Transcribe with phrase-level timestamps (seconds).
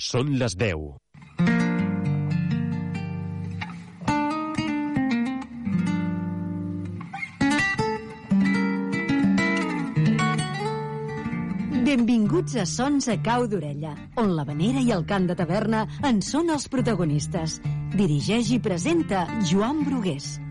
[0.00, 0.86] Són les 10.
[11.86, 16.24] Benvinguts a Sons a Cau d'Orella, on la Vanera i el cant de taverna en
[16.24, 17.60] són els protagonistes.
[18.00, 20.45] Dirigeix i presenta Joan Brugués.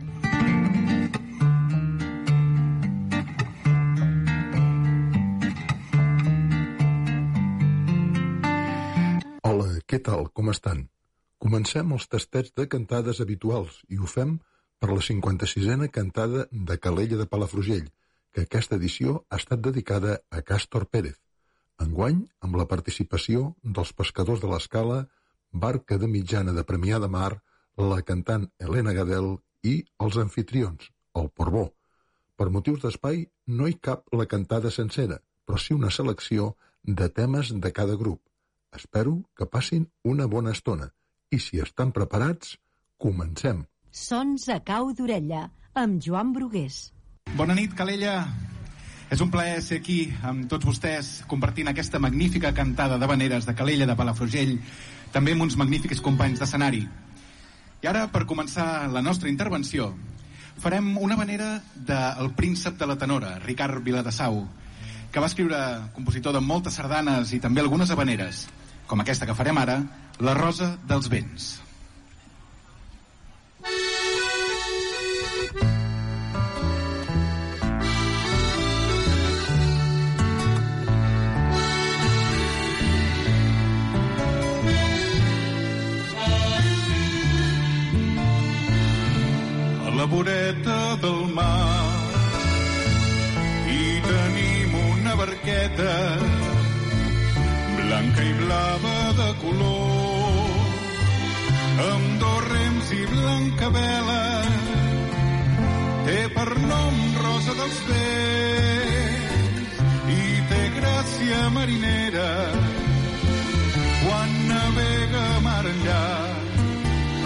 [10.06, 10.30] Tal?
[10.38, 10.86] Com estan?
[11.42, 14.38] Comencem els tastets de cantades habituals i ho fem
[14.80, 17.88] per la 56a cantada de Calella de Palafrugell,
[18.32, 21.18] que aquesta edició ha estat dedicada a Càstor Pérez.
[21.86, 25.00] Enguany, amb la participació dels pescadors de l'escala,
[25.52, 27.32] barca de mitjana de Premià de Mar,
[27.78, 31.66] la cantant Helena Gadel i els anfitrions, el Porbó.
[32.36, 37.52] Per motius d'espai, no hi cap la cantada sencera, però sí una selecció de temes
[37.52, 38.22] de cada grup.
[38.76, 40.90] Espero que passin una bona estona.
[41.32, 42.58] I si estan preparats,
[43.00, 43.64] comencem.
[43.96, 46.90] Sons a Cau d'Orella, amb Joan Brugués.
[47.40, 48.18] Bona nit, Calella.
[49.14, 53.56] És un plaer ser aquí amb tots vostès compartint aquesta magnífica cantada de veneres de
[53.56, 54.58] Calella de Palafrugell,
[55.14, 56.84] també amb uns magnífics companys d'escenari.
[57.84, 59.94] I ara, per començar la nostra intervenció,
[60.60, 64.42] farem una venera del príncep de la tenora, Ricard Viladasau,
[65.12, 65.60] que va escriure
[65.96, 68.48] compositor de moltes sardanes i també algunes habaneres,
[68.88, 69.80] com aquesta que farem ara,
[70.20, 71.54] La rosa dels vents.
[89.96, 91.86] la voreta del mar
[93.74, 95.94] i tenim una barqueta
[97.88, 100.50] blanca i blava de color.
[101.86, 104.24] Amb dos rems i blanca vela
[106.08, 109.74] té per nom Rosa dels Vents
[110.18, 112.32] i té gràcia marinera.
[114.06, 116.06] Quan navega mar enllà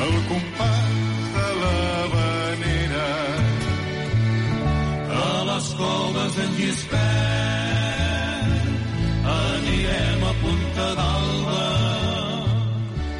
[0.07, 0.97] el compàs
[1.35, 1.83] de la
[2.15, 3.11] vanera
[5.27, 7.48] a les coves en Gispert
[10.79, 11.67] a Punta d'Alba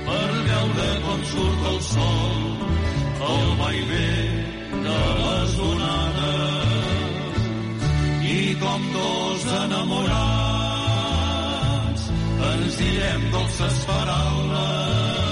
[0.07, 2.39] per veure com surt el sol
[3.29, 4.13] el vaivé
[4.85, 7.39] de les onades
[8.31, 10.03] i com dos enamorats
[12.51, 15.31] ens direm dolces paraules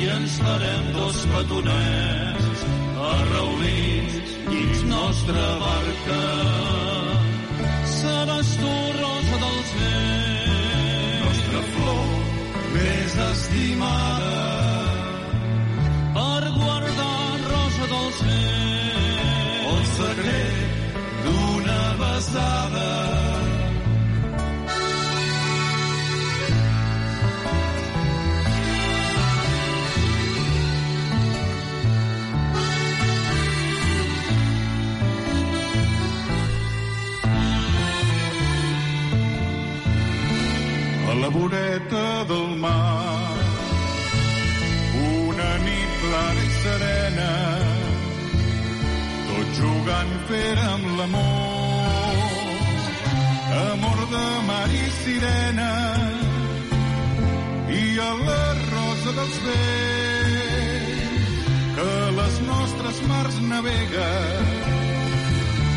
[0.00, 2.64] i ens farem dos petonets
[3.10, 6.81] arraulits dins nostra barca.
[13.52, 14.86] Estimada,
[16.14, 20.56] per guardar rosa dels vents, el secret
[21.24, 22.90] d'una besada.
[41.10, 42.91] a la voreta del mar
[50.02, 52.16] tot jugant fèrem l'amor.
[53.72, 55.72] Amor de mar i sirena
[57.68, 59.70] i a la rosa dels vents
[61.76, 64.10] que les nostres mars navega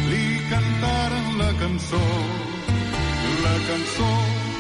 [0.10, 2.06] li cantaren la cançó
[3.46, 4.12] la cançó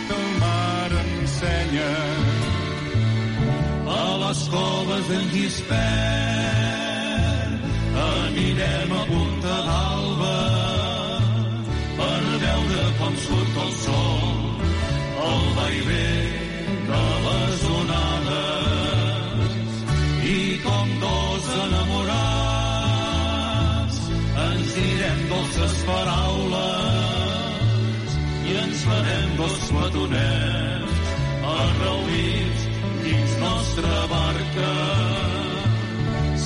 [0.08, 1.94] que el mar ensenya.
[3.88, 6.65] A les coves d'en Gispert
[8.36, 10.38] anirem a Punta d'Alba
[11.98, 14.26] per veure com surt el sol
[15.28, 16.10] el vaivé
[16.90, 19.72] de les onades
[20.34, 20.36] i
[20.66, 22.28] com dos enamorats
[24.50, 26.60] ens direm dolces paraules
[28.52, 30.96] i ens farem dos petonets
[31.58, 32.62] arraulits
[33.06, 35.15] dins nostra barca.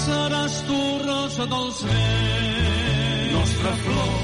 [0.10, 4.16] Seràs tu, rosa dels vents, nostra flor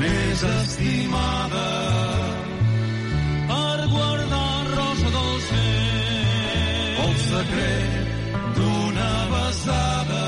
[0.00, 1.68] més estimada,
[3.52, 8.10] per guardar rosa dels vents, el secret
[8.58, 10.26] d'una besada.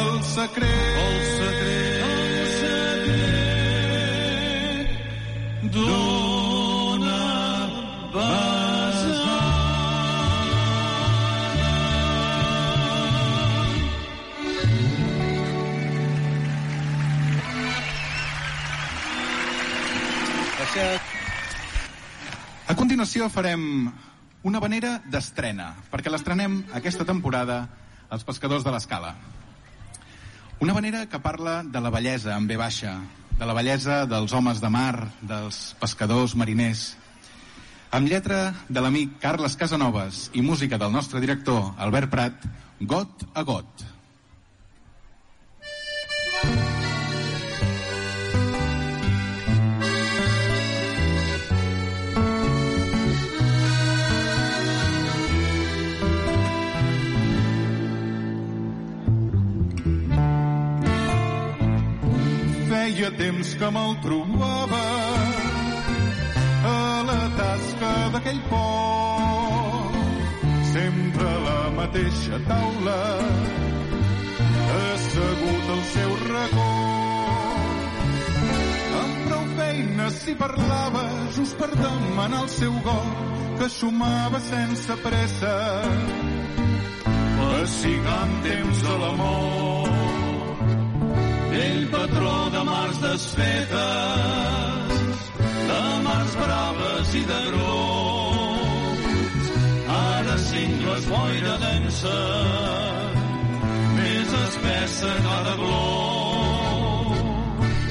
[0.00, 2.26] El secret, el secret, el
[2.58, 3.70] secret
[5.78, 6.31] d'una
[20.72, 23.90] A continuació farem
[24.48, 27.68] una vanera d'estrena, perquè l'estrenem aquesta temporada
[28.08, 29.12] als pescadors de l'escala.
[30.64, 33.02] Una vanera que parla de la bellesa en ve baixa,
[33.36, 36.96] de la bellesa dels homes de mar, dels pescadors mariners,
[37.92, 42.32] amb lletra de l'amic Carles Casanovas i música del nostre director Albert Prat,
[42.80, 43.91] got a got.
[63.02, 64.80] Feia temps que me'l trobava
[66.70, 66.74] a
[67.08, 69.96] la tasca d'aquell port.
[70.68, 73.00] Sempre a la mateixa taula,
[74.76, 76.68] assegut al seu racó.
[79.00, 81.02] Amb prou feines s'hi parlava
[81.40, 83.18] just per demanar el seu got,
[83.58, 85.56] que xumava sense pressa,
[87.42, 90.01] pessigant temps de l'amor.
[91.52, 93.68] Ell patró de mars desfetes,
[95.68, 99.46] de mars braves i de grocs.
[99.96, 102.20] Ara cingles boira densa,
[103.98, 107.20] més espessa cada glob.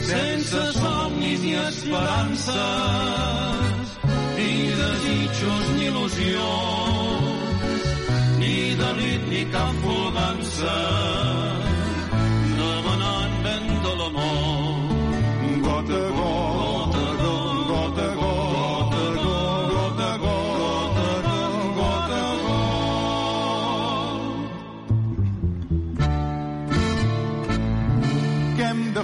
[0.09, 2.55] Sense somnis ni esperances,
[4.39, 7.81] ni desitjos ni il·lusions,
[8.41, 11.60] ni delit ni cap fulgança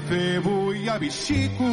[0.07, 1.69] fer avui, avi xico?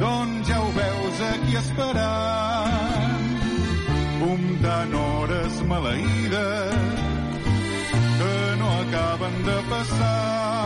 [0.00, 3.26] Doncs ja ho veus aquí esperant,
[4.22, 7.02] comptant hores maleïdes
[8.18, 10.57] que no acaben de passar.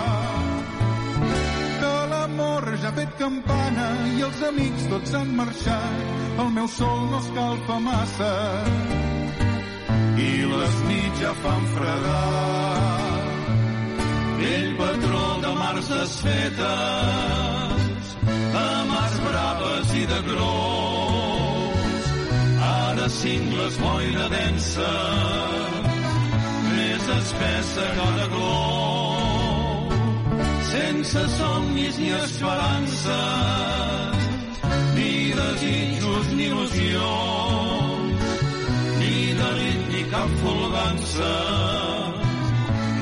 [3.22, 5.98] Campana i els amics tots han marxat.
[6.42, 8.30] El meu sol no escalfa massa
[10.22, 12.88] i les nits ja fan fredar.
[14.48, 16.56] Ell patró de mars desfetes,
[18.56, 22.10] de mars braves i de gros.
[22.72, 24.92] Ara cingles boira densa,
[26.74, 29.11] més espessa cada glob.
[30.72, 33.10] Sense somnis ni esperances,
[34.96, 38.22] ni desitjos ni il·lusions,
[39.00, 41.34] ni delit ni cap folgança,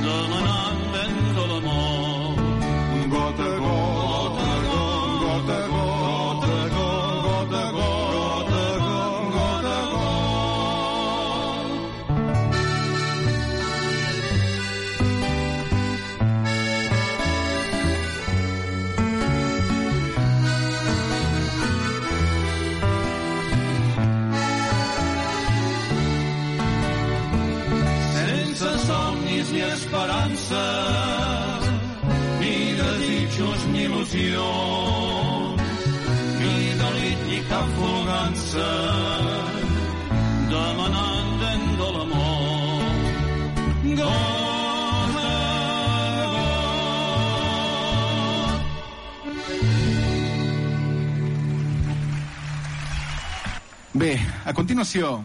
[0.02, 0.79] demanant
[37.30, 38.68] ni cap folgança,
[40.50, 41.30] demanant
[41.78, 42.84] l'amor.
[54.00, 54.14] Bé,
[54.46, 55.24] a continuació,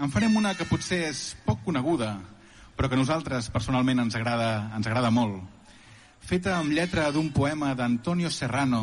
[0.00, 2.16] en farem una que potser és poc coneguda,
[2.74, 5.57] però que a nosaltres personalment ens agrada, ens agrada molt.
[6.20, 8.82] Feta amb lletra d'un poema d'Antonio Serrano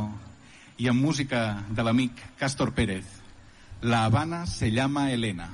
[0.77, 3.05] i amb música de l'amic Castor Pérez.
[3.81, 5.49] La Habana se llama Elena.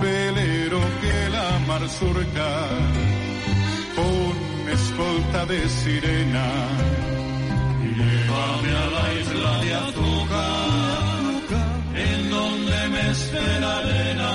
[0.00, 2.95] velero que la mar surca
[4.96, 6.46] escolta de sirena.
[7.98, 11.38] Llévame a la isla de azúcar,
[11.94, 14.32] en donde me espera arena.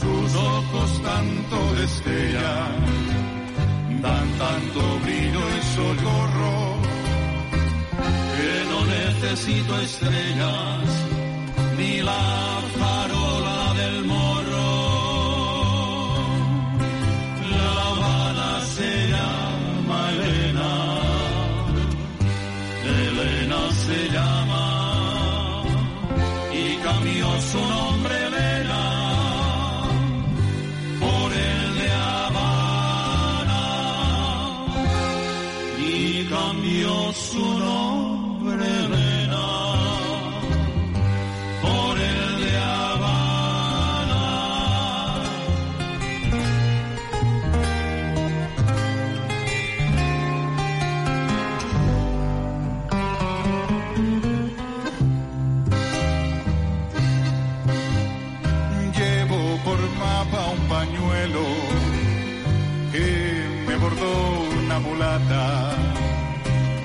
[0.00, 2.76] Sus ojos tanto destellan,
[4.02, 6.56] dan tanto brillo y socorro,
[8.36, 10.88] que no necesito estrellas
[11.78, 13.17] ni la farola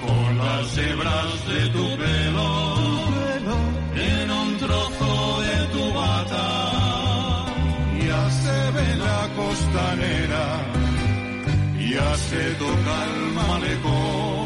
[0.05, 2.49] con las hebras de tu pelo
[3.95, 7.45] en un trozo de tu bata.
[8.07, 10.45] Ya se ve la costanera,
[11.93, 14.42] ya se toca el malecón.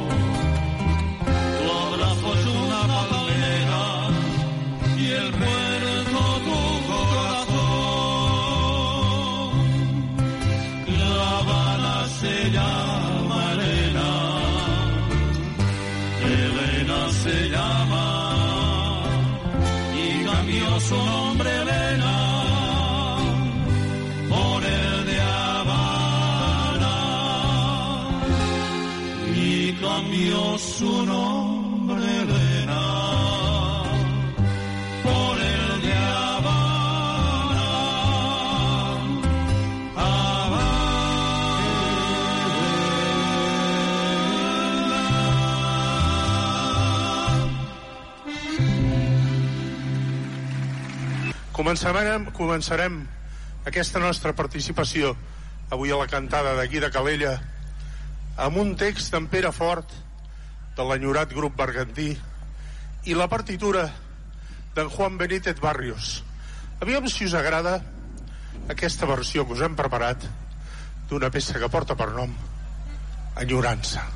[51.68, 52.94] Començarem, començarem
[53.68, 55.10] aquesta nostra participació
[55.76, 57.34] avui a la cantada d'aquí de Calella
[58.46, 59.92] amb un text d'en Pere Fort
[60.78, 62.08] de l'enyorat grup bergantí
[63.12, 63.84] i la partitura
[64.78, 66.24] d'en Juan Benítez Barrios.
[66.80, 67.82] Aviam si us agrada
[68.72, 70.24] aquesta versió que us hem preparat
[71.12, 72.32] d'una peça que porta per nom
[73.44, 74.08] Enyorança.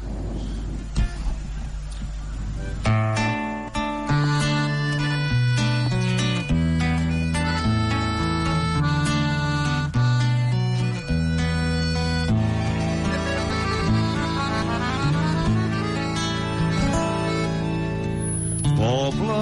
[18.82, 19.42] Poble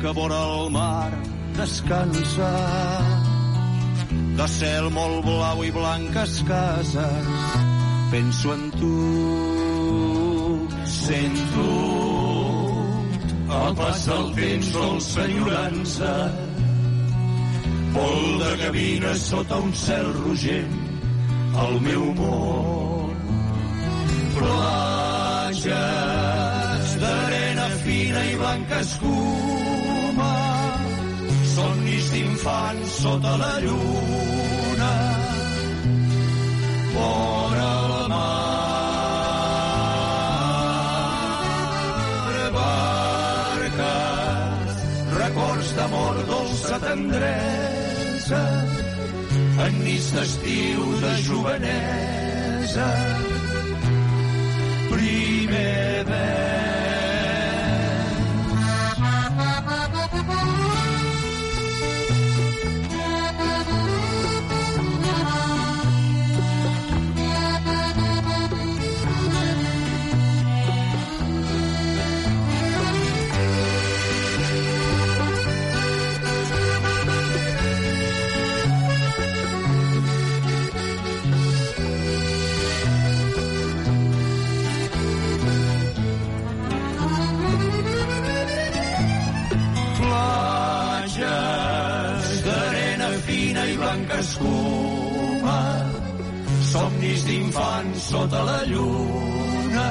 [0.00, 1.10] que vora el mar
[1.54, 2.48] descansa,
[4.38, 7.28] de cel molt blau i blanques cases,
[8.10, 8.96] penso en tu,
[10.96, 11.68] sento
[13.60, 16.12] a passar el temps dolça enyorança,
[17.94, 20.74] pol de gavina sota un cel rogent,
[21.54, 22.92] al meu món.
[25.64, 26.21] I
[28.52, 30.32] blanca escuma,
[31.54, 34.92] somnis d'infants sota la lluna,
[36.92, 38.24] vora el mar,
[42.58, 44.74] barques,
[45.22, 48.42] records d'amor, dolça tendresa,
[49.64, 52.90] en nits d'estiu de jovenesa,
[54.92, 56.71] primer vers.
[94.42, 95.60] Escuma,
[96.72, 99.88] somnis d'infants sota la lluna,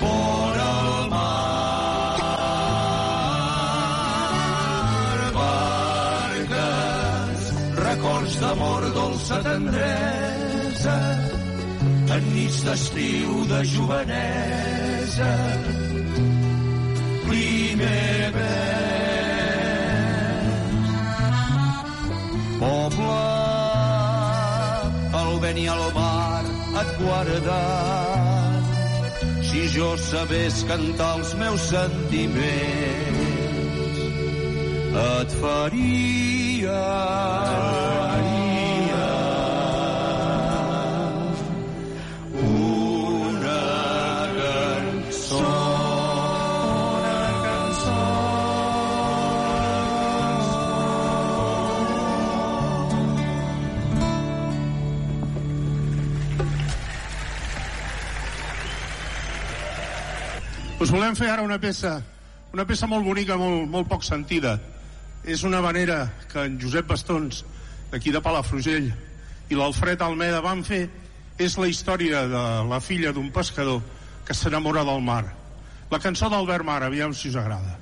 [0.00, 2.18] vora el mar,
[5.38, 7.40] barques,
[7.84, 10.98] records d'amor, dolça tendresa,
[12.16, 15.32] en nits d'estiu de jovenesa,
[17.28, 18.77] primer vers.
[25.38, 26.44] El vent i el mar
[26.80, 28.64] et guarden.
[29.48, 33.28] Si si jo sabés cantar els meus sentiments
[35.04, 36.82] et faria,
[60.88, 61.98] Us volem fer ara una peça,
[62.56, 64.54] una peça molt bonica, molt, molt poc sentida.
[65.20, 65.98] És una manera
[66.30, 67.42] que en Josep Bastons,
[67.90, 68.88] d'aquí de Palafrugell,
[69.52, 70.86] i l'Alfred Almeda van fer,
[71.36, 73.84] és la història de la filla d'un pescador
[74.24, 75.26] que s'enamora del mar.
[75.92, 77.76] La cançó d'Albert Mar, aviam si us agrada.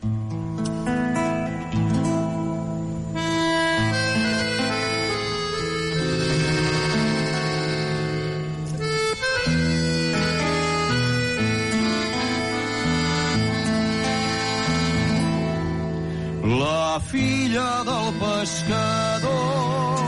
[16.47, 19.99] La filla del pescador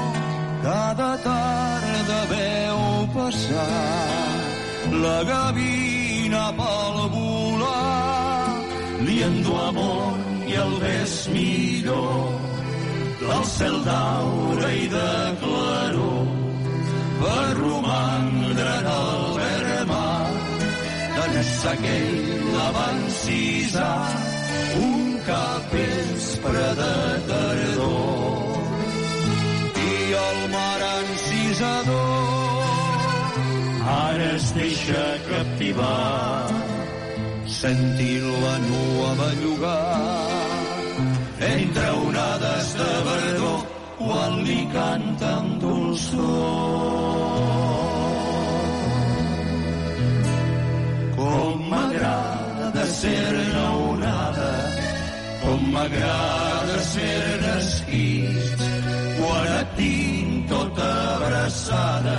[0.63, 3.67] cada tarda veu passar
[5.03, 8.55] la gavina pel volar
[9.07, 10.15] li endu amor
[10.47, 12.31] i el ves millor.
[13.19, 16.25] Del cel d'aure i de claror
[17.19, 20.31] per romandre en el verd mar
[21.19, 22.19] d'ençà aquell
[22.55, 24.29] la van cisar
[25.29, 26.97] un capvespre de
[27.29, 28.59] tardor.
[29.77, 32.65] I el mar encisador
[33.85, 36.49] ara es deixa captivar
[37.47, 40.41] sentint la nua bellugar
[41.55, 43.61] entre onades de verdor
[43.99, 47.19] quan li canta amb dolçor.
[51.19, 53.88] Com m'agrada ser-ne onada
[55.49, 58.65] com m'agrada ser-ne esquist
[59.19, 62.17] quan et tinc tota abraçada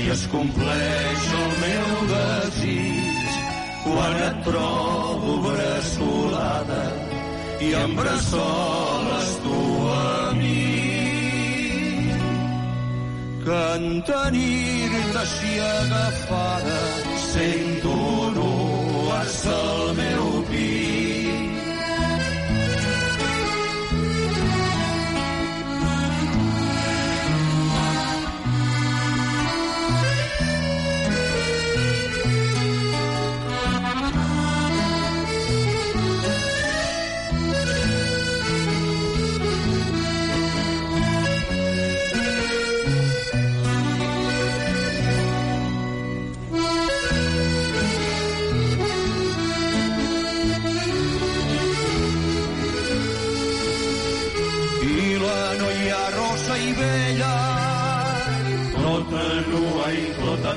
[0.00, 3.30] i es compleix el meu desig.
[3.84, 6.84] Quan et trobo bressolada
[7.66, 9.62] i em bressoles tu
[9.94, 10.68] a mi.
[13.44, 16.80] Que en tenir-te així agafada
[17.26, 17.98] sento
[18.38, 20.33] nues al meu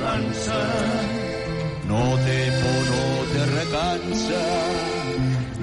[0.04, 0.62] dansa
[1.90, 4.42] no té por, no té recança.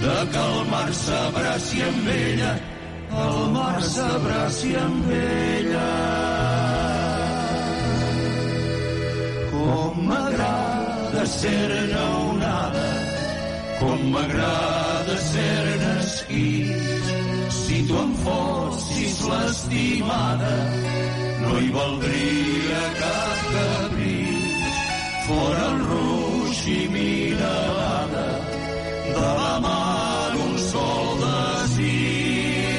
[0.05, 2.55] De que el mar s'abraci amb ella
[3.23, 5.89] el mar s'abraci amb ella.
[9.53, 12.89] Com m'agrada ser-ne onada
[13.81, 17.13] com m'agrada ser-ne esquís.
[17.61, 20.55] Si tu em fossis l'estimada
[21.43, 23.94] no hi valdria cap caprís
[25.27, 28.27] fora el ruix i mi nevada
[29.15, 29.81] de la mà
[30.35, 32.75] d'un sol desig.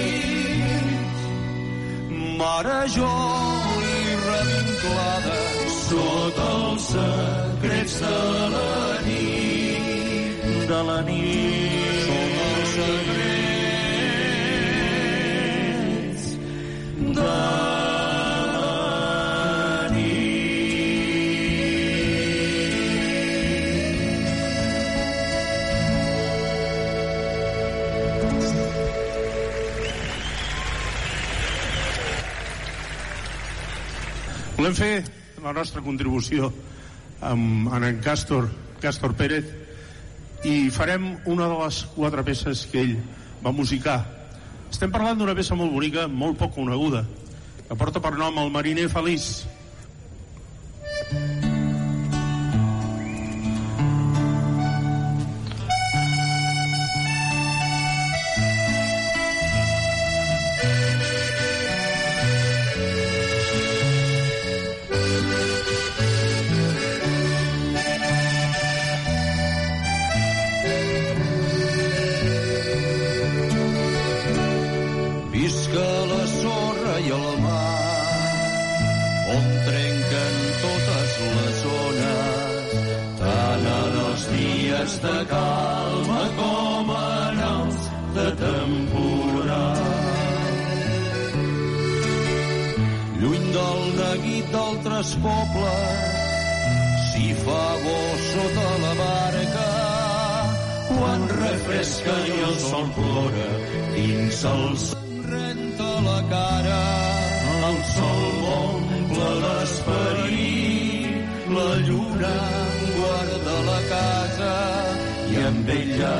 [2.41, 5.35] Marejol i revinclada
[5.81, 8.15] sota els secrets de
[8.55, 8.79] la
[9.09, 11.54] nit de la nit
[34.65, 36.47] Volem fer la nostra contribució
[37.21, 38.47] amb, en Càstor,
[38.81, 39.51] Càstor Pérez
[40.49, 42.95] i farem una de les quatre peces que ell
[43.43, 43.99] va musicar.
[44.71, 47.03] Estem parlant d'una peça molt bonica, molt poc coneguda,
[47.67, 49.27] que porta per nom El mariner feliç.
[95.25, 96.23] Pobles,
[97.09, 99.69] si fa bo sota la barca,
[100.89, 103.47] quan refresca i el sol plora,
[103.95, 106.83] dins el se'n renta la cara,
[107.69, 108.21] el sol
[108.57, 111.17] omple l'esperit,
[111.57, 112.35] la lluna
[112.99, 114.53] guarda la casa
[115.33, 116.15] i amb ella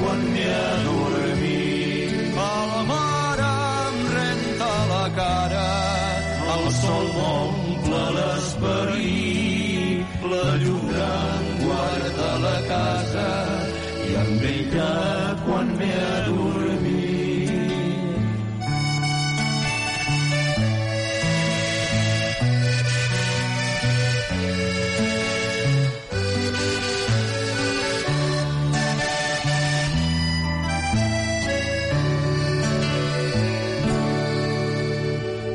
[0.00, 2.40] quan m'he adormit.
[2.46, 3.52] A la mare
[3.90, 5.68] em renta la cara,
[6.56, 7.65] el sol m'omple
[8.60, 11.12] l'esperit, la lluna
[11.62, 13.28] guarda la casa
[14.08, 14.92] i amb ella
[15.44, 17.16] quan m'he adormit.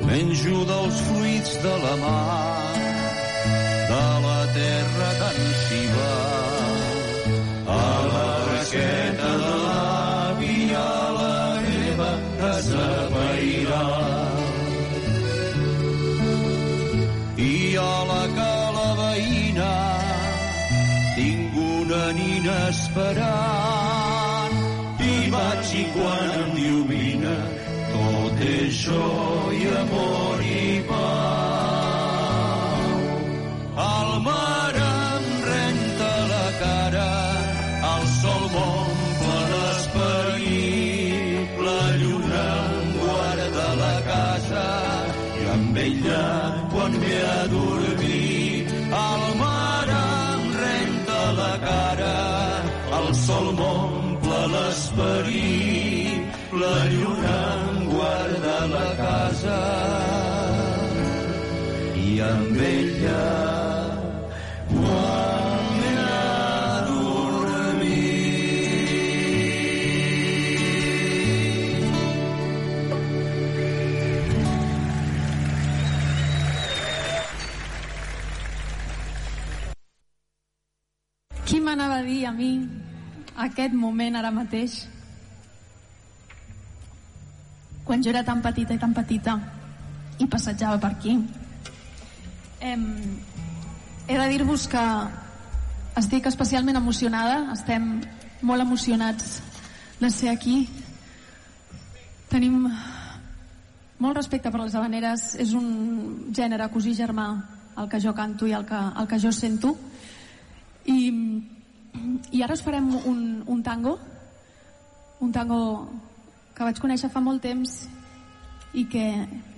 [0.05, 2.40] Menjo dels fruits de la mar,
[22.93, 23.20] but
[82.31, 82.51] A mi
[83.43, 84.75] aquest moment ara mateix?
[87.83, 89.35] Quan jo era tan petita i tan petita
[90.23, 91.17] i passejava per aquí
[92.61, 92.85] em,
[94.07, 94.85] he de dir-vos que
[95.97, 97.51] estic especialment emocionada.
[97.53, 98.01] Estem
[98.41, 99.41] molt emocionats
[99.99, 100.65] de ser aquí.
[102.31, 102.67] Tenim
[104.01, 107.27] molt respecte per les habaneres és un gènere cosí germà
[107.77, 109.75] el que jo canto i el que, el que jo sento.
[110.85, 110.99] I,
[112.31, 113.97] i ara us farem un, un tango.
[115.21, 115.61] Un tango
[116.55, 117.83] que vaig conèixer fa molt temps
[118.73, 119.05] i que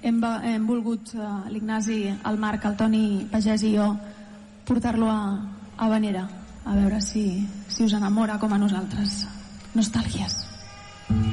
[0.02, 3.92] hem, hem volgut eh, l'Ignasi, el Marc, el Toni Pagès i jo
[4.66, 5.20] portar-lo a,
[5.78, 6.28] a Vanera
[6.66, 9.24] a veure si, si us enamora com a nosaltres.
[9.76, 10.44] Nostàlgies.
[11.08, 11.33] Quiero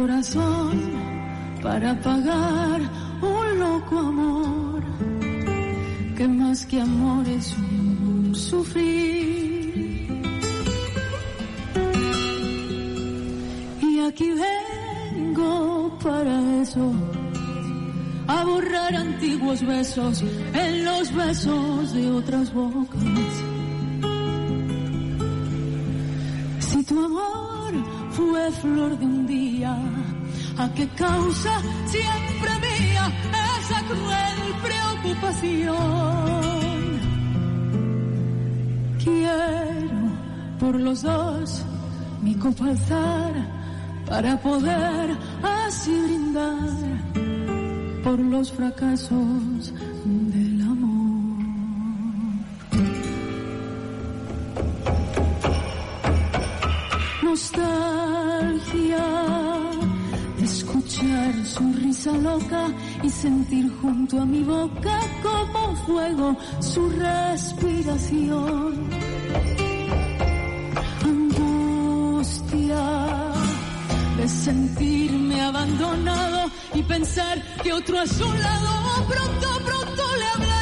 [0.00, 0.80] corazón
[1.62, 2.80] para pagar
[3.20, 4.82] un loco amor
[6.16, 10.08] que más que amor es un sufrir.
[13.82, 16.92] Y aquí vengo para eso,
[18.26, 23.32] a borrar antiguos besos en los besos de otras bocas.
[26.60, 27.59] Si tu amor
[28.28, 29.74] fue flor de un día,
[30.58, 31.52] ¿a qué causa
[31.86, 33.04] siempre mía
[33.58, 35.76] esa cruel preocupación?
[39.02, 40.00] Quiero
[40.58, 41.64] por los dos
[42.22, 42.74] mi copa
[44.06, 46.68] para poder así brindar
[48.04, 49.72] por los fracasos
[50.04, 51.00] del amor.
[57.22, 57.79] Nostalgia
[62.08, 68.88] loca y sentir junto a mi boca como fuego su respiración.
[71.04, 72.82] Angustia
[74.16, 80.59] de sentirme abandonado y pensar que otro a su lado pronto, pronto le hablará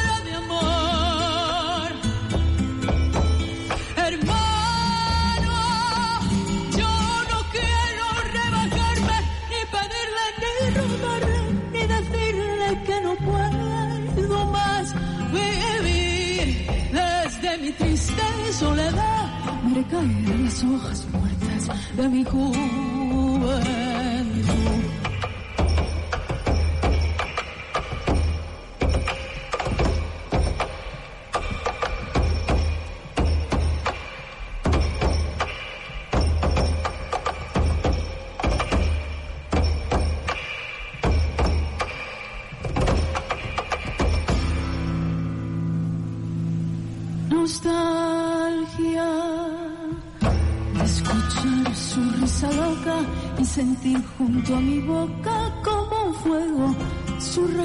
[17.73, 19.27] triste soledad,
[19.65, 23.59] veré caer las hojas muertas de mi juventud.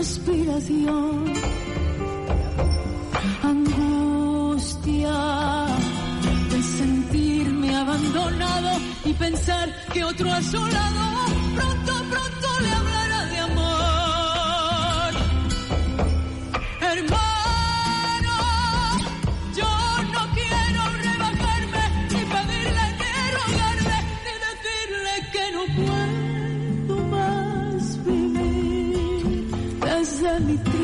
[0.05, 1.33] Respiración.
[3.43, 5.17] Angustia
[6.51, 8.71] de sentirme abandonado
[9.07, 11.05] y pensar que otro a su lado
[11.57, 12.84] pronto, pronto le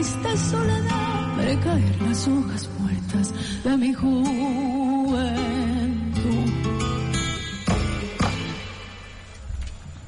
[0.00, 5.20] triste soledad veré caer las hojas muertas de mi juventud.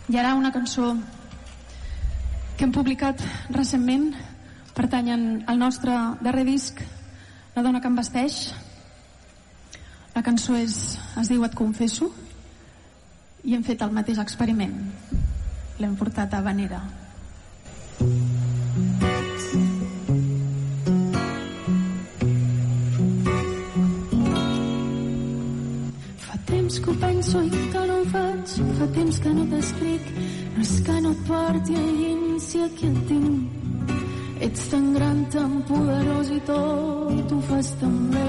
[0.08, 0.96] I ara una cançó
[2.56, 4.14] que hem publicat recentment,
[4.72, 6.80] pertanyen al nostre darrer disc,
[7.54, 8.54] La dona que em vesteix.
[10.14, 12.08] La cançó és, es diu Et confesso,
[13.44, 14.88] i hem fet el mateix experiment.
[15.76, 16.80] L'hem portat a Vanera.
[26.82, 30.08] Que ho penso i que no ho faig, fa temps que no t'escric,
[30.56, 33.60] no és que no et porti a dins si aquí et tinc.
[34.42, 38.26] Ets tan gran, tan poderós i tot ho fas tan bé.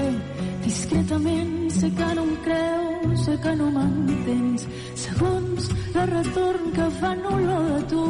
[0.64, 4.68] Discretament sé que no em creus, sé que no m'entens.
[5.02, 8.06] Segons de retorn que fan olor de tu,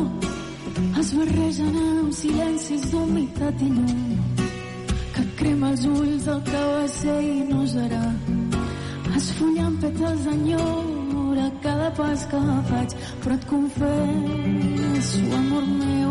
[1.00, 4.14] es barregen amb silencis d'humitat i llum
[5.14, 8.06] que crema els ulls del que va ser i no serà.
[9.14, 12.90] Esfollant pètals d'enyor a cada pas que faig,
[13.22, 16.10] però et confesso, amor meu,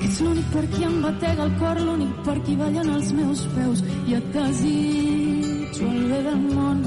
[0.00, 3.40] que ets l'únic per qui em batega el cor, l'únic per qui ballen els meus
[3.54, 6.78] peus, i et desitjo el bé del món,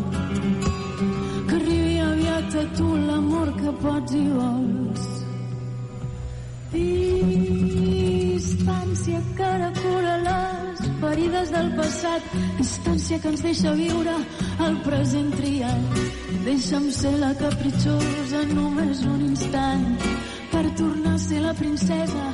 [1.48, 5.04] que arribi aviat a tu l'amor que pots i vols.
[7.92, 8.00] Distància
[9.38, 10.71] que cura les
[11.02, 12.26] ferides del passat,
[12.60, 14.14] distància que ens deixa viure
[14.68, 15.98] el present triat.
[16.46, 19.88] Deixa'm ser la capritxosa només un instant
[20.52, 22.28] per tornar a ser la princesa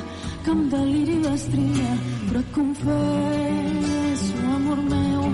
[0.43, 1.95] que amb deliri vestria,
[2.27, 5.25] però et confesso, amor meu,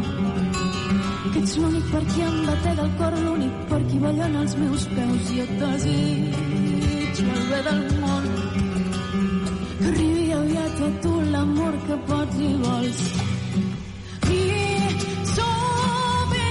[1.34, 4.88] que ets l'únic per qui em batega el cor, l'únic per qui ballen els meus
[4.94, 5.34] peus.
[5.34, 8.03] I et desitjo el bé del món
[10.82, 13.00] a tu l'amor que pots i vols.
[14.38, 14.44] I
[15.36, 16.48] som-hi,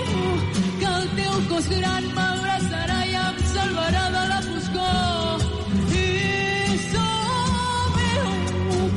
[0.80, 5.46] que el teu cos gran m'abraçarà i em salvarà de la foscor.
[6.02, 8.14] I som-hi,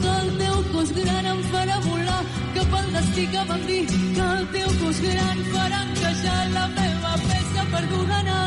[0.01, 2.23] que el teu cos gran em farà volar
[2.55, 3.83] cap al destí que vam dir,
[4.15, 8.44] que el teu cos gran farà encaixar la meva peça perduda en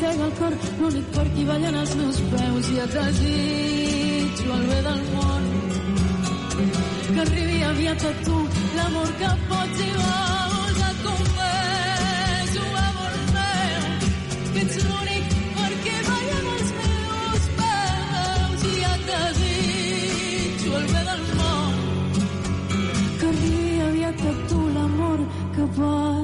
[0.00, 4.78] batega el cor, l'únic per qui ballen els meus peus i et desitjo el bé
[4.86, 5.46] del món.
[7.08, 8.36] Que arribi aviat a tu
[8.76, 10.78] l'amor que pots i vols.
[10.88, 13.88] Et confesso, amor meu,
[14.52, 21.26] que ets l'únic per qui ballen els meus peus i et desitjo el bé del
[21.40, 21.82] món
[23.18, 26.17] que arribi aviat a tu l'amor que pots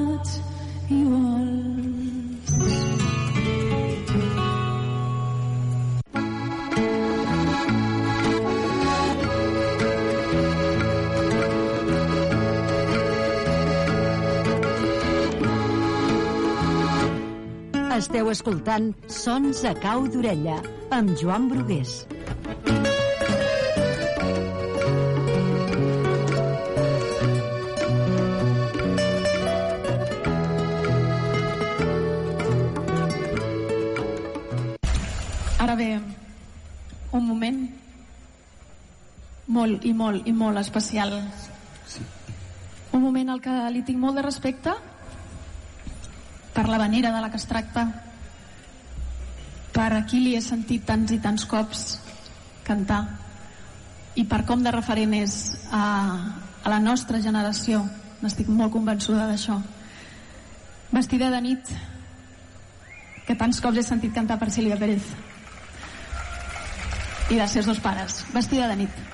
[18.14, 20.60] Esteu escoltant Sons a cau d'orella
[20.94, 21.94] amb Joan Brugués.
[35.58, 35.98] Ara bé,
[37.10, 37.58] un moment
[39.58, 41.18] molt i molt i molt especial.
[42.92, 44.78] Un moment al que li tinc molt de respecte
[46.54, 47.88] per la venera de la que es tracta
[49.74, 51.84] per a qui li he sentit tants i tants cops
[52.64, 53.02] cantar.
[54.14, 55.34] I per com de referent és
[55.74, 55.84] a,
[56.62, 57.82] a la nostra generació.
[58.22, 59.58] N'estic molt convençuda d'això.
[60.94, 61.74] Vestida de nit
[63.26, 65.10] que tants cops he sentit cantar per Sílvia Pérez.
[67.32, 68.22] I dels seus dos pares.
[68.36, 69.13] Vestida de nit.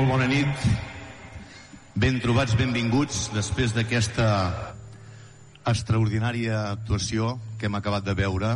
[0.00, 0.48] Bona nit.
[1.94, 4.26] Ben trobats, benvinguts després d'aquesta
[5.68, 8.54] extraordinària actuació que hem acabat de veure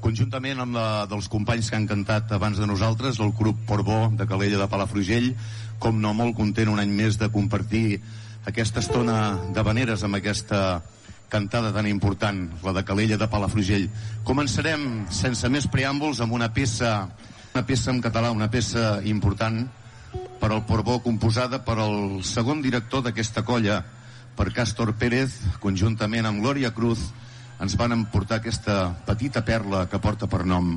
[0.00, 4.26] conjuntament amb la dels companys que han cantat abans de nosaltres, el grup Porbó de
[4.26, 5.32] Calella de Palafrugell,
[5.78, 8.00] com no molt content un any més de compartir
[8.46, 10.82] aquesta estona de veneres amb aquesta
[11.28, 13.88] cantada tan important, la de Calella de Palafrugell.
[14.24, 17.00] Començarem, sense més preàmbuls, amb una peça,
[17.52, 19.66] una peça en català, una peça important
[20.46, 23.80] per al Porbó, composada per el segon director d'aquesta colla,
[24.38, 27.02] per Càstor Pérez, conjuntament amb Glòria Cruz,
[27.58, 30.76] ens van emportar aquesta petita perla que porta per nom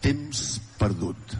[0.00, 0.46] Temps
[0.80, 1.36] perdut.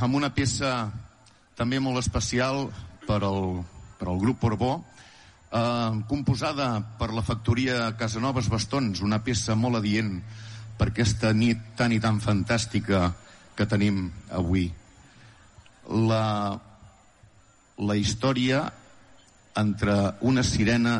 [0.00, 0.90] Amb una peça
[1.56, 2.66] també molt especial
[3.06, 3.62] per al,
[3.98, 4.72] per al grup Porbó,
[5.50, 6.68] eh, composada
[6.98, 10.18] per la factoria Casanovas Bastons, una peça molt adient
[10.76, 13.10] per aquesta nit tan i tan fantàstica
[13.56, 14.68] que tenim avui.
[15.88, 16.58] La,
[17.78, 18.66] la història
[19.56, 19.96] entre
[20.28, 20.98] una sirena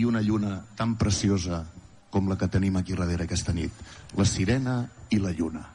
[0.00, 1.66] i una lluna tan preciosa
[2.12, 3.72] com la que tenim aquí darrere aquesta nit.
[4.16, 4.80] La sirena
[5.10, 5.66] i la lluna.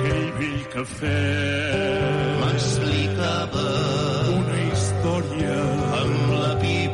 [0.00, 1.16] D'aquell vell cafè.
[2.40, 3.66] M'explicava
[4.38, 5.58] una història
[6.00, 6.89] amb la pipa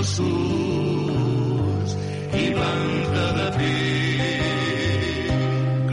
[0.00, 1.92] llargs
[2.32, 5.28] i blanca de pell.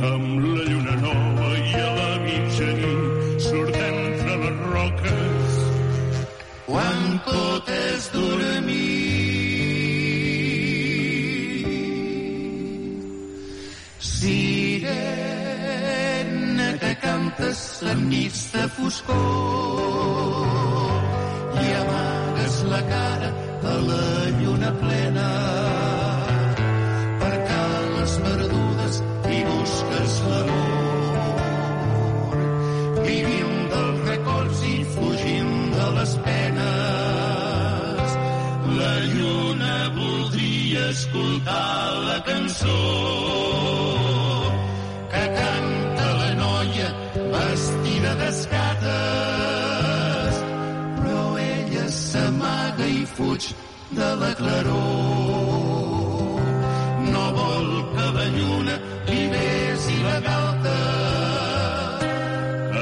[0.09, 5.53] amb la lluna nova i a la mitjanit surten entre les roques
[6.67, 8.85] quan tot és dormir.
[14.13, 15.49] Sirena
[16.79, 17.59] que cantes
[17.91, 19.17] en nits de foscor
[21.65, 23.46] i amagues la cara
[23.81, 25.27] la lluna plena
[28.23, 29.39] perdudes i
[35.75, 38.15] de les penes.
[38.79, 39.75] La lluna
[40.89, 42.79] escoltar la cançó
[45.11, 46.89] que canta la noia
[47.33, 48.66] vestida d'escates,
[53.17, 53.43] fuig
[53.99, 54.75] de la claror.
[57.13, 58.75] No vol que lluna
[59.07, 60.75] li besi la galta,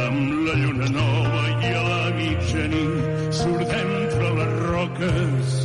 [0.02, 5.56] amb la lluna nova i a la mitjanit surten entre les roques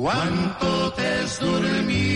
[0.00, 2.06] quan tot és dormir.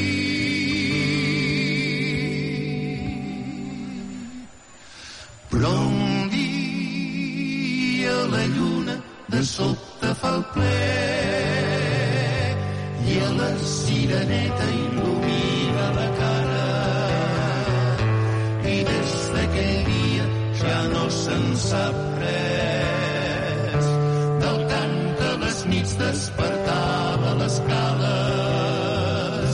[5.53, 8.97] Però un dia la lluna
[9.37, 11.02] de sobte fa el ple
[14.13, 16.67] sireneta il·lumina la cara.
[18.73, 20.27] I des d'aquell dia
[20.61, 23.87] ja no se'n sap res.
[24.43, 29.53] Del cant que les nits despertava les cales.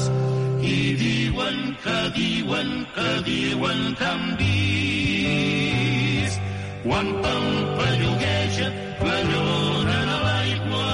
[0.75, 6.39] I diuen que diuen que diuen que han vist
[6.83, 8.69] quan pampallugueja
[9.07, 10.91] la lluna a l'aigua.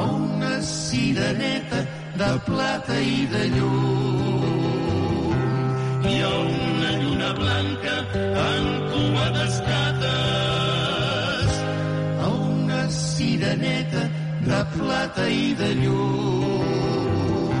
[0.00, 1.63] A una sireneta
[2.16, 5.32] de plata i de llum.
[6.12, 7.94] I a una lluna blanca
[8.50, 10.02] en cua d'escates
[12.26, 14.02] a una sireneta
[14.48, 17.52] de plata i de llum.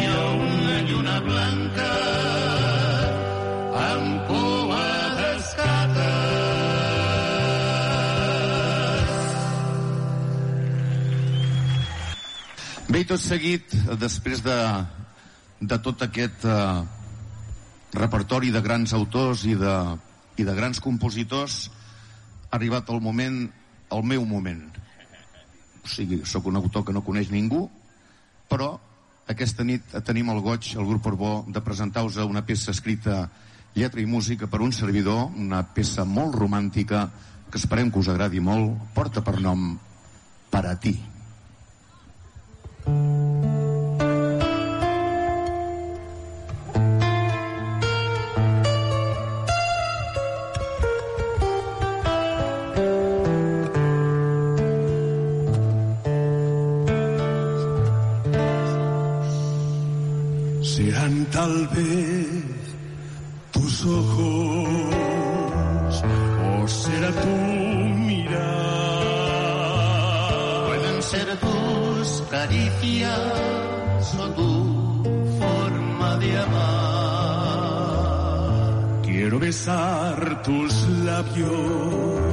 [0.00, 2.21] I a una lluna blanca
[13.02, 14.54] I tot seguit, després de,
[15.58, 16.82] de tot aquest eh,
[17.98, 19.72] repertori de grans autors i de,
[20.38, 21.56] i de grans compositors,
[22.46, 23.40] ha arribat el moment,
[23.96, 24.62] el meu moment.
[25.82, 27.64] O sigui, sóc un autor que no coneix ningú,
[28.46, 28.76] però
[29.34, 33.24] aquesta nit tenim el goig, el grup Orbó, de presentar-vos una peça escrita
[33.74, 37.08] lletra i música per un servidor, una peça molt romàntica
[37.50, 39.72] que esperem que us agradi molt, porta per nom
[40.52, 41.00] Per a ti.
[60.62, 62.76] Serán tal vez
[63.52, 64.94] tus ojos
[66.64, 67.51] o será tu
[72.42, 74.52] caricias o tu
[75.38, 77.62] forma de amar.
[79.02, 82.31] Quiero besar tus labios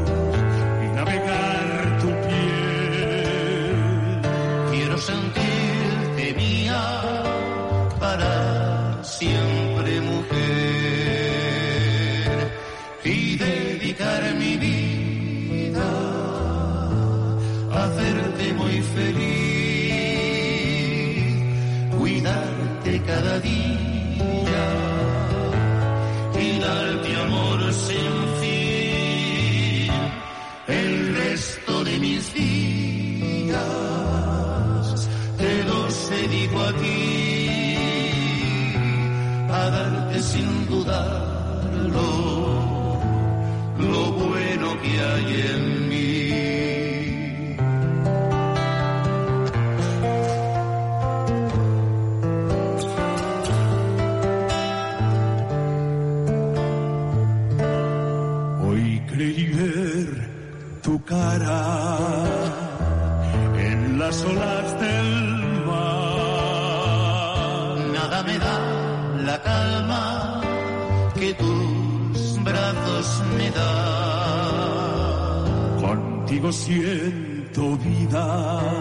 [76.40, 78.79] contigo siento vida.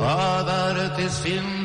[0.01, 1.56] a darte siempre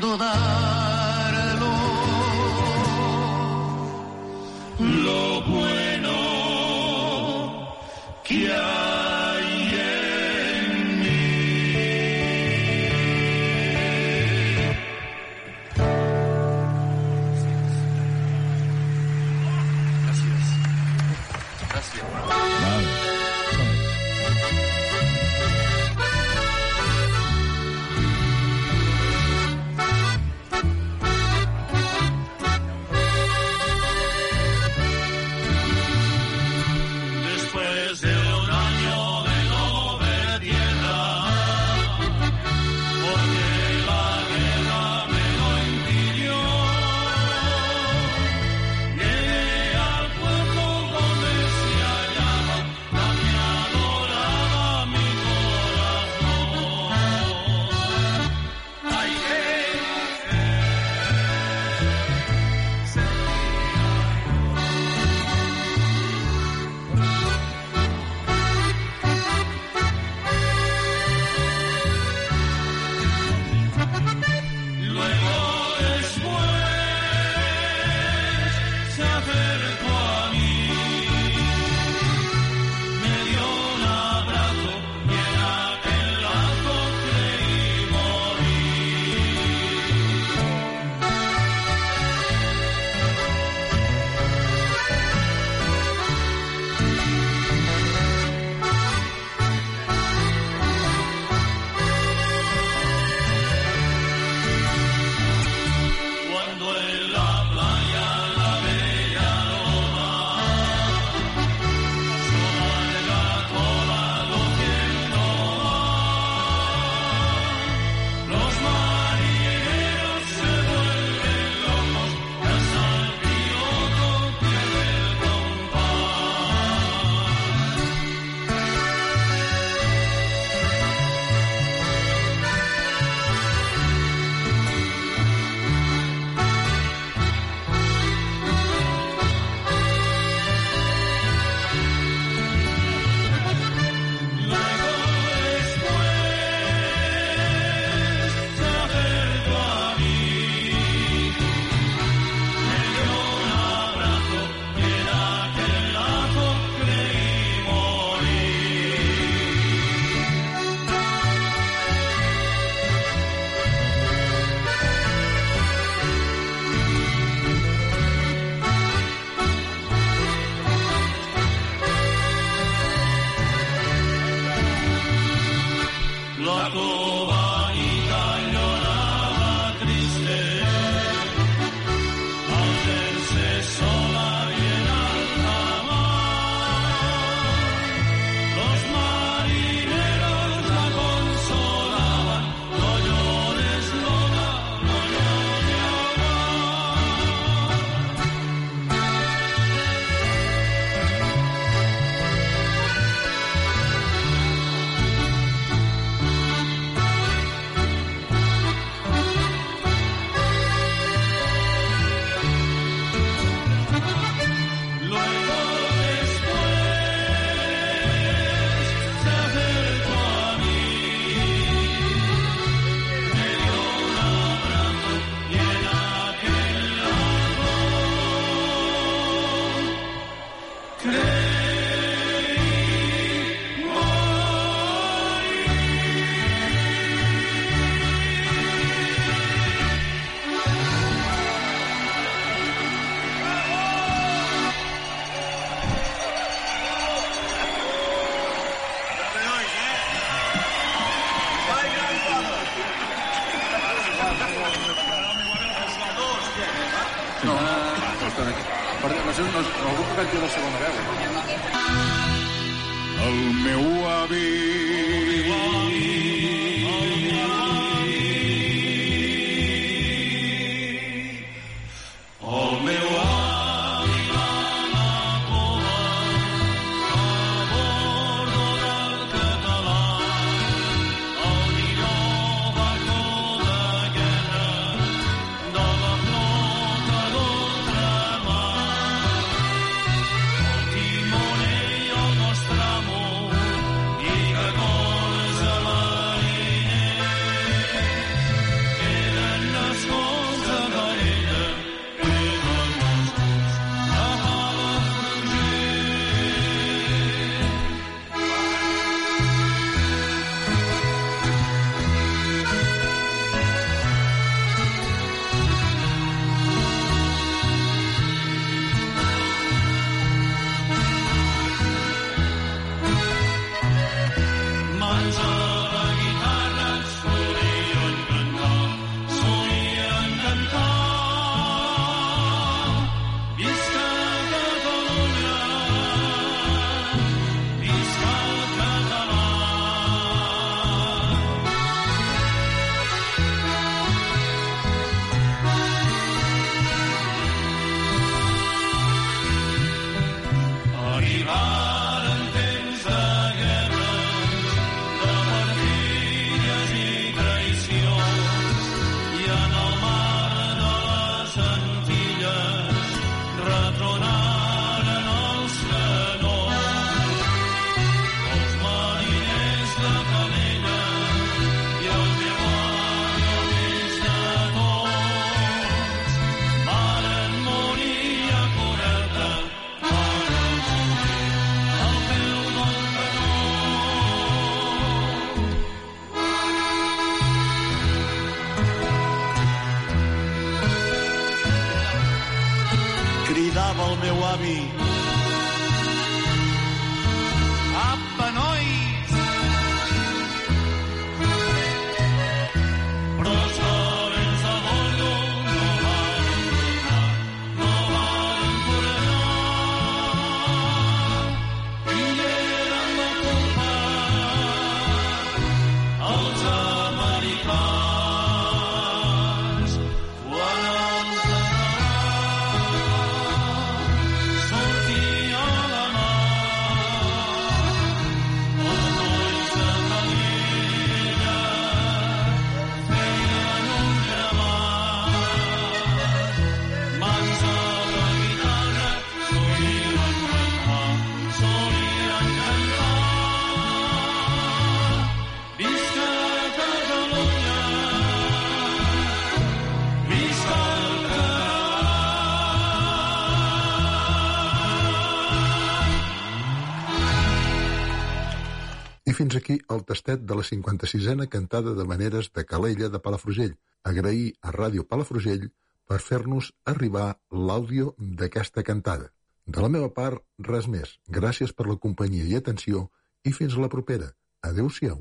[459.52, 463.76] fins aquí el tastet de la 56a cantada de maneres de Calella de Palafrugell.
[464.04, 465.72] Agrair a Ràdio Palafrugell
[466.08, 469.32] per fer-nos arribar l'àudio d'aquesta cantada.
[469.66, 471.18] De la meva part, res més.
[471.28, 473.10] Gràcies per la companyia i atenció
[473.43, 474.32] i fins la propera.
[474.64, 475.20] Adéu-siau.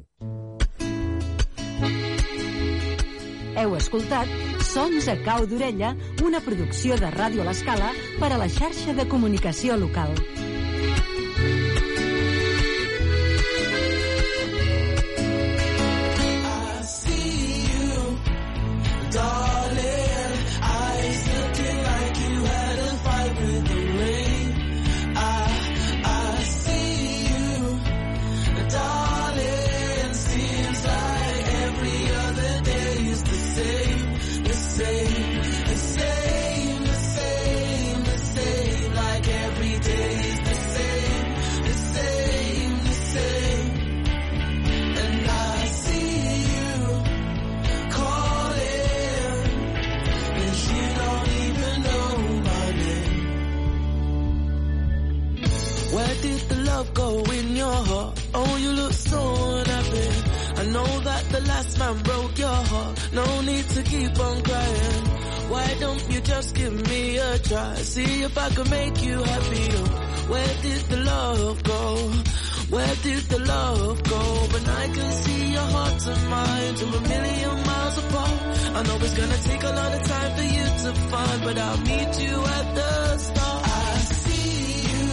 [3.58, 4.30] Heu escoltat
[4.62, 9.08] Sons a cau d'orella, una producció de Ràdio a l'Escala per a la xarxa de
[9.10, 10.14] comunicació local.
[61.80, 62.94] Man broke your heart.
[63.12, 65.04] No need to keep on crying.
[65.52, 67.74] Why don't you just give me a try?
[67.94, 69.84] See if I can make you happier.
[70.32, 71.82] Where did the love go?
[72.74, 74.22] Where did the love go?
[74.52, 78.38] But I can see your heart and mine to a million miles apart.
[78.78, 81.80] I know it's gonna take a lot of time for you to find but I'll
[81.92, 83.62] meet you at the start.
[83.66, 84.60] I see
[84.92, 85.10] you,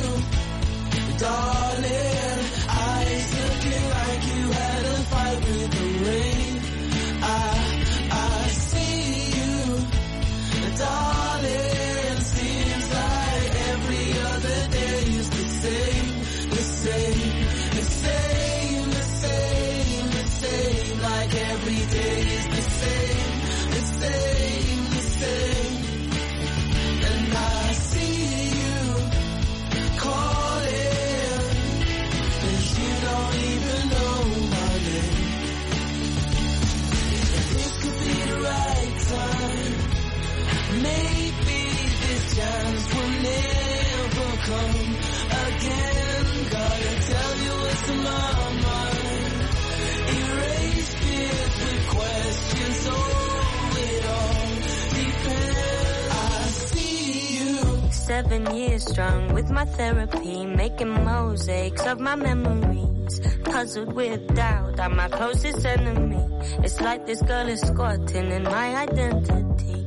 [1.24, 2.40] darling.
[2.94, 5.77] Eyes looking like you had a fight with
[58.18, 63.22] Seven years strong with my therapy, making mosaics of my memories.
[63.44, 66.26] Puzzled with doubt, I'm my closest enemy.
[66.64, 69.86] It's like this girl is squatting in my identity.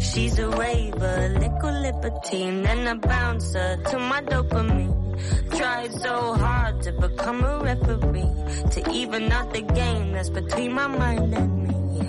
[0.00, 5.56] She's a raver, liquid libertine, and a bouncer to my dopamine.
[5.56, 8.34] Tried so hard to become a referee,
[8.72, 12.02] to even out the game that's between my mind and me.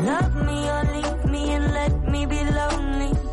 [0.00, 3.27] Love me or leave me and let me be lonely.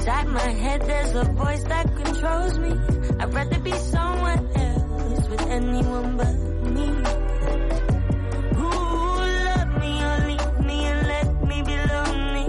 [0.00, 2.72] Inside my head there's a voice that controls me.
[3.20, 6.34] I'd rather be somewhere else with anyone but
[6.74, 6.88] me.
[8.64, 12.46] Ooh, love me or leave me and let me be lonely.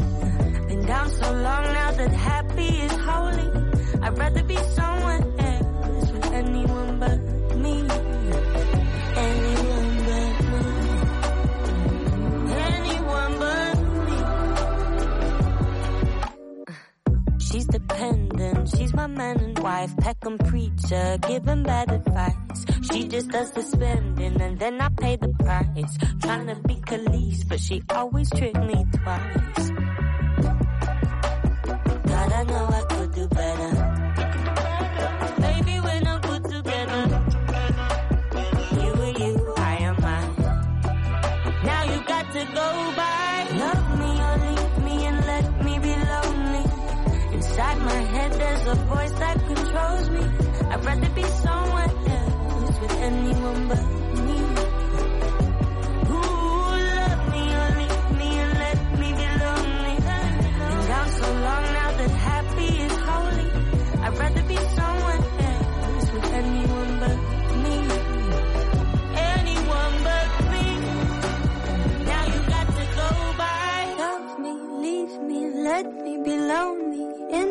[0.69, 3.49] Been down so long now that happy is holy.
[4.01, 4.90] I'd rather be somewhere
[19.01, 22.65] my man and wife, Peckham preacher, giving bad advice.
[22.91, 25.97] She just does the spending and then I pay the price.
[26.21, 29.69] Trying to be Khalees, but she always tricked me twice.
[32.11, 33.80] God, I know I could do better.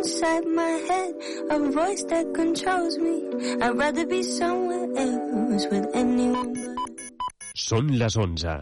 [0.00, 1.14] Inside my head,
[1.50, 3.16] a voice that controls me.
[3.60, 6.70] I'd rather be somewhere else with anyone but
[7.60, 8.54] Són les 11.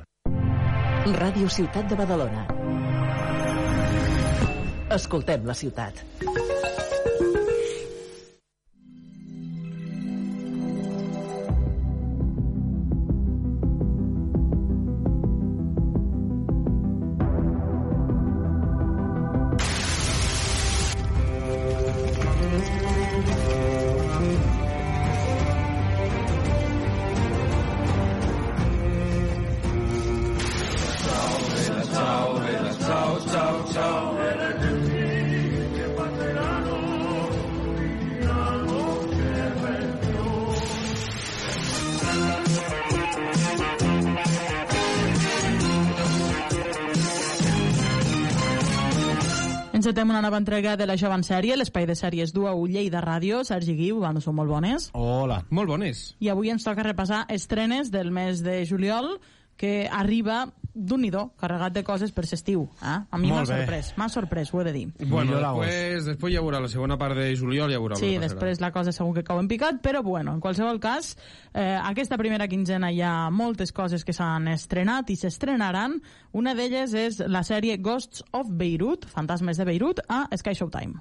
[1.21, 2.43] Ràdio Ciutat de Badalona.
[4.99, 6.03] Escoltem la ciutat.
[50.39, 53.41] Nova entrega de la jove en sèrie, l'espai de sèries du a Ullei de Ràdio.
[53.45, 54.91] Sergi Guiu, bando, són molt bones.
[54.95, 56.15] Hola, molt bones.
[56.23, 59.19] I avui ens toca repassar estrenes del mes de juliol,
[59.59, 62.64] que arriba d'un nidó, carregat de coses per l'estiu.
[62.82, 62.86] Eh?
[63.12, 63.58] A mi m'ha Molt bé.
[63.60, 64.88] sorprès, m'ha sorprès, ho he de dir.
[65.06, 65.68] Bueno, Millor l'agost.
[65.70, 67.96] després, després ja veurà la segona part de juliol, ja veurà.
[67.96, 68.30] Sí, el que passarà.
[68.34, 71.16] després la cosa segur que cau en picat, però bueno, en qualsevol cas,
[71.54, 76.02] eh, aquesta primera quinzena hi ha moltes coses que s'han estrenat i s'estrenaran.
[76.32, 80.96] Una d'elles és la sèrie Ghosts of Beirut, Fantasmes de Beirut, a Sky Showtime.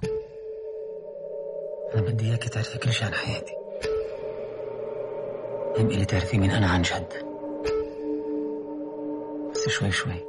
[1.93, 3.51] أنا بدي إياك تعرفي كل شيء عن حياتي
[5.79, 7.26] يبقى لي تعرفي مين أنا عن جد
[9.68, 10.28] 子水水。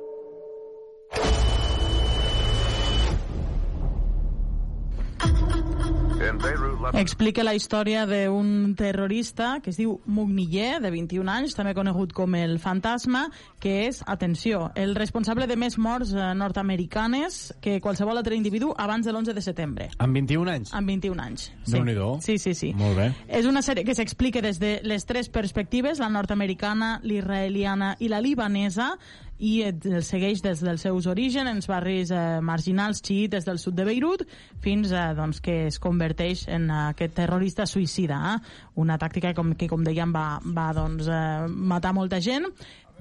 [6.94, 12.36] Explica la història d'un terrorista que es diu Mugniller, de 21 anys, també conegut com
[12.36, 13.28] el Fantasma,
[13.62, 19.08] que és, atenció, el responsable de més morts eh, nord-americanes que qualsevol altre individu abans
[19.08, 19.90] de l'11 de setembre.
[19.98, 20.74] Amb 21 anys?
[20.76, 21.48] Amb 21 anys.
[21.64, 21.78] Sí.
[21.78, 22.74] déu nhi Sí, sí, sí.
[22.78, 23.10] Molt bé.
[23.28, 28.22] És una sèrie que s'explica des de les tres perspectives, la nord-americana, l'israeliana i la
[28.22, 28.96] libanesa,
[29.40, 33.86] i el segueix des dels seus orígens en barris eh, marginals xiites del sud de
[33.88, 34.26] Beirut
[34.64, 38.20] fins a, doncs, que es converteix en aquest terrorista suïcida.
[38.34, 38.60] Eh?
[38.84, 42.50] Una tàctica com, que, com dèiem, va, va doncs, eh, matar molta gent.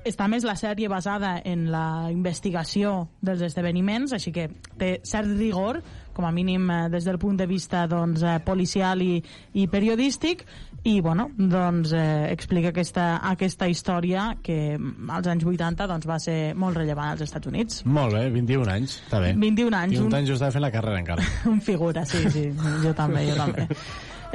[0.07, 4.47] Està més la sèrie basada en la investigació dels esdeveniments, així que
[4.79, 5.83] té cert rigor,
[6.15, 9.19] com a mínim eh, des del punt de vista doncs, eh, policial i,
[9.59, 10.47] i periodístic,
[10.85, 16.19] i bueno, doncs, eh, explica aquesta, aquesta història que mm, als anys 80 doncs, va
[16.23, 17.83] ser molt rellevant als Estats Units.
[17.85, 19.33] Molt bé, 21 anys, està bé.
[19.37, 21.25] 21 anys, 21 un- anys jo estava fent la carrera encara.
[21.53, 22.47] un figura, sí, sí,
[22.85, 23.67] jo també, jo també.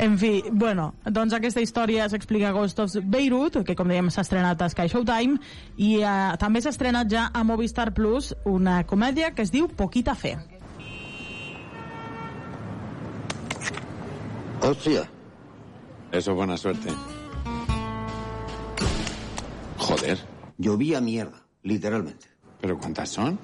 [0.03, 4.23] En fi, bueno, doncs aquesta història s'explica a Ghost of Beirut, que com dèiem s'ha
[4.25, 5.37] estrenat a Sky Showtime,
[5.77, 10.15] i eh, també s'ha estrenat ja a Movistar Plus una comèdia que es diu Poquita
[10.17, 10.35] Fe.
[14.63, 15.03] Hostia.
[16.13, 16.89] Eso es buena suerte.
[19.79, 20.19] Joder.
[20.59, 22.27] Llovía mierda, literalmente.
[22.61, 23.39] ¿Pero cuántas son?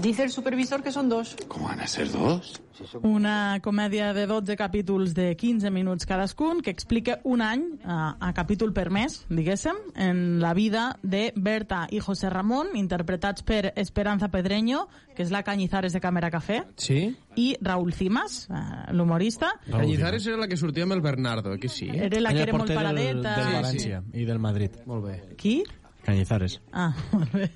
[0.00, 1.36] Dice el supervisor que son dos.
[1.48, 2.60] ¿Cómo van a ser dos?
[3.02, 8.32] Una comèdia de 12 capítols de 15 minuts cadascun que explica un any a, a
[8.34, 14.28] capítol per mes, diguéssim, en la vida de Berta i José Ramón, interpretats per Esperanza
[14.28, 17.14] Pedreño, que és la Cañizares de Càmera Café, Sí?
[17.36, 19.52] i Raúl Cimas, eh, l'humorista.
[19.70, 21.88] Cañizares era la que sortia amb el Bernardo, que sí?
[21.92, 23.36] Era la que era molt porter del, paradeta.
[23.36, 24.82] del Sí, València i del Madrid.
[24.86, 25.16] Molt bé.
[25.38, 25.62] Qui?
[26.04, 26.58] Cañizares.
[26.72, 27.48] Ah, molt bé.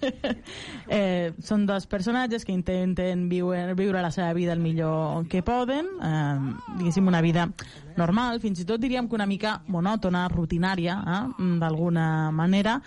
[0.88, 5.90] Eh, són dos personatges que intenten viure, viure la seva vida el millor que poden,
[6.00, 7.48] eh, diguéssim una vida
[7.98, 12.78] normal, fins i tot diríem que una mica monòtona, rutinària, eh, d'alguna manera.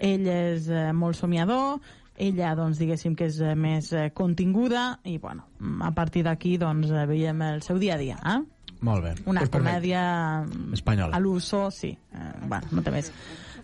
[0.00, 1.82] Ell és eh, molt somiador,
[2.20, 5.46] ella, doncs, diguéssim que és eh, més eh, continguda, i, bueno,
[5.84, 8.40] a partir d'aquí, doncs, eh, veiem el seu dia a dia, eh?
[8.80, 9.10] Molt bé.
[9.28, 10.02] Una Pues comèdia
[10.72, 11.12] Espanyola.
[11.16, 11.90] a l'uso, sí.
[11.92, 13.10] Eh, bueno, no té més.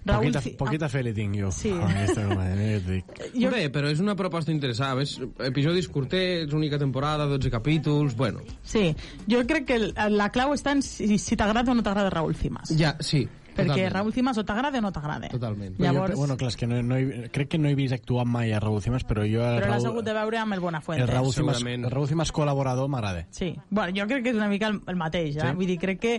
[0.07, 1.51] Raúl Poquita, poquita fe li tinc jo.
[1.51, 1.71] Sí.
[1.75, 3.01] a aquesta comèdia,
[3.35, 3.51] jo.
[3.51, 4.97] Bé, però és una proposta interessant.
[5.01, 5.17] Ves,
[5.49, 8.15] episodis curtets, única temporada, 12 capítols...
[8.17, 8.95] Bueno, Sí,
[9.29, 9.79] jo crec que
[10.11, 12.71] la clau està en si, si t'agrada o no t'agrada Raúl Cimas.
[12.77, 13.27] ja, sí.
[13.57, 13.93] Perquè totalment.
[13.95, 15.31] Raúl Cimas o t'agrada o no t'agrada.
[15.33, 15.79] Totalment.
[15.81, 18.27] Llavors, Jo, bueno, clar, és que no, no he, crec que no he vist actuar
[18.29, 19.41] mai a Raúl Cimas, però jo...
[19.41, 21.03] el però l'has Raúl- hagut de veure amb el Buenafuente.
[21.07, 23.25] el Raúl Cimas, el Raúl Cimas col·laborador m'agrada.
[23.33, 25.41] Sí, bueno, jo crec que és una mica el, el mateix, eh?
[25.49, 25.55] Sí?
[25.57, 26.19] Vull dir, crec que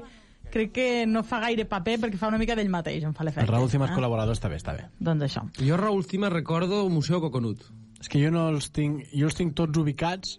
[0.54, 3.45] crec que no fa gaire paper perquè fa una mica d'ell mateix, em fa l'efecte.
[3.45, 3.98] El Raúl Cimas eh?
[3.98, 4.88] col·laborador està bé, està bé.
[5.00, 5.45] Doncs això.
[5.60, 7.66] Jo Raúl Cimas recordo Museu Coconut.
[8.02, 9.08] És que jo no els tinc...
[9.14, 10.38] Jo els tinc tots ubicats,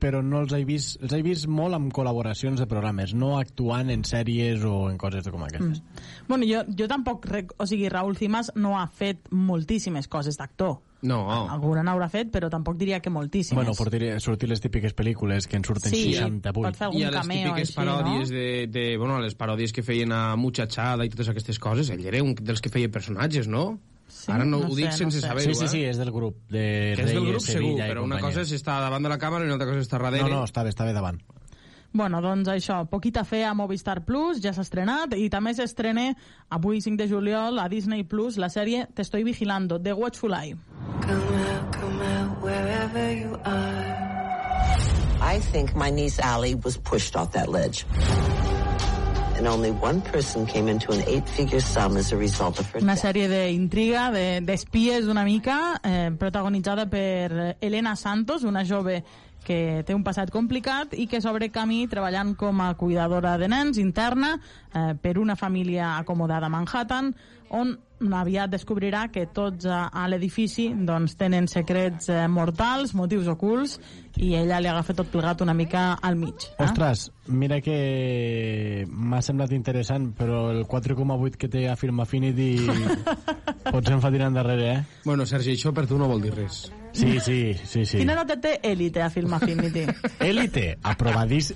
[0.00, 0.98] però no els he vist...
[1.04, 5.28] Els he vist molt amb col·laboracions de programes, no actuant en sèries o en coses
[5.28, 5.80] com aquestes.
[5.80, 6.12] Mm.
[6.28, 7.28] Bueno, jo, jo tampoc...
[7.30, 7.54] Rec...
[7.60, 10.80] O sigui, Raúl Cimas no ha fet moltíssimes coses d'actor.
[11.02, 11.20] No.
[11.48, 13.56] Alguna n'haurà fet, però tampoc diria que moltíssimes.
[13.56, 16.52] Bueno, sortir, sortir les típiques pel·lícules que en surten Sí, 68.
[16.56, 18.36] pot fer algun I a les típiques així, paròdies no?
[18.36, 18.84] de, de...
[19.00, 22.34] Bueno, a les paròdies que feien a Muchachada i totes aquestes coses, ell era un
[22.36, 23.78] dels que feia personatges, no?
[24.10, 25.26] Sí, Ara no, no ho sé, dic no sense sé.
[25.28, 25.90] saber-ho, Sí, sí, sí, eh?
[25.94, 26.36] és del grup.
[26.50, 29.08] De Que és del grup segur, Sevilla i però una cosa és estar davant de
[29.08, 30.28] la càmera i una altra cosa és estar darrere.
[30.28, 31.20] No, no, està bé, està bé davant.
[31.92, 36.12] Bueno, doncs això, Poquita Fe a Movistar Plus, ja s'ha estrenat, i també s'estrena
[36.48, 40.54] avui 5 de juliol a Disney Plus la sèrie Te estoy vigilando, de Watchful Eye.
[41.02, 43.98] Come out, come out, wherever you are.
[45.20, 47.84] I think my niece Allie was pushed off that ledge.
[52.82, 59.02] Una sèrie d'intriga, de- d'espies una mica, eh, protagonitzada per Elena Santos, una jove
[59.44, 63.78] que té un passat complicat i que s'obre camí treballant com a cuidadora de nens
[63.80, 64.34] interna
[64.74, 67.14] eh, per una família acomodada a Manhattan,
[67.48, 73.76] on aviat descobrirà que tots a, a l'edifici doncs, tenen secrets eh, mortals, motius ocults,
[74.20, 76.48] i ella li agafa tot plegat una mica al mig.
[76.56, 76.64] Eh?
[76.64, 82.50] Ostres, mira que m'ha semblat interessant, però el 4,8 que té a Film Affinity
[83.72, 85.00] potser em fa tirar endarrere, eh?
[85.04, 86.66] Bueno, Sergi, això per tu no vol dir res.
[86.92, 88.00] Sí, sí, sí, sí.
[88.00, 89.86] Quina nota té Elite a Film Affinity?
[90.26, 91.54] Elite, aprovadís...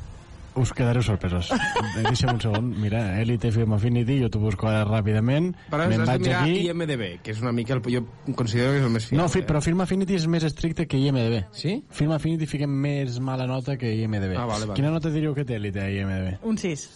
[0.54, 1.48] Us quedareu sorpresos.
[1.96, 2.68] Deixa'm un segon.
[2.78, 5.50] Mira, Elite Film Affinity, jo t'ho busco ara ràpidament.
[5.72, 6.60] Però has de vaig mirar aquí.
[6.68, 7.82] IMDB, que és una mica el...
[7.90, 8.04] Jo
[8.38, 9.22] considero que és el més fiable.
[9.22, 11.40] No, fi, però Film Affinity és més estricte que IMDB.
[11.58, 11.80] Sí?
[11.90, 14.36] Film Affinity fiquem més mala nota que IMDB.
[14.38, 14.78] Ah, vale, vale.
[14.78, 16.36] Quina nota diríeu que té Elite a IMDB?
[16.46, 16.86] Un 6.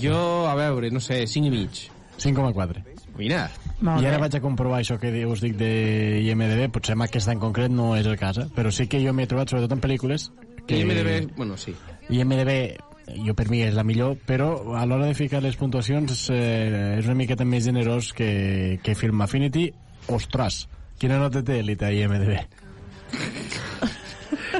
[0.00, 1.84] Jo, a veure, no sé, 5 i mig.
[2.22, 2.80] 5,4.
[3.18, 3.44] Mira.
[3.82, 7.42] I ara vaig a comprovar això que us dic de IMDB, potser amb aquesta en
[7.42, 8.46] concret no és el cas, eh?
[8.56, 10.30] però sí que jo m'he trobat, sobretot en pel·lícules,
[10.66, 10.78] que...
[10.80, 11.74] IMDB, bueno, sí.
[12.10, 12.52] IMDB
[13.26, 17.06] jo per mi és la millor, però a l'hora de ficar les puntuacions eh, és
[17.08, 19.66] una miqueta més generós que, que Film Affinity.
[20.12, 20.66] Ostres,
[20.98, 22.36] quina nota té Elite a IMDB?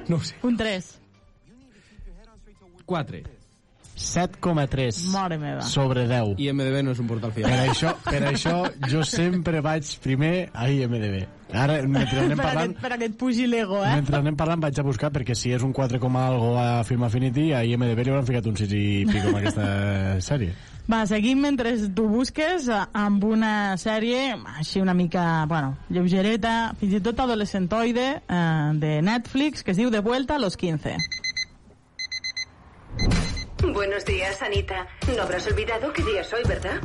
[0.09, 0.35] No ho sé.
[0.43, 0.87] Un 3.
[2.89, 3.19] 4.
[4.03, 5.63] 7,3 Mare meva.
[5.63, 6.35] sobre 10.
[6.43, 7.69] IMDB no és un portal Per fiable.
[7.71, 8.55] això, per això
[8.91, 11.21] jo sempre vaig primer a IMDB.
[11.53, 13.95] Ara, mentre anem per, parlant, aquest, per aquest pugi l'ego, eh?
[14.01, 17.05] mentre anem parlant vaig a buscar perquè si és un 4, coma algo a Film
[17.09, 19.67] Affinity a IMDB li hauran ficat un 6 i pico amb aquesta
[20.31, 20.55] sèrie.
[20.91, 27.03] Va, seguim mentre tu busques amb una sèrie així una mica, bueno, lleugereta, fins i
[27.05, 30.97] tot adolescentoide eh, de Netflix que es diu De vuelta a los 15.
[33.63, 34.87] Buenos días, Anita.
[35.17, 36.81] No habrás olvidado qué día es hoy, ¿verdad?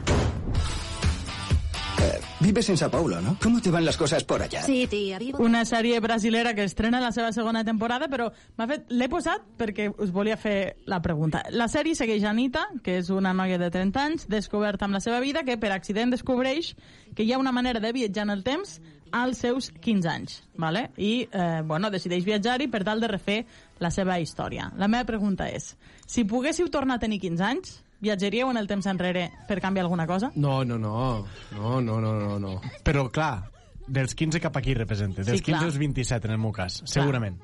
[1.99, 3.37] Eh, vives en Sao Paulo, ¿no?
[3.41, 4.61] ¿Cómo te van las cosas por allá?
[4.61, 5.39] Sí, tía, vivo...
[5.39, 8.27] Una sèrie brasilera que estrena la seva segona temporada, però
[8.57, 11.41] m'ha fet l'he posat perquè us volia fer la pregunta.
[11.49, 15.19] La sèrie segueix Anita, que és una noia de 30 anys, descoberta amb la seva
[15.23, 16.75] vida, que per accident descobreix
[17.15, 18.77] que hi ha una manera de viatjar en el temps
[19.11, 20.91] als seus 15 anys, ¿vale?
[20.97, 23.39] i eh, bueno, decideix viatjar-hi per tal de refer
[23.79, 24.69] la seva història.
[24.77, 25.73] La meva pregunta és,
[26.05, 30.05] si poguéssiu tornar a tenir 15 anys, viatjaríeu en el temps enrere per canviar alguna
[30.07, 30.31] cosa?
[30.35, 31.25] No, no, no.
[31.55, 32.61] No, no, no, no, no.
[32.83, 33.49] Però, clar,
[33.87, 35.23] dels 15 cap aquí representa.
[35.23, 35.63] Dels Sí, 15 clar.
[35.71, 36.81] als 27, en el meu cas.
[36.85, 37.39] Segurament.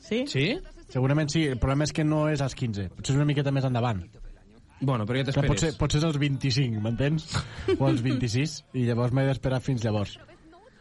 [0.00, 0.24] Sí?
[0.26, 0.58] Sí?
[0.90, 1.44] Segurament sí.
[1.46, 2.88] El problema és que no és als 15.
[2.96, 4.02] Potser és una miqueta més endavant.
[4.80, 5.50] Bueno, però ja t'esperes.
[5.50, 7.26] potser, potser és als 25, m'entens?
[7.78, 8.64] o als 26.
[8.80, 10.16] I llavors m'he d'esperar fins llavors.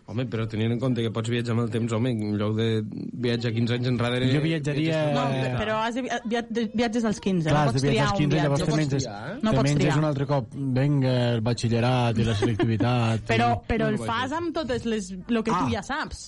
[0.10, 2.65] Home, però tenint en compte que pots viatjar amb el temps, home, en lloc de
[3.22, 4.30] viatjar 15 anys enrere...
[4.34, 6.41] Jo viatjaria- No, Eh, però has de, via,
[6.73, 8.72] viatges als 15, Clar, no pots triar als un 15, llavors viatge.
[8.72, 9.06] te menges,
[9.44, 9.98] No te pots menges triar.
[9.99, 10.48] un altre cop,
[10.80, 13.22] venga, el batxillerat i la selectivitat.
[13.30, 13.61] Però, i...
[13.69, 15.11] però el fas amb totes les...
[15.14, 15.61] el que Ah.
[15.61, 16.23] tu ja saps.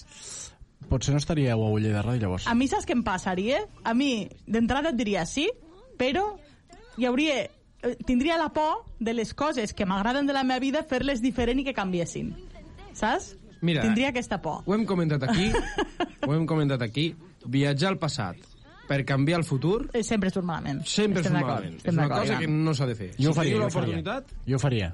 [0.91, 2.45] Potser no estaria a Uller de Ràdio, llavors.
[2.45, 3.63] A mi saps què em passaria?
[3.83, 5.49] A mi, d'entrada et diria sí,
[5.97, 6.35] però
[7.01, 7.41] hi hauria...
[7.81, 11.59] eh, Tindria la por de les coses que m'agraden de la meva vida fer-les diferent
[11.59, 12.35] i que canviessin.
[12.93, 13.37] Saps?
[13.61, 14.63] Mira, Tindria aquesta por.
[14.65, 15.51] Ho hem comentat aquí,
[16.27, 17.11] ho hem comentat aquí,
[17.45, 18.37] viatjar al passat
[18.87, 20.81] per canviar el futur Eh, Sempre surt malament.
[20.85, 21.77] sempre d'acord, malament.
[21.85, 23.11] És una cosa que no s'ha de fer.
[23.19, 23.95] Jo ho si faria, teniu jo ho faria.
[23.95, 24.93] l'oportunitat, Jo ho faria.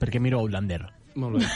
[0.00, 0.82] Perquè miro Outlander.
[1.16, 1.48] Molt bé.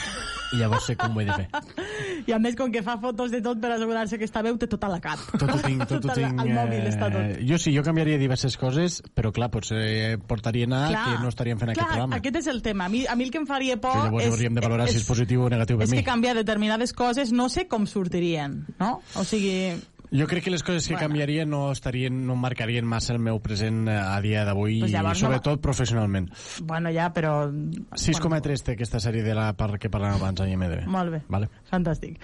[0.51, 1.45] I llavors sé com ho he de fer.
[2.29, 4.67] I a més, com que fa fotos de tot per assegurar-se que està veu, té
[4.67, 5.21] tot a la cap.
[5.39, 6.41] Tot ho tinc, tot ho Tot tinc...
[6.43, 7.21] al mòbil està tot.
[7.23, 11.31] eh, Jo sí, jo canviaria diverses coses, però clar, potser portarien a Clar, que no
[11.31, 12.19] estaríem fent clar, aquest programa.
[12.19, 12.89] aquest és el tema.
[12.91, 14.89] A mi, a mi el que em faria por Que llavors és, hauríem de valorar
[14.91, 16.01] si és positiu o negatiu per és mi.
[16.03, 18.97] que canviar determinades coses no sé com sortirien, no?
[19.15, 19.77] O sigui,
[20.13, 21.09] Jo crec que les coses que Bueno.
[21.09, 24.95] canviarien no estarien, no marcarien massa el meu present eh, a dia d'avui, Pues i
[24.95, 26.31] llavors no sobretot professionalment.
[26.65, 27.47] bueno, ja, però...
[27.95, 30.85] 6,3 té aquesta sèrie de la par que parlàvem abans a IMDb.
[30.91, 31.23] Molt bé.
[31.29, 31.49] Vale.
[31.71, 32.19] Fantàstic.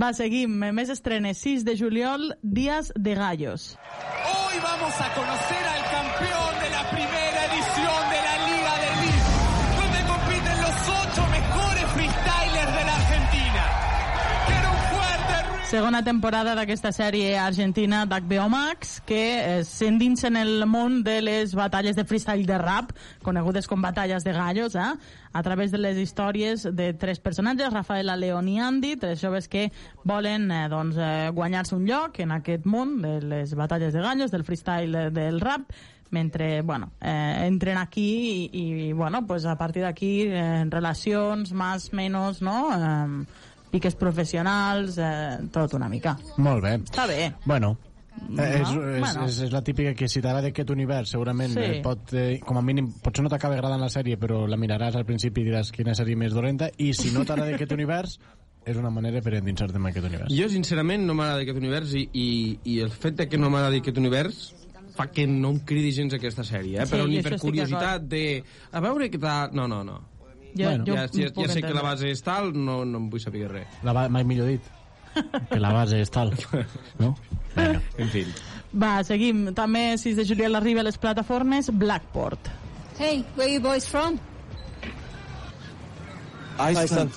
[0.00, 0.54] Va, seguim.
[0.72, 1.38] Més estrenes.
[1.42, 3.76] 6 de juliol, Días de Gallos.
[4.22, 6.51] Hoy vamos a conocer al campeón
[15.72, 21.54] Segona temporada d'aquesta sèrie argentina d'HBO Max, que eh, s'endinsa en el món de les
[21.56, 22.90] batalles de freestyle de rap,
[23.24, 24.90] conegudes com batalles de gallos, eh?
[25.32, 29.70] a través de les històries de tres personatges, Rafaela, León i Andy, tres joves que
[30.04, 34.30] volen eh, doncs, eh, guanyar-se un lloc en aquest món de les batalles de gallos,
[34.30, 35.72] del freestyle eh, del rap,
[36.12, 41.94] mentre bueno, eh, entren aquí i, i bueno, pues a partir d'aquí eh, relacions más
[41.94, 42.68] menos no?
[42.76, 43.24] eh,
[43.72, 46.76] piques professionals eh, tot una mica Molt bé.
[46.84, 47.72] està bé Bueno,
[48.28, 48.42] No?
[48.42, 49.22] Eh, és, és, Bueno.
[49.24, 51.62] és, és la típica que si t'agrada aquest univers segurament Sí.
[51.64, 51.80] sí.
[51.82, 55.06] pot, eh, com a mínim potser no t'acaba agradant la sèrie però la miraràs al
[55.08, 58.18] principi i diràs quina sèrie més dolenta i si no t'agrada aquest univers
[58.68, 62.04] és una manera per endinsar-te en aquest univers Jo, sincerament, no m'agrada aquest univers i,
[62.12, 62.26] i,
[62.64, 64.42] i el fet de que no m'agradi aquest univers
[64.92, 66.84] fa que no em cridi gens aquesta sèrie, eh?
[66.84, 68.42] Sí, però ni per curiositat de...
[68.76, 69.48] A veure què tal...
[69.56, 69.94] No, no, no.
[70.56, 73.10] Jo- bueno, jo ja, ja, ja sé que la base és tal, no, no em
[73.10, 73.66] vull saber res.
[73.82, 74.60] la, ba- mai millor dit
[75.50, 76.30] que la base és tal
[76.98, 77.14] no?
[77.54, 78.24] Bueno, en fi.
[78.72, 82.48] va, seguim també 6 de juliol arriba a les plataformes Blackport
[82.98, 84.18] Hey, where you boys from?
[86.58, 87.10] Iceland.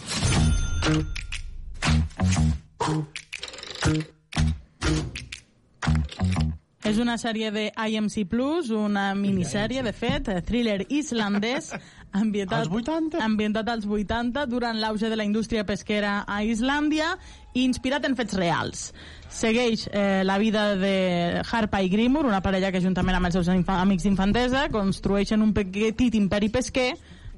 [6.85, 11.71] És una sèrie de IMC Plus, una minissèrie, de fet, thriller islandès,
[12.15, 17.13] ambientat als 80, ambientat als 80 durant l'auge de la indústria pesquera a Islàndia
[17.53, 18.85] i inspirat en fets reals.
[19.29, 23.51] Segueix eh, la vida de Harpa i Grimur, una parella que juntament amb els seus
[23.51, 26.93] infa amics d'infantesa construeixen un petit imperi pesquer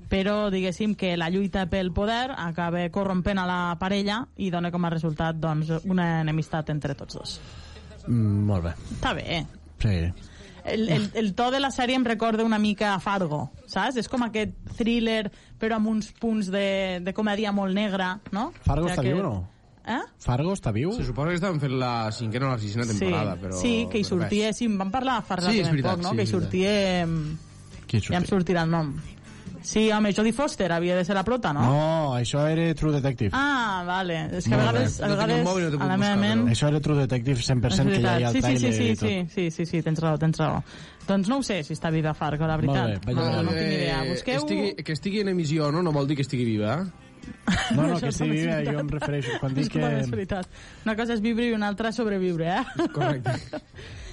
[0.07, 4.85] però diguéssim que la lluita pel poder acaba corrompent a la parella i dona com
[4.87, 7.39] a resultat doncs, una enemistat entre tots dos.
[8.07, 9.45] mm, molt bé Està bé.
[9.83, 9.97] sí.
[10.67, 13.97] El, el, el to de la sèrie em recorda una mica a Fargo, saps?
[13.97, 18.51] És com aquest thriller, però amb uns punts de, de comèdia molt negra, no?
[18.65, 19.37] Fargo O sigui està que- viu o no?
[19.87, 20.01] Eh?
[20.19, 20.91] Fargo està viu?
[20.91, 23.59] Se suposa que estaven fent la cinquena o la sisena temporada, sí, però...
[23.61, 26.09] sí, que hi sortia, sí, em van parlar a Fargo Sí, veritat, poc, no?
[26.11, 26.41] sí, que hi és veritat.
[26.43, 27.85] sortia...
[27.87, 28.89] Qui Ja em sortirà el nom.
[29.67, 31.65] Sí, home, Jodie Foster havia de ser la prota, no?
[31.67, 33.31] No, això era True Detective.
[33.35, 34.21] Ah, vale.
[34.37, 35.03] És que a Molt vegades, bé.
[35.03, 36.51] a No tinc el vegades mòbil, no a la meva buscar, ment...
[36.53, 38.87] Això era True Detective 100% que ja hi ha el sí, sí, tràiler sí, sí,
[38.87, 39.09] i tot.
[39.09, 40.61] sí, sí, sí, sí, sí, tens raó, tens raó.
[41.07, 42.93] Doncs no ho sé si està viva Fargo, la veritat.
[42.93, 43.59] Molt bé, vaig no, a no, veure.
[43.59, 43.99] tinc idea.
[44.05, 44.39] Eh, Busqueu...
[44.39, 46.77] estigui, que estigui en emissió no, no vol dir que estigui viva.
[47.75, 48.73] No, no, que viva, veritat.
[48.73, 49.37] jo em refereixo.
[49.41, 50.11] Quan dic és que...
[50.15, 50.49] veritat.
[50.85, 52.87] Una cosa és viure i una altra sobreviure, eh?
[52.95, 53.61] Correcte.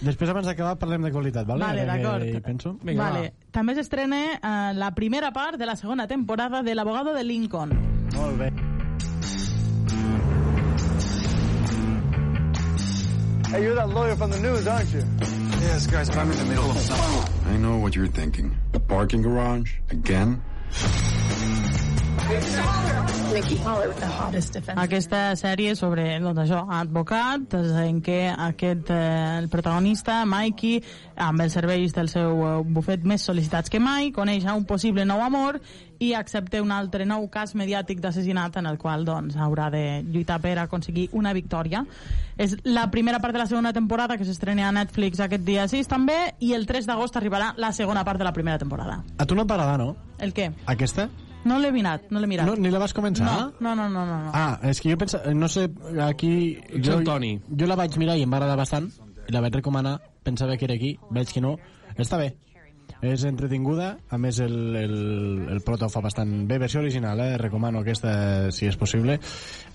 [0.04, 1.64] Després, abans d'acabar, parlem de qualitat, vale?
[1.64, 2.28] Vale, d'acord.
[2.28, 2.76] hi penso.
[2.84, 3.26] vale.
[3.54, 7.76] També s'estrena eh, la primera part de la segona temporada de l'abogado de Lincoln.
[8.14, 8.52] Molt bé.
[13.54, 15.02] Hey, you're that lawyer from the news, aren't you?
[15.60, 17.52] Yes, guys, but I'm in the middle of something.
[17.54, 18.56] I know what you're thinking.
[18.74, 19.78] A parking garage?
[19.90, 20.42] Again?
[24.78, 30.80] Aquesta sèrie sobre doncs, això, advocat, en què aquest, eh, el protagonista, Mikey,
[31.16, 35.20] amb els serveis del seu eh, bufet més sol·licitats que mai, coneix un possible nou
[35.24, 35.58] amor
[35.98, 40.40] i accepta un altre nou cas mediàtic d'assassinat en el qual doncs, haurà de lluitar
[40.40, 41.84] per aconseguir una victòria.
[42.38, 45.90] És la primera part de la segona temporada que s'estrena a Netflix aquest dia 6
[45.90, 49.02] també i el 3 d'agost arribarà la segona part de la primera temporada.
[49.18, 49.94] A tu no et va agradar, no?
[50.18, 50.52] El què?
[50.66, 51.10] Aquesta?
[51.44, 52.48] No l'he mirat, no l'he mirat.
[52.48, 53.26] No, ni la vas començar?
[53.28, 54.04] No, no, no, no.
[54.08, 54.30] no, no.
[54.32, 55.66] Ah, és que jo pensava, no sé,
[56.06, 56.32] aquí...
[56.80, 57.34] Jo, Toni.
[57.60, 58.88] jo la vaig mirar i em va agradar bastant,
[59.28, 61.58] i la vaig recomanar, pensava que era aquí, veig que no.
[62.00, 62.32] Està bé,
[63.04, 64.94] és entretinguda, a més el, el,
[65.52, 67.36] el prota ho fa bastant bé, versió original, eh?
[67.40, 69.18] recomano aquesta si és possible.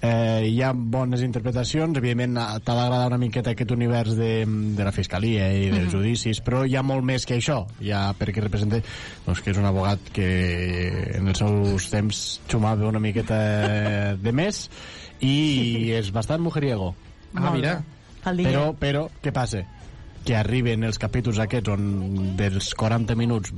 [0.01, 4.45] Eh, hi ha bones interpretacions, evidentment t'ha d'agradar una miqueta aquest univers de,
[4.77, 5.91] de la fiscalia i dels Mhm.
[5.93, 8.79] judicis, però hi ha molt més que això, ja perquè representa
[9.25, 10.29] doncs, que és un abogat que
[11.17, 14.69] en els seus temps xumava una miqueta de més
[15.19, 16.93] i és bastant mujeriego.
[17.35, 17.81] Ah, mira.
[18.51, 19.63] Però, però, què passa?
[20.29, 21.85] Que arriben els capítols aquests on
[22.37, 23.49] dels 40 minuts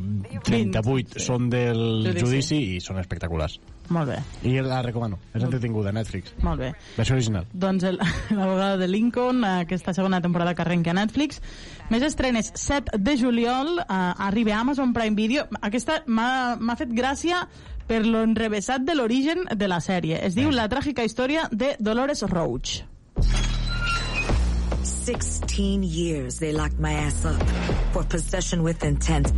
[0.48, 1.23] 38 sí.
[1.26, 2.22] són del Judici.
[2.22, 2.60] judici.
[2.77, 3.57] i són espectaculars.
[3.91, 6.31] Molt bé, I la recomano, és entretinguda, Netflix.
[6.39, 6.69] molt bé.
[6.95, 7.49] Versió original.
[7.52, 7.84] Doncs
[8.38, 11.41] l'abogada de Lincoln, aquesta segona temporada que arrenca a Netflix.
[11.91, 13.85] Més estrenes, 7 de juliol, eh,
[14.30, 15.49] arriba a Amazon Prime Video.
[15.60, 17.49] Aquesta m'ha m'ha fet gràcia
[17.85, 20.23] per l'enrevessat de l'origen de la sèrie.
[20.23, 22.85] Es diu La tràgica història de Dolores Roach.
[24.83, 27.41] 16 years they locked my ass up
[27.93, 29.31] for possession with intent.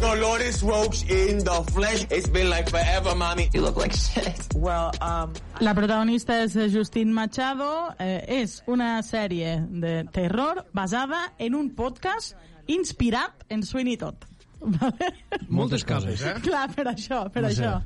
[0.00, 2.04] Dolores Roach in the flesh.
[2.10, 3.48] It's been like forever, mommy.
[3.54, 4.48] You look like shit.
[4.56, 7.94] Well, um, La protagonista és Justine Machado.
[7.98, 12.34] Eh, és una sèrie de terror basada en un podcast
[12.66, 14.16] inspirat en Sweeney Todd.
[14.60, 15.12] Vale?
[15.48, 16.34] Moltes capes, eh?
[16.42, 17.62] Clar, per això, per No sé.
[17.62, 17.80] això.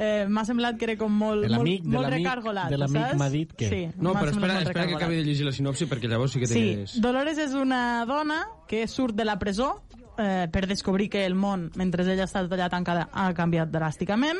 [0.00, 3.52] Eh, m'ha semblat que era com molt, molt, de molt recargolat, de l'amic m'ha dit
[3.52, 6.38] que- Sí, No, però espera, espera que acabi de llegir la sinopsi perquè llavors sí
[6.38, 7.00] que Sí.
[7.00, 9.82] Dolores és una dona que surt de la presó
[10.16, 14.38] eh, per descobrir que el món, mentre ella està allà tancada, ha canviat dràsticament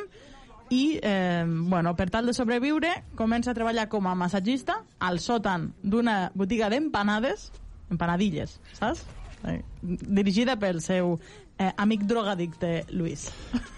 [0.70, 5.72] i, eh, bueno, per tal de sobreviure, comença a treballar com a massatgista al sòtan
[5.82, 7.51] d'una botiga d'empanades,
[7.90, 9.05] empanadilles, saps?
[9.44, 11.18] Eh, dirigida pel seu
[11.59, 13.30] eh, amic drogadicte Luis.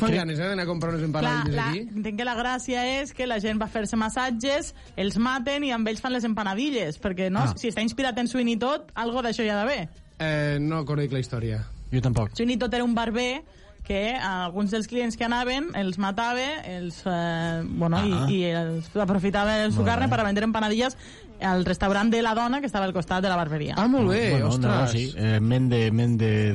[0.00, 1.80] Fa ganes, eh, d'anar a comprar unes empanadilles la, aquí?
[1.94, 5.86] entenc que la gràcia és que la gent va fer-se massatges, els maten i amb
[5.88, 7.54] ells fan les empanadilles, perquè no, Ah.
[7.56, 9.88] si està inspirat en Sweeney Todd, algo d'això hi ha d'haver.
[10.18, 11.64] Eh, no conec la història.
[11.92, 12.30] Jo tampoc.
[12.36, 13.42] Sweeney Todd era un barber
[13.82, 18.26] que a alguns dels clients que anaven els matava els, eh, bueno, Ah.
[18.30, 20.96] i, i els aprofitava de su carne per vendre empanadilles
[21.42, 23.74] al restaurant de la dona que estava al costat de la barberia.
[23.76, 24.72] Ah, molt bé, bueno, ostres.
[24.72, 26.52] No, sí, eh, ment de- ment de-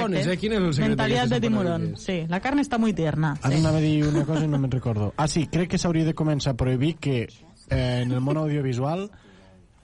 [0.00, 0.36] bones, eh?
[0.38, 1.66] Quin és el secret Mentalitat de tiburón.
[1.66, 2.00] empanadilles?
[2.02, 3.36] Sí, la carn està muy tierna.
[3.42, 3.60] Ara Sí.
[3.60, 5.12] anava a dir una cosa i no me'n recordo.
[5.16, 7.28] Ah, sí, crec que s'hauria de començar a prohibir que
[7.70, 9.10] eh, en el món audiovisual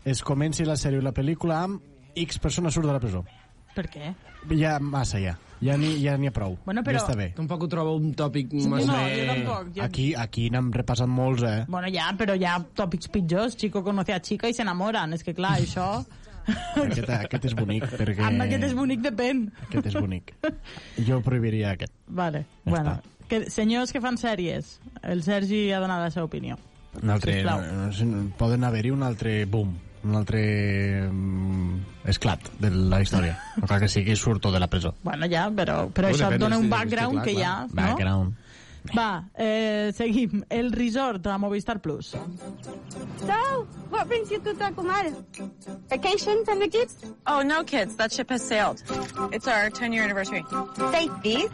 [0.05, 1.81] es comenci la sèrie o la pel·lícula amb
[2.15, 3.25] X persona surt de la presó.
[3.75, 4.15] Per què?
[4.59, 5.39] Ja massa, ja.
[5.65, 6.57] Ja n'hi ja ha prou.
[6.65, 7.33] Bueno, però- Ja està bé.
[7.37, 8.93] Tampoc ho trobo un tòpic Sí, massa...
[8.93, 9.73] no, jo tampoc.
[9.77, 9.83] Jo...
[9.83, 11.65] Aquí, aquí n'hem repassat molts, eh?
[11.69, 13.57] Bueno, ja, però hi ha tòpics pitjors.
[13.57, 15.13] Chico conoce a chica i s'enamoren.
[15.19, 16.05] És que, clar, això...
[16.49, 18.23] Aquest, aquest és bonic, perquè...
[18.25, 19.45] Amb aquest és bonic depèn.
[19.69, 20.33] Aquest és bonic.
[21.05, 21.93] Jo prohibiria aquest.
[22.09, 22.99] Vale, Ja bueno.
[23.29, 26.57] Que, senyors que fan sèries, el Sergi ha donat la seva opinió.
[27.03, 27.61] Un altre, Sisplau.
[27.61, 28.07] no, no, sé,
[28.41, 30.43] poden haver-hi un altre boom, un altre
[31.11, 31.79] mm,
[32.11, 33.39] esclat de la història.
[33.59, 34.95] No cal que sigui surto de la presó.
[35.03, 37.43] Bueno, ja, però, però Bueno, això et dona un background clar, que clar.
[37.45, 37.55] ja...
[37.67, 37.81] No?
[37.83, 38.45] Background.
[38.95, 40.45] Va, eh, seguim.
[40.49, 42.11] El resort a Movistar Plus.
[42.11, 45.13] So, what brings you to Tacumar?
[45.89, 46.97] Vacations and the kids?
[47.27, 47.97] Oh, no, kids.
[47.97, 48.83] That ship has sailed.
[49.33, 50.45] It's our 10-year anniversary.
[50.91, 51.45] Safety,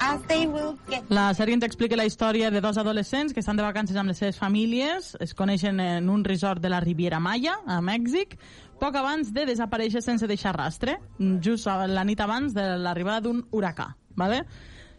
[0.00, 1.04] as they will get...
[1.10, 4.18] La sèrie ens explica la història de dos adolescents que estan de vacances amb les
[4.20, 8.38] seves famílies, es coneixen en un resort de la Riviera Maya, a Mèxic,
[8.78, 10.98] poc abans de desaparèixer sense deixar rastre,
[11.42, 13.94] just la nit abans de l'arribada d'un huracà.
[14.18, 14.44] Vale?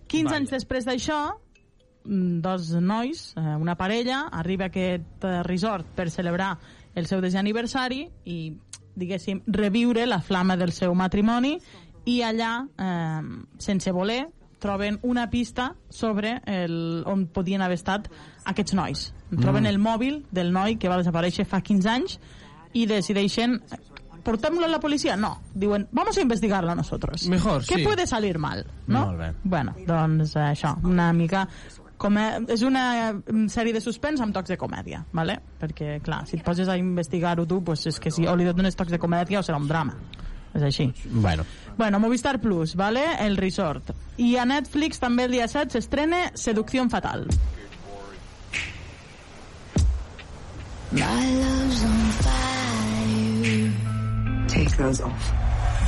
[0.10, 1.20] 15 anys després d'això,
[2.06, 6.58] dos nois, eh, una parella, arriba a aquest eh, resort per celebrar
[6.96, 8.40] el seu desè aniversari i,
[8.96, 11.58] diguéssim, reviure la flama del seu matrimoni
[12.06, 13.22] i allà, eh,
[13.58, 14.26] sense voler,
[14.60, 18.10] troben una pista sobre el, on podien haver estat
[18.46, 19.14] aquests nois.
[19.30, 19.68] Troben Mm.
[19.68, 22.20] el mòbil del noi que va desaparèixer fa 15 anys
[22.74, 23.62] i decideixen
[24.24, 25.16] portem-lo a la policia?
[25.16, 25.42] No.
[25.54, 27.28] Diuen, vamos a investigarlo nosotros.
[27.28, 27.84] Mejor, ¿Qué sí.
[27.84, 28.66] puede salir mal?
[28.86, 29.06] No?
[29.06, 29.34] Molt bé.
[29.44, 31.48] Bueno, doncs això, una mica...
[32.00, 35.36] Com és una mm, sèrie de suspens amb tocs de comèdia, ¿vale?
[35.60, 38.78] perquè, clar, si et poses a investigar-ho tu, pues és que si o li dones
[38.80, 39.98] tocs de comèdia o serà un drama.
[40.56, 40.88] És així.
[41.06, 41.44] Bueno.
[41.78, 43.04] Bueno, Movistar Plus, ¿vale?
[43.20, 43.92] El Resort.
[44.18, 47.28] I a Netflix també el dia 7 s'estrena Seducción Fatal.
[50.92, 53.72] My love's on fire.
[54.48, 55.32] Take those off.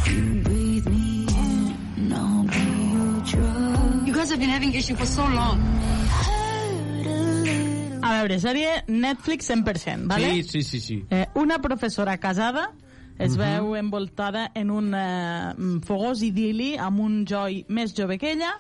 [0.06, 1.20] You breathe me
[4.22, 5.57] guys have been having issue for so long.
[8.03, 10.43] A veure, sèrie Netflix 100%, ¿vale?
[10.43, 11.06] Sí, sí, sí, sí.
[11.10, 12.72] Eh, una professora casada
[13.18, 13.38] es Mhm.
[13.38, 15.53] veu envoltada en un eh,
[15.85, 18.53] fogós idili amb un Joy més jove que ella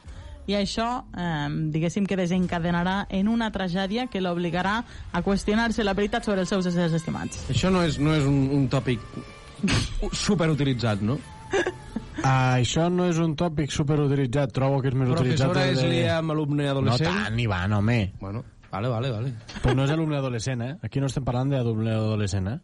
[0.47, 6.23] i això, eh, diguéssim que desencadenarà en una tragèdia que l'obligarà a qüestionar-se la veritat
[6.25, 7.49] sobre els seus éssers estimats.
[7.49, 8.99] Això no és, no és un, un tòpic
[10.11, 11.19] superutilitzat, no?
[12.21, 15.49] Ah, això no és un tòpic superutilitzat, trobo que és més utilitzat...
[15.49, 17.09] Professora és lia amb alumne adolescent?
[17.09, 17.97] No tant, Ivan, home.
[18.21, 19.31] Bueno, vale, vale, vale.
[19.63, 20.75] Però no és alumne adolescent, eh?
[20.85, 22.59] Aquí no estem parlant d'alumne adolescent, eh?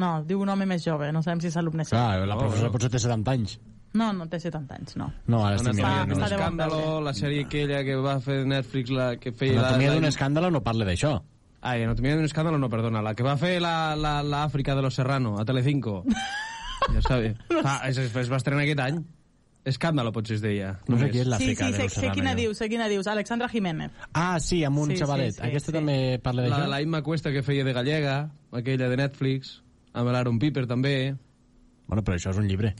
[0.00, 1.96] No, diu un home més jove, no sabem si és alumne seu.
[1.96, 3.56] Clar, la professora potser té 70 anys.
[3.96, 5.08] No, no té 70 anys, no.
[5.26, 6.12] No, ara estic mirant.
[6.12, 6.20] no.
[6.28, 9.58] escàndalo, la sèrie aquella que va fer Netflix, la que feia...
[9.58, 10.12] Anatomia la, d'un la...
[10.14, 11.16] escàndalo no parla d'això.
[11.60, 14.86] Ai, Anatomia d'un escàndalo no, perdona, la que va fer la, la, la Àfrica de
[14.86, 16.04] los Serrano, a Telecinco.
[16.92, 17.34] ja està bé.
[17.64, 19.00] Ah, es, es, es va estrenar aquest any.
[19.70, 20.70] Escàndalo, potser es deia.
[20.88, 22.14] No sé qui és Sí, l'Àfrica sí, de sé, sé Serrano.
[22.16, 23.06] quina dius, sé quina dius.
[23.12, 23.90] Alexandra Jiménez.
[24.16, 25.34] Ah, sí, amb un Sí, sí, xavalet.
[25.36, 25.74] sí, Aquesta sí.
[25.76, 26.68] també parla La, d'això?
[26.72, 28.14] la Imma Cuesta que feia de gallega,
[28.52, 29.58] aquella de Netflix,
[29.92, 30.94] amb l'Aaron Piper també.
[31.86, 32.72] Bueno, però això és un llibre.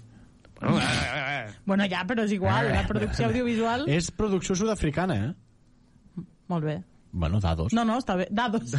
[0.60, 1.20] Bueno, eh, eh,
[1.50, 1.52] eh.
[1.66, 3.84] Bueno, ja, però és igual, la producció audiovisual...
[3.88, 6.24] És producció sud-africana, eh?
[6.48, 6.78] Molt bé.
[7.12, 7.72] Bueno, dados.
[7.76, 8.26] No, no, està bé.
[8.30, 8.72] Dados.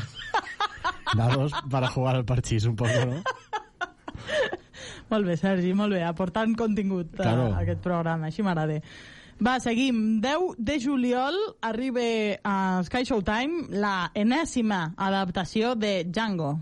[1.13, 3.21] Dados para jugar al parchís un poco, ¿no?
[5.11, 6.03] molt bé, Sergi, molt bé.
[6.07, 7.49] Aportant contingut a, Claro.
[7.53, 8.81] a aquest programa, així m'agrada.
[9.41, 10.19] Va, seguim.
[10.21, 12.01] 10 de juliol arriba
[12.43, 16.59] a Sky Showtime la enèsima adaptació de Django.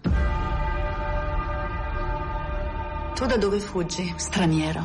[3.20, 4.82] Tu da dove fuggi, straniero?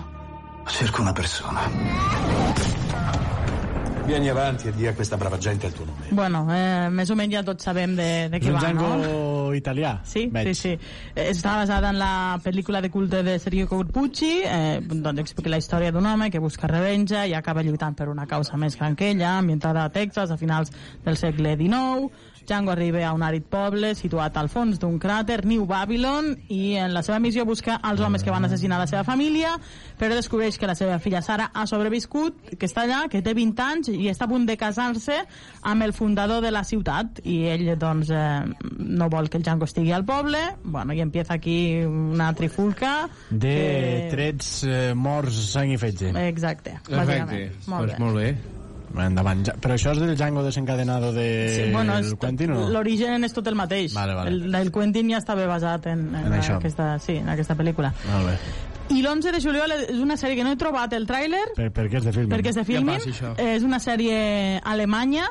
[0.66, 1.60] Cerco una persona.
[4.06, 6.06] Vieni avanti e di a questa brava gente il tuo nome.
[6.10, 9.52] Bueno, eh, més o menys ja tots sabem de, de què va, Django no?
[9.56, 9.94] italià.
[10.04, 10.50] Sí, veig.
[10.52, 10.90] sí, sí.
[11.14, 15.60] Eh, Està basada en la pel·lícula de culte de Sergio Corbucci, eh, doncs explica la
[15.62, 19.08] història d'un home que busca revenja i acaba lluitant per una causa més gran que
[19.14, 20.70] ella, ambientada a Texas a finals
[21.04, 22.12] del segle XIX.
[22.46, 26.92] Django arriba a un àrid poble situat al fons d'un cràter, New Babylon, i en
[26.94, 29.54] la seva missió busca els homes que van assassinar la seva família,
[29.98, 33.62] però descobreix que la seva filla Sara ha sobreviscut, que està allà, que té 20
[33.64, 35.20] anys i està a punt de casar-se
[35.62, 38.44] amb el fundador de la ciutat i ell doncs eh,
[38.78, 43.54] no vol que el Django estigui al poble bueno, i empieza aquí una trifulca De
[43.54, 46.10] que- trets eh, morts, sang i fetge.
[46.28, 46.94] exacte, Perfecte.
[46.94, 48.53] bàsicament molt Pues bé molt bé.
[48.96, 49.44] Endavant.
[49.46, 52.68] Ja- Però això és del Django desencadenado de Sí, bueno, és, Quentin o no?
[52.70, 54.30] l'origen és tot el mateix Vale, vale.
[54.30, 56.56] El, el Quentin ja estava basat en, en, En això.
[56.58, 58.36] aquesta, sí, en aquesta pel·lícula Molt bé.
[58.94, 61.88] i l'11 de juliol és una sèrie que no he trobat el tràiler Per, per
[61.90, 62.28] què és de film?
[62.30, 63.00] perquè és de filmin,
[63.38, 65.24] és una sèrie alemanya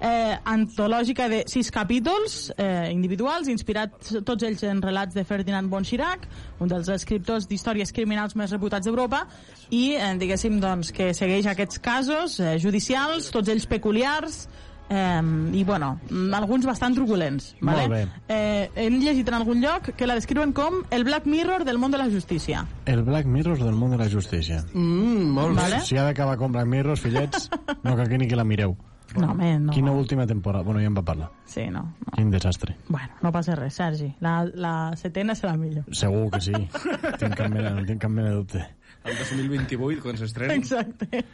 [0.00, 5.84] eh, antològica de sis capítols eh, individuals, inspirats tots ells en relats de Ferdinand von
[5.84, 6.26] Schirach,
[6.60, 9.26] un dels escriptors d'històries criminals més reputats d'Europa,
[9.70, 14.46] i eh, diguéssim doncs, que segueix aquests casos eh, judicials, tots ells peculiars,
[14.90, 15.22] eh,
[15.52, 17.54] i bueno, mm, alguns bastant truculents.
[17.60, 17.86] Vale?
[17.86, 18.02] Molt bé.
[18.28, 21.92] Eh, hem llegit en algun lloc que la descriuen com el Black Mirror del món
[21.92, 22.66] de la justícia.
[22.86, 24.64] El Black Mirror del món de la justícia.
[24.72, 25.62] Mm, molt bé.
[25.62, 25.82] Vale.
[25.86, 27.50] Si ha d'acabar com Black Mirror, fillets,
[27.84, 28.76] no cal que ni que la mireu.
[29.16, 29.72] No, home, no.
[29.72, 30.62] Quina última temporada?
[30.64, 31.30] Bueno, ja en va parlar.
[31.44, 31.82] Sí, no.
[31.82, 32.12] no.
[32.14, 32.76] Quin desastre.
[32.88, 34.12] Bueno, no passa res, Sergi.
[34.20, 35.88] La, la setena serà millor.
[35.90, 36.52] Segur que sí.
[37.20, 38.66] tinc cap mena, no tinc cap mena de dubte.
[39.04, 40.60] El 2028, quan s'estreni.
[40.60, 41.24] Exacte.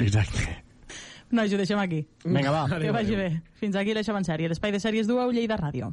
[0.00, 0.48] Exacte.
[1.30, 2.06] Nois, ho deixem aquí.
[2.24, 2.64] Vinga, va.
[2.80, 3.30] Que vagi bé.
[3.60, 4.48] Fins aquí l'Això en sèrie.
[4.48, 5.92] L'espai de sèries du a Lleida Ràdio.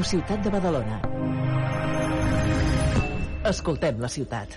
[0.00, 0.98] Ràdio Ciutat de Badalona.
[3.50, 4.56] Escoltem la ciutat.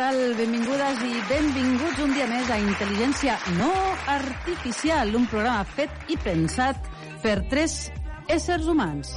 [0.00, 0.16] Tal?
[0.38, 3.68] Benvingudes i benvinguts un dia més a Intel·ligència no
[4.08, 6.88] artificial, un programa fet i pensat
[7.20, 7.76] per tres
[8.32, 9.12] éssers humans.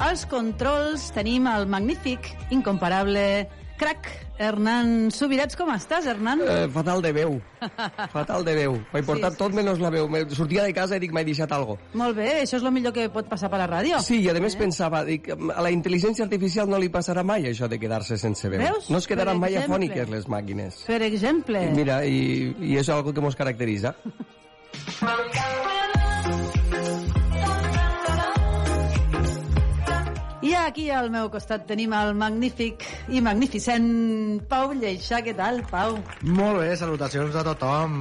[0.00, 3.48] Als controls tenim el magnífic, incomparable
[3.80, 4.08] crac
[4.40, 5.56] Hernán Subirats.
[5.56, 6.40] Com estàs, Hernán?
[6.44, 7.36] Eh, fatal de veu.
[8.14, 8.78] Fatal de veu.
[8.94, 10.08] M'he portat Sí, tot menys la veu.
[10.08, 11.76] Me sortia de casa i dic, m'he deixat algo.
[12.00, 14.00] Molt bé, això és el millor que pot passar per la ràdio.
[14.04, 17.68] Sí, i a més pensava, dic, a la intel·ligència artificial no li passarà mai això
[17.68, 18.60] de quedar-se sense veu.
[18.64, 18.88] Veus?
[18.92, 19.76] No es quedaran Per mai exemple.
[19.76, 20.82] afòniques les màquines.
[20.88, 21.66] Per exemple...
[21.68, 23.94] I Mira, i, i és algo que ens caracteritza.
[30.50, 32.82] I aquí al meu costat tenim el magnífic
[33.14, 33.84] i magnificent
[34.50, 35.20] Pau Lleixa.
[35.22, 35.98] Què tal, Pau?
[36.26, 38.00] Molt bé, salutacions a tothom.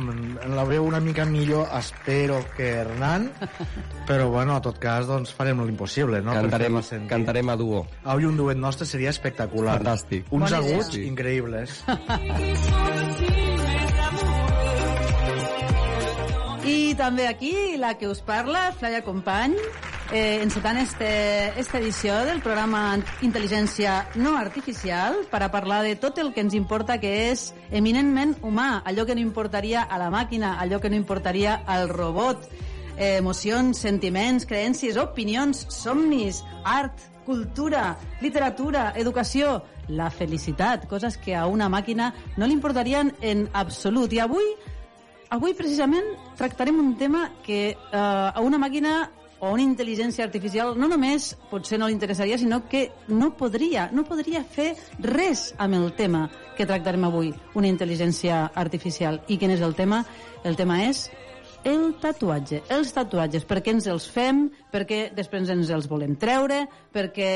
[0.56, 3.28] La veu una mica millor, espero que Hernán,
[4.10, 6.34] però bueno, en tot cas, doncs farem l'impossible, no?
[6.40, 6.80] Cantarem,
[7.12, 7.84] cantarem a duo.
[8.06, 9.78] Avui un duet nostre seria espectacular.
[9.84, 10.26] Fantàstic.
[10.32, 10.80] Uns Bona idea.
[10.80, 11.06] aguts Sí.
[11.06, 11.84] increïbles.
[16.70, 19.56] I també aquí la que us parla, Flaia Company,
[20.12, 26.18] eh, encetant este, esta edició del programa Intel·ligència no artificial per a parlar de tot
[26.18, 30.56] el que ens importa que és eminentment humà, allò que no importaria a la màquina,
[30.60, 32.50] allò que no importaria al robot,
[32.98, 41.46] eh, emocions, sentiments, creences, opinions, somnis, art, cultura, literatura, educació, la felicitat, coses que a
[41.46, 44.14] una màquina no li importarien en absolut.
[44.14, 44.54] I avui
[45.30, 46.08] Avui, precisament,
[46.40, 51.80] tractarem un tema que eh, a una màquina o una intel·ligència artificial no només potser
[51.80, 56.68] no li interessaria, sinó que no podria, no podria fer res amb el tema que
[56.68, 59.22] tractarem avui, una intel·ligència artificial.
[59.28, 60.04] I quin és el tema?
[60.44, 61.08] El tema és
[61.64, 62.64] el tatuatge.
[62.72, 67.32] Els tatuatges, per què ens els fem, per què després ens els volem treure, perquè...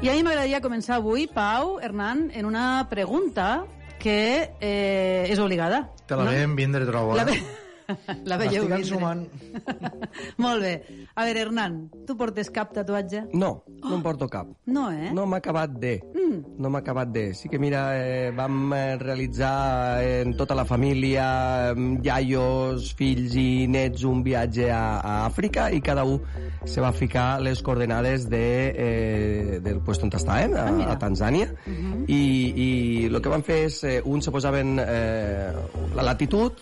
[0.00, 3.66] I a mi m'agradaria començar avui, Pau, Hernán, en una pregunta
[4.00, 4.18] que
[4.58, 5.84] eh, és obligada.
[6.08, 6.32] Te la no?
[6.34, 7.14] veiem vindre, trobo.
[7.18, 7.68] La, eh?
[8.30, 8.80] la veieu M'estic vindre.
[8.80, 9.26] ensumant.
[10.44, 10.72] Molt bé.
[11.14, 11.76] A veure, Hernán,
[12.06, 13.24] tu portes cap tatuatge?
[13.34, 14.48] No, no em porto cap.
[14.66, 15.10] No, eh?
[15.14, 15.96] No m'ha acabat de.
[16.14, 16.40] Mm.
[16.60, 17.24] No m'ha acabat de.
[17.34, 23.66] Sí que, mira, eh, vam eh, realitzar en tota la família, eh, iaios, fills i
[23.70, 26.20] nets, un viatge a, a Àfrica i cada un
[26.68, 28.44] se va ficar les coordenades de,
[28.76, 32.04] eh, del puesto on estàvem, a, Ah, a Tanzània, Mhm.
[32.08, 32.20] i,
[32.56, 32.68] i
[33.08, 35.52] el que van fer és, eh, uns se posaven eh,
[35.96, 36.52] la latitud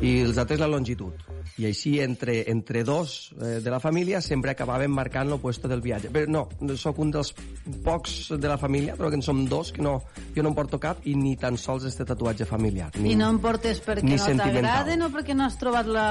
[0.00, 1.24] i els altres la longitud.
[1.56, 5.82] I així, entre, entre dos eh, de la família, sempre acabàvem marcant el puesto del
[5.84, 6.10] viatge.
[6.12, 6.46] Però no,
[6.76, 7.32] sóc un dels
[7.84, 9.98] pocs de la família, però que en som dos, que no,
[10.34, 12.90] jo no em porto cap i ni tan sols este tatuatge familiar.
[12.98, 16.06] Ni, I no em portes perquè no t'agraden o perquè no has trobat la...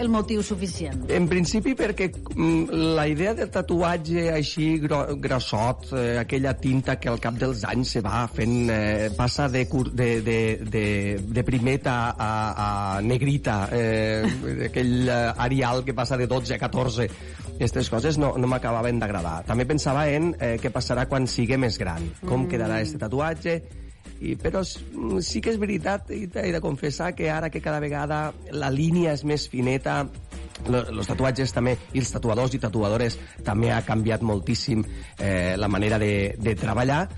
[0.00, 1.06] el motiu suficient?
[1.12, 7.10] En principi perquè mm, la idea del tatuatge així gro grossot, eh, aquella tinta que
[7.10, 10.38] al cap dels anys se va fent, eh, passa de, cur de, de,
[10.70, 10.86] de,
[11.24, 12.30] de primeta a,
[12.66, 17.08] a negrita, eh, aquell eh, Arial que passa de 12 a 14,
[17.54, 19.42] aquestes coses no, no m'acabaven d'agradar.
[19.46, 22.50] També pensava en eh, què passarà quan sigui més gran, com Mm.
[22.50, 23.58] quedarà este tatuatge,
[24.20, 27.80] i, però mm, sí que és veritat, i t'he de confessar, que ara que cada
[27.82, 30.04] vegada la línia és més fineta,
[30.70, 34.84] los tatuatges també, i els tatuadors i tatuadores també ha canviat moltíssim
[35.18, 37.08] eh, la manera de, de treballar,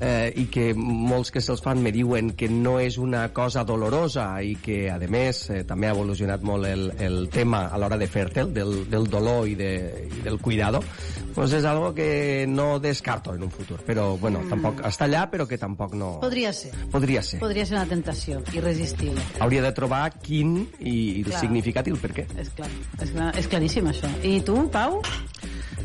[0.00, 4.28] eh, i que molts que se'ls fan me diuen que no és una cosa dolorosa
[4.42, 8.06] i que, a més, eh, també ha evolucionat molt el, el tema a l'hora de
[8.08, 9.72] fer-te'l, del, del dolor i, de,
[10.18, 10.80] i del cuidado,
[11.34, 13.80] pues és algo que no descarto en un futur.
[13.86, 14.48] Però, bueno, Mm.
[14.50, 16.18] tampoc està allà, però que tampoc no...
[16.20, 16.72] Podria ser.
[16.92, 17.38] Podria ser.
[17.40, 19.20] Podria ser una tentació irresistible.
[19.40, 21.40] Hauria de trobar quin i, i el Clar.
[21.40, 22.26] significat i el per què.
[22.38, 22.68] És clar,
[23.00, 24.10] és, clar, és claríssim això.
[24.22, 25.00] I tu, Pau?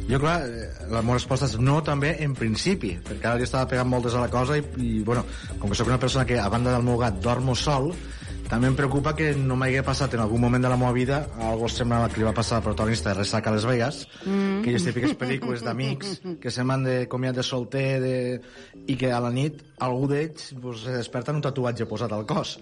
[0.09, 3.67] Jo, clar, eh, la meva resposta és no també en principi, perquè ara li estava
[3.69, 5.25] pegant moltes a la cosa i, i bueno,
[5.59, 7.93] com que sóc una persona que a banda del meu gat dormo sol,
[8.49, 11.67] també em preocupa que no m'hagi passat en algun moment de la meva vida algo
[11.69, 14.61] semblant al que li va passar al protagonista de Ressaca a Las Vegas, Mm.
[14.63, 18.15] aquelles típiques pel·lícules d'amics que se'n van de comiat de solter de...
[18.89, 22.25] i que a la nit algú d'ells pues, se desperta amb un tatuatge posat al
[22.25, 22.57] cos.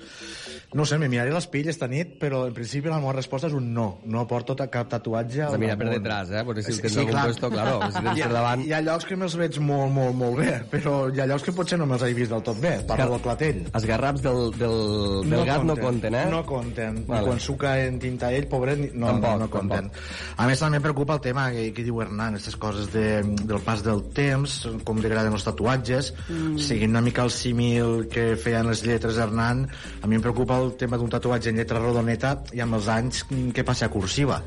[0.74, 3.54] No sé, me miraré les pilles esta nit, però en principi la meva resposta és
[3.56, 3.86] un no.
[4.04, 6.42] No porto cap tatuatge Has de al mirar per detrás, eh?
[6.44, 8.82] Perquè si el tens algun puesto, claro, si tens hi, ha, per davant- hi ha
[8.84, 11.88] llocs que me'ls veig molt, molt, molt bé, però hi ha llocs que potser no
[11.88, 12.74] me'ls he vist del tot bé.
[12.90, 13.62] Parlo del clatell.
[13.72, 14.76] Els garraps del, del,
[15.32, 16.26] del gat no compten, eh?
[16.34, 17.00] No compten.
[17.08, 17.22] Vale.
[17.24, 19.90] I quan suca en tinta ell, pobret, no, Tampoc, no, no compten.
[20.36, 23.64] A més, també em preocupa el tema que, que diu Hernán, aquestes coses de, del
[23.64, 26.60] pas del temps, com li agraden els tatuatges, mm.
[26.68, 29.64] seguint una mica el símil que feien les lletres Hernán,
[30.04, 33.24] a mi em preocupa el tema d'un tatuatge en lletra rodoneta i amb els anys
[33.30, 34.42] mm, què passa a cursiva.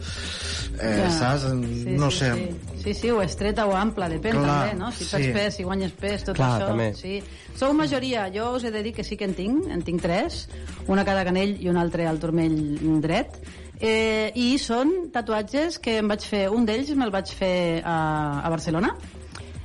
[0.80, 1.10] Eh, Ja.
[1.12, 1.42] saps?
[1.50, 2.30] Sí, no sí, sé.
[2.34, 2.82] Sí.
[2.84, 4.90] sí, sí, o estreta o ampla, depèn Clar, també, no?
[4.92, 5.32] Si fas sí.
[5.34, 6.68] pes, si guanyes pes, tot Clar, això.
[6.72, 6.90] també.
[6.94, 7.22] Sí.
[7.56, 10.46] Sou majoria, jo us he de dir que sí que en tinc, en tinc tres,
[10.88, 13.36] una a cada canell i un altre al turmell dret,
[13.80, 18.48] eh, i són tatuatges que em vaig fer, un d'ells me'l vaig fer a, a
[18.52, 18.94] Barcelona,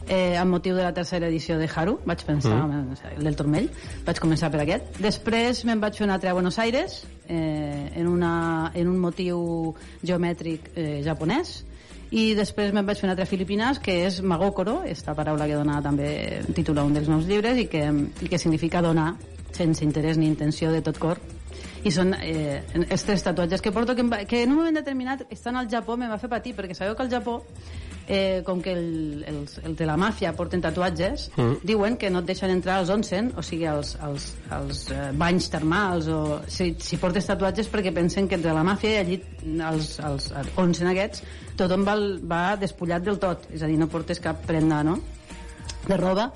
[0.08, 2.96] eh, amb motiu de la tercera edició de Haru, vaig pensar, Mm.
[3.18, 3.70] el del turmell,
[4.06, 5.00] vaig començar per aquest.
[5.00, 9.76] Després me'n vaig fer un altre a Buenos Aires, eh, en, una, en un motiu
[10.04, 11.64] geomètric eh, japonès,
[12.12, 15.56] i després me'n vaig fer un altre a Filipines, que és Magokoro, esta paraula que
[15.56, 17.86] dona també títol a un dels meus llibres, i que,
[18.22, 19.16] i que significa donar
[19.52, 21.20] sense interès ni intenció de tot cor
[21.86, 25.22] i són eh, els tres tatuatges que porto que, va, que en un moment determinat
[25.30, 27.38] estan al Japó me va fer patir perquè sabeu que al Japó
[28.08, 31.58] eh, com que el, els, el de la màfia porten tatuatges Mm.
[31.64, 35.50] diuen que no et deixen entrar als onsen o sigui als, als, als eh, banys
[35.50, 39.20] termals o si, si portes tatuatges perquè pensen que entre la màfia i allí
[39.66, 41.24] als, als onsen aquests
[41.58, 45.00] tothom va, va despullat del tot és a dir, no portes cap prenda no?
[45.88, 46.32] de roba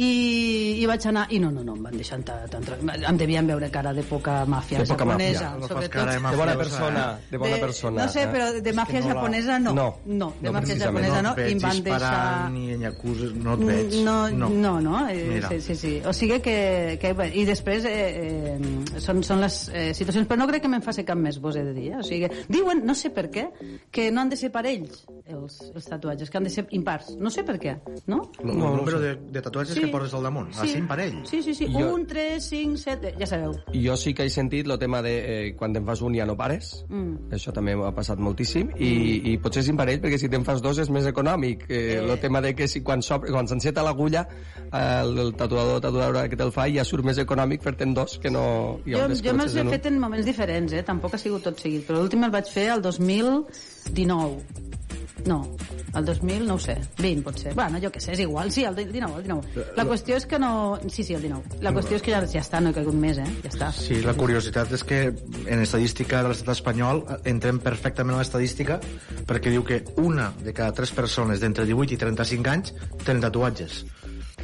[0.00, 3.46] i, i vaig anar, i no, no, no, em van deixar entrar, entrar, em devien
[3.50, 5.60] veure cara de poca màfia De poca japonesa, màfia.
[5.60, 5.92] No sobretot.
[5.94, 8.28] cara de màfia, De bona persona, de bona persona, No sé, eh?
[8.32, 9.74] però de màfia no japonesa no.
[9.76, 9.88] No.
[10.06, 12.50] no, de No, màfia japonesa no, et i em van deixar...
[12.54, 13.98] ni en Yakuza, no et veig.
[14.04, 15.48] No, no, no, eh, Mira.
[15.52, 15.92] sí, sí, sí.
[16.06, 16.98] O sigui que...
[17.00, 20.26] que I després eh, eh, són, són les eh, situacions...
[20.30, 21.90] Però no crec que me'n faci cap més, vos he de dir.
[21.92, 21.98] Eh?
[22.00, 23.48] O sigui, diuen, no sé per què,
[23.92, 27.12] que no han de ser parells els, els tatuatges, que han de ser impars.
[27.20, 28.22] No sé per què, no?
[28.42, 29.12] No, no número sé.
[29.12, 29.84] de, de tatuatges Sí.
[29.84, 30.52] que portes al damunt.
[30.54, 30.60] Sí.
[30.62, 31.18] A cinc parell.
[31.28, 31.66] Sí, sí, sí.
[31.72, 33.04] Jo- Un, tres, cinc, set...
[33.18, 33.54] Ja sabeu.
[33.74, 36.36] Jo sí que he sentit el tema de eh, quan te'n fas un ja no
[36.36, 36.84] pares.
[36.88, 37.30] Mm.
[37.36, 38.70] Això també m'ha passat moltíssim.
[38.78, 38.90] I,
[39.32, 41.66] i potser és imparell, perquè si te'n fas dos és més econòmic.
[41.68, 44.26] Eh, el tema de que si quan, s'obre- quan s'enceta l'agulla,
[44.70, 48.18] eh, el, el tatuador o tatuadora que te'l fa ja surt més econòmic fer-te'n dos
[48.22, 48.78] que no...
[48.86, 50.82] Jo, jo me'ls he fet en moments diferents, eh?
[50.86, 51.84] Tampoc ha sigut tot seguit.
[51.88, 54.79] Però l'últim el vaig fer el 2019.
[55.26, 55.56] No,
[55.94, 57.54] el 2000, no ho sé, 20 potser.
[57.54, 58.50] Bueno, jo què sé, és igual.
[58.52, 59.66] Sí, el 19, el 19.
[59.76, 60.78] La qüestió és que no...
[60.88, 61.60] Sí, sí, el 19.
[61.64, 63.28] La qüestió és que ja, ja està, no he caigut més, eh?
[63.44, 63.70] Ja està.
[63.76, 68.80] Sí, la curiositat és que en estadística de l'estat espanyol eh, entrem perfectament a l'estadística
[69.28, 72.74] perquè diu que una de cada tres persones d'entre 18 i 35 anys
[73.04, 73.84] tenen tatuatges.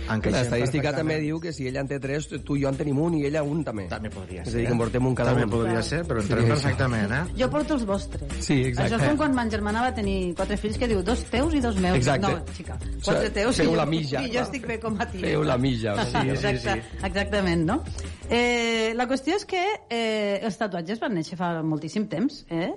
[0.07, 2.99] Encaixem L'estadística també diu que si ella en té tres, tu i jo en tenim
[3.03, 3.89] un i ella un també.
[3.91, 4.55] També podria És ser.
[4.55, 5.51] a dir, que en portem un cada També un.
[5.51, 6.53] podria ser, però entrem Sí, sí.
[6.53, 7.23] perfectament, eh?
[7.41, 8.33] Jo porto els vostres.
[8.41, 8.95] Sí, exacte.
[8.95, 11.61] Això és com quan ma germana va tenir quatre fills que diu dos teus i
[11.61, 11.97] dos meus.
[11.97, 12.27] Exacte.
[12.27, 15.07] No, xica, quatre teus Feu i, jo, la milla, i jo estic bé com a
[15.07, 15.21] tia.
[15.27, 15.97] Feu la milla.
[16.05, 16.99] Sí, sí, Exacte, sí.
[17.07, 17.83] Exactament, no?
[18.29, 22.73] Eh, la qüestió és que eh, els tatuatges van néixer fa moltíssim temps, eh?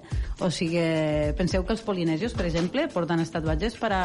[0.45, 0.81] O sigui,
[1.37, 4.03] penseu que els polinesios, per exemple, porten els tatuatges per a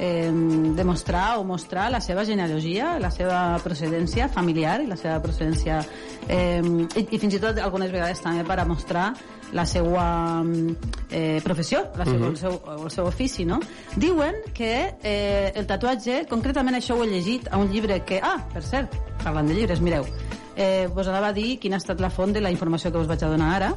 [0.00, 0.30] eh,
[0.76, 5.78] demostrar o mostrar la seva genealogia, la seva procedència familiar i la seva procedència
[6.28, 6.62] eh,
[6.96, 9.12] i, i fins i tot algunes vegades també per a mostrar
[9.56, 10.42] la seva
[11.10, 12.26] eh, professió, la seva, Mhm.
[12.28, 13.60] el, seu, el seu ofici, no?
[13.96, 18.20] Diuen que eh, el tatuatge, concretament això ho he llegit a un llibre que...
[18.22, 20.04] Ah, per cert, parlant de llibres, mireu,
[20.58, 23.08] eh, vos anava a dir quina ha estat la font de la informació que us
[23.08, 23.72] vaig a donar ara,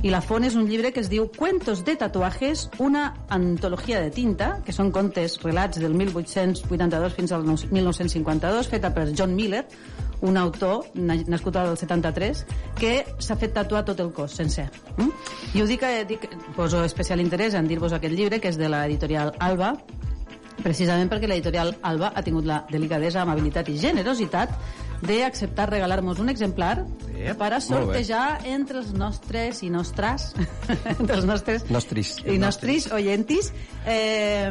[0.00, 4.08] i la font és un llibre que es diu Cuentos de tatuajes, una antologia de
[4.14, 9.66] tinta, que són contes, relats del 1882 fins al 1952, feta per John Miller,
[10.20, 12.44] un autor na- nascut al 73
[12.78, 15.08] que s'ha fet tatuar tot el cos sencer mm?
[15.56, 18.68] i ho dic, eh, dic poso especial interès en dir-vos aquest llibre que és de
[18.68, 19.72] l'editorial Alba
[20.60, 24.52] precisament perquè l'editorial Alba ha tingut la delicadesa, amabilitat i generositat
[25.00, 26.84] d'acceptar regalar-nos un exemplar
[27.16, 30.30] Ep, per a sortejar entre els nostres i nostres
[30.98, 32.16] entre els nostres Nostris.
[32.24, 33.52] i nostres oyentis.
[33.84, 34.50] Eh,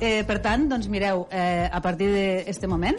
[0.00, 2.98] eh, per tant, doncs mireu, eh, a partir d'aquest moment,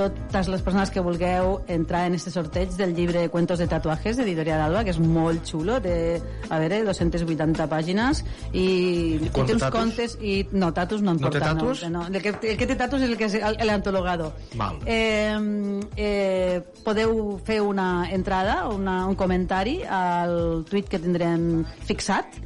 [0.00, 4.62] totes les persones que vulgueu entrar en este sorteig del llibre Cuentos de tatuajes d'Editorial
[4.64, 9.74] Alba, que és molt xulo, té, a veure, 280 pàgines i, i té uns tatus?
[9.76, 12.06] contes i no, tatus no en No porta, no, no.
[12.06, 14.80] El, que, el que té tatus és el que és el, el antologado Val.
[14.86, 15.36] eh,
[16.20, 22.38] eh, podeu fer una entrar mirada, una, un comentari al tuit que tindrem fixat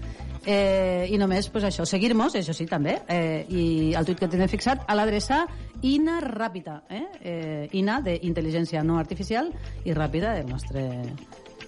[0.46, 4.50] eh, i només pues, això, seguir-nos, això sí, també, eh, i el tuit que tindrem
[4.50, 5.44] fixat a l'adreça
[5.82, 7.04] INA Ràpida, eh?
[7.22, 9.52] eh INA d'intel·ligència no artificial
[9.84, 10.84] i ràpida del nostre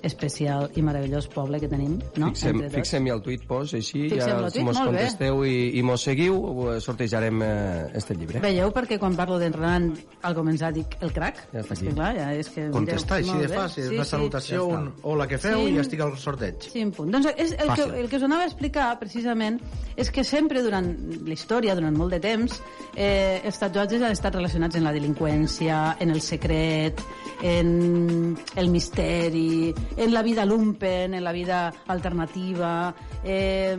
[0.02, 2.28] especial i meravellós poble que tenim, no?
[2.32, 2.74] Fixem, tots.
[2.74, 4.85] fixem-hi el tuit, pos, així, Fixem ja tuit, mos bé.
[4.86, 6.36] contesteu i, i mos seguiu,
[6.74, 8.40] eh, sortejarem eh, este llibre.
[8.40, 9.89] Veieu perquè quan parlo d'en Renan
[10.23, 11.40] al començar dic el crac?
[11.52, 11.89] Ja està és aquí.
[11.89, 12.68] que clar, ja és que...
[12.70, 14.10] Contestar mireu, així de fàcil, Sí, una sí.
[14.10, 14.82] salutació, Ja està.
[14.82, 15.73] un hola que feu Sí.
[15.73, 16.68] i ja estic al sorteig.
[16.73, 17.10] Sí, un punt.
[17.12, 19.60] Doncs és el, que, el que us anava a explicar, precisament,
[19.97, 20.86] és que sempre durant
[21.27, 22.60] la història, durant molt de temps,
[22.97, 27.01] eh, els tatuatges han estat relacionats en la delinqüència, en el secret,
[27.42, 32.94] en el misteri, en la vida lumpen, en la vida alternativa,
[33.24, 33.76] eh,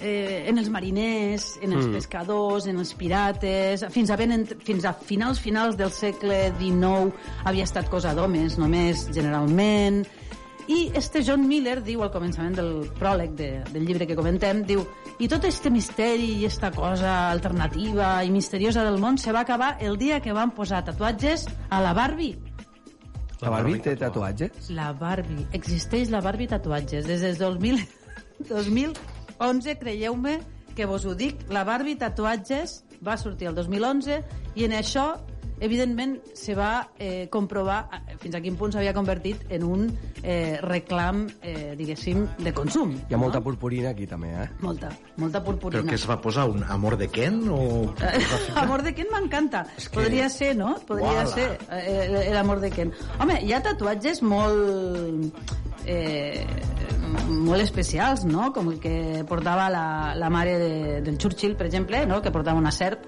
[0.00, 1.92] eh, en els mariners, en els Mm.
[1.92, 3.86] pescadors, en els pirates...
[3.90, 7.12] Fins a, ben, fins a finals finals del segle XIX
[7.44, 10.04] havia estat cosa d'homes, només, generalment...
[10.66, 14.86] I este John Miller diu al començament del pròleg de, del llibre que comentem, diu
[15.20, 19.76] i tot este misteri i esta cosa alternativa i misteriosa del món se va acabar
[19.84, 22.53] el dia que van posar tatuatges a la Barbie.
[23.44, 24.70] La Barbie té tatuatges?
[24.72, 25.44] La Barbie.
[25.52, 27.04] Existeix la Barbie tatuatges.
[27.04, 27.82] Des del 2000,
[28.48, 30.38] 2011, creieu-me
[30.74, 34.22] que vos ho dic, la Barbie tatuatges va sortir el 2011
[34.56, 35.10] i en això
[35.64, 39.86] evidentment se va eh, comprovar eh, fins a quin punt s'havia convertit en un
[40.22, 42.94] eh, reclam, eh, diguéssim, de consum.
[43.08, 44.48] Hi ha molta purpurina aquí, també, eh?
[44.62, 45.80] Molta, molta purpurina.
[45.82, 47.60] Però que es va posar un amor de Ken o...
[48.64, 49.64] Amor de Ken m'encanta.
[49.76, 50.74] que- Podria ser, no?
[50.86, 51.26] Podria Uala.
[51.32, 52.92] ser eh, el amor de Ken.
[53.20, 55.32] Home, hi ha tatuatges molt...
[55.86, 56.46] Eh,
[57.28, 58.48] molt especials, no?
[58.54, 62.20] Com el que portava la, la mare de, del Churchill, per exemple, no?
[62.24, 63.04] que portava una serp.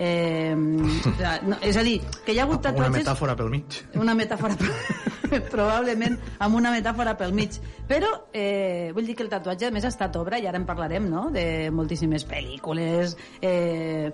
[0.00, 3.02] Eh, no, és a dir, que hi ha hagut Una tatuatges...
[3.02, 3.80] metàfora pel mig.
[4.00, 4.56] Una metàfora,
[5.52, 7.58] probablement amb una metàfora pel mig.
[7.90, 10.64] Però eh, vull dir que el tatuatge a més ha estat obra, i ara en
[10.64, 11.44] parlarem, no?, de
[11.74, 14.08] moltíssimes pel·lícules, eh,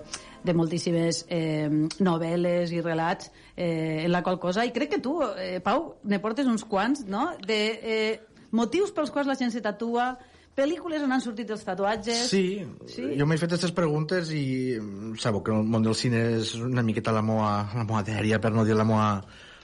[0.46, 1.70] de moltíssimes eh,
[2.02, 6.18] novel·les i relats eh, en la qual cosa, i crec que tu, eh, Pau, ne
[6.18, 8.14] portes uns quants, no?, de eh,
[8.50, 10.16] motius pels quals la gent se tatua,
[10.56, 12.22] pel·lícules on han sortit els tatuatges...
[12.30, 12.46] Sí,
[12.88, 13.10] Sí?
[13.18, 14.46] jo m'he fet aquestes preguntes i
[14.80, 18.40] mm, sabeu que el món del cine és una miqueta la moa, la moa dèria,
[18.40, 19.10] per no dir la moa,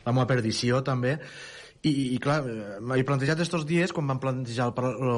[0.04, 1.16] la moa perdició, també.
[1.82, 2.44] I, i clar,
[2.78, 5.16] m'he plantejat estos dies, quan vam plantejar el, lo,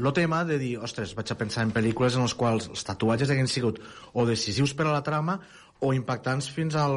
[0.00, 3.34] lo tema, de dir, ostres, vaig a pensar en pel·lícules en les quals els tatuatges
[3.34, 3.82] haguin sigut
[4.14, 5.36] o decisius per a la trama
[5.84, 6.96] o impactants fins al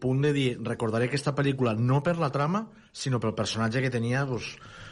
[0.00, 2.64] punt de dir, recordaré aquesta pel·lícula no per la trama,
[2.96, 4.84] sinó pel personatge que tenia, doncs, pues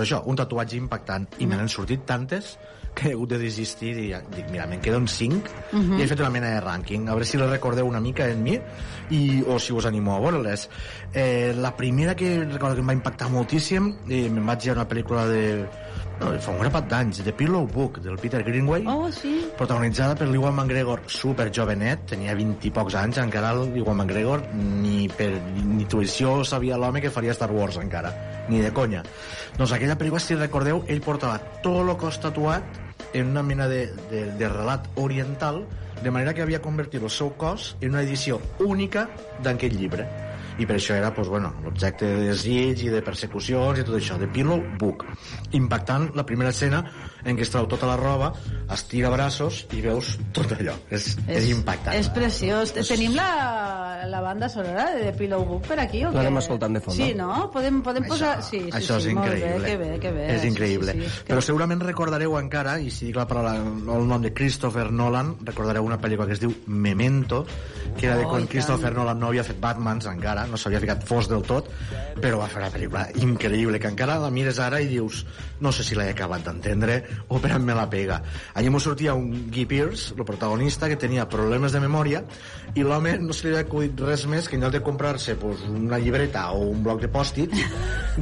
[0.00, 1.26] això, un tatuatge impactant.
[1.38, 2.56] I me n'han sortit tantes
[2.94, 5.98] que he hagut de desistir i dic, mira, me'n queden 5 Mhm.
[5.98, 8.42] i he fet una mena de rànquing a veure si les recordeu una mica en
[8.42, 8.58] mi
[9.10, 10.68] i, o si us animo a veure-les
[11.14, 14.86] eh, la primera que recordo que em va impactar moltíssim i me'n vaig a una
[14.88, 15.66] pel·lícula de
[16.22, 19.32] fa un grapat d'anys The Pillow Book del Peter Greenway Oh, sí.
[19.58, 25.08] protagonitzada per l'Iwan McGregor super jovenet, tenia 20 i pocs anys encara l'Iwan McGregor ni
[25.10, 28.12] per ni intuïció sabia l'home que faria Star Wars encara,
[28.48, 29.02] ni de conya
[29.58, 32.62] doncs aquella pel·lícula, si recordeu ell portava tot el cos tatuat
[33.12, 35.64] en una mena de, de, de relat oriental
[36.02, 39.08] de manera que havia convertit el seu cos en una edició única
[39.42, 40.06] d'aquest llibre
[40.58, 44.18] i per això era pues, bueno, l'objecte de desig i de persecucions i tot això,
[44.20, 45.06] de Pillow Book
[45.58, 46.84] impactant la primera escena
[47.24, 48.32] en què es trau tota la roba,
[48.72, 52.72] estira braços i veus tot allò, és, és, és impactant És preciós.
[52.88, 56.02] Tenim la, la banda sonora de The Pillow Book per aquí?
[56.04, 56.16] O què?
[56.18, 57.50] L'anem escoltant de fons, Sí, no?
[57.54, 58.34] Podem, podem posar...
[58.42, 59.60] Sí, sí, això sí, és increïble.
[59.60, 60.26] Bé, que bé, que bé.
[60.36, 60.96] És increïble.
[60.96, 64.32] Sí, sí, sí, Però segurament recordareu encara, i si dic la paraula, el nom de
[64.34, 67.44] Christopher Nolan, recordareu una pel·lícula que es diu Memento,
[67.98, 68.92] que era de Oh, quan i Christopher.
[68.96, 71.68] Nolan no havia fet Batmans encara, no s'havia ficat fos del tot,
[72.22, 75.24] però va fer una pel·lícula increïble, que encara la mires ara i dius,
[75.60, 78.20] no sé si l'he acabat d'entendre o per on me la pega.
[78.54, 82.22] Allà m'ho sortia un Guy Pearce, el protagonista, que tenia problemes de memòria
[82.74, 85.62] i l'home no se li havia acudit res més que en lloc de comprar-se pues,
[85.68, 87.66] una llibreta o un bloc de pòstits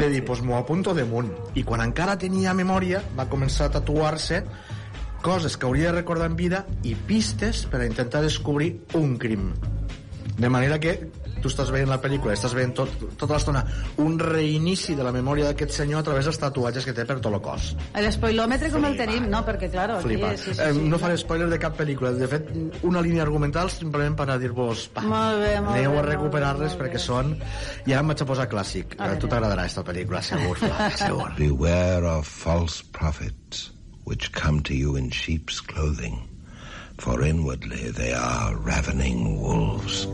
[0.01, 1.33] de dir, pues m'ho apunto damunt.
[1.55, 4.45] I quan encara tenia memòria va començar a tatuar-se
[5.21, 9.51] coses que hauria de recordar en vida i pistes per a intentar descobrir un crim.
[10.41, 11.11] De manera que
[11.43, 13.65] tu estàs veient la pel·lícula, estàs veient tot, tota l'estona
[14.03, 17.33] un reinici de la memòria d'aquest senyor a través dels tatuatges que té per tot
[17.33, 17.73] el cos.
[17.97, 19.27] L'espoilòmetre com el tenim?
[19.33, 20.09] No, perquè, claro, aquí...
[20.11, 20.33] Flipa.
[20.37, 21.01] Sí, sí, Eh, sí, no clar.
[21.09, 22.13] faré spoiler de cap pel·lícula.
[22.17, 22.51] De fet,
[22.87, 27.35] una línia argumental simplement per a dir-vos Molt bé, molt aneu a recuperar-les perquè són...
[27.87, 28.97] I ara em vaig a posar clàssic.
[28.99, 30.57] A A tu t'agradarà aquesta pel·lícula, segur.
[31.01, 31.31] Segur.
[31.39, 33.71] Beware of false prophets,
[34.05, 36.17] which come to you in sheep's clothing,
[37.01, 40.07] for inwardly they are ravening wolves.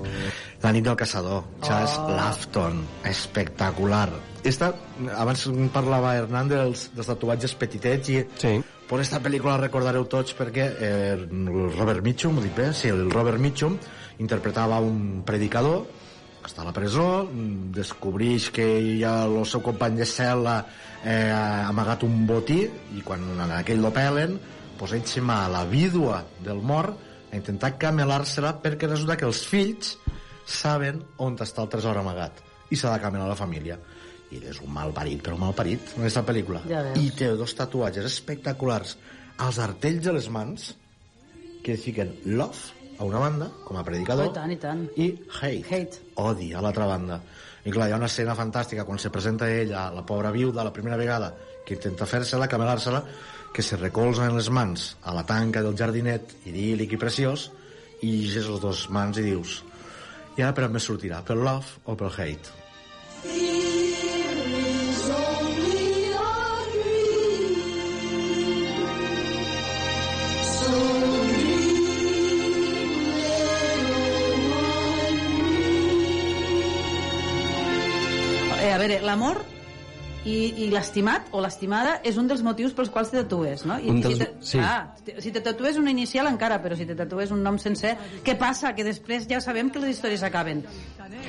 [0.63, 2.15] La nit del caçador, Charles oh.
[2.17, 4.09] Lafton, espectacular.
[4.47, 4.73] esta,
[5.19, 8.55] abans parlava Hernán dels, dels tatuatges petitets i sí.
[8.87, 11.29] per esta pel·lícula recordareu tots perquè eh, el
[11.75, 12.71] Robert Mitchum, ho dic bé?
[12.77, 13.79] Sí, el Robert Mitchum
[14.23, 15.87] interpretava un predicador
[16.41, 17.27] que està a la presó,
[17.75, 20.61] descobreix que hi ha el seu company de cel·la
[21.03, 22.61] eh, ha amagat un botí
[22.95, 24.39] i quan en aquell lo pelen
[24.79, 24.93] pues
[25.25, 26.97] va a la vídua del mort
[27.33, 29.97] a intentar camelar-se-la perquè resulta que els fills
[30.47, 33.79] saben on està el tresor amagat i s'ha de camelar la família
[34.31, 36.99] i és un mal parit, però un mal parit en aquesta pel·lícula Ja veus.
[36.99, 38.97] i té dos tatuatges espectaculars
[39.39, 40.73] als artells de les mans
[41.63, 44.87] que fiquen love a una banda com a predicador Oh, i tant, i tant.
[44.97, 45.09] i
[45.43, 46.01] hate, hate.
[46.23, 47.21] odi a l'altra banda
[47.67, 50.73] i clar, hi ha una escena fantàstica quan se presenta ella, la pobra viuda, la
[50.73, 51.33] primera vegada
[51.67, 53.01] que intenta fer-se-la, camelar-se-la
[53.57, 57.47] que se recolza en les mans a la tanca del jardinet idíl·lic i preciós
[58.05, 59.63] i llegeix les dues mans i dius
[60.37, 62.53] i ara per on me sortirà, pel love o pel hate?
[78.61, 79.56] Eh, a veure, l'amor
[80.27, 83.77] i, i l'estimat o l'estimada és un dels motius pels quals te tatues, no?
[83.79, 84.59] I, Un i si, dels- te, sí.
[84.59, 84.93] ah,
[85.23, 87.95] si te tatues una inicial encara, però si te tatues un nom sencer,
[88.27, 88.75] què passa?
[88.75, 90.65] Que després ja sabem que les històries acaben,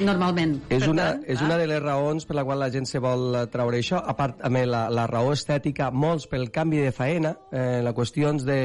[0.02, 0.56] normalment.
[0.70, 2.88] És Per una, tant, és ah, una de les raons per la qual la gent
[2.90, 6.50] se vol eh, treure això, a part, a més, la, la raó estètica, molts pel
[6.54, 8.60] canvi de faena, eh, la qüestions de,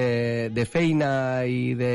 [0.55, 1.12] de feina
[1.48, 1.94] i de,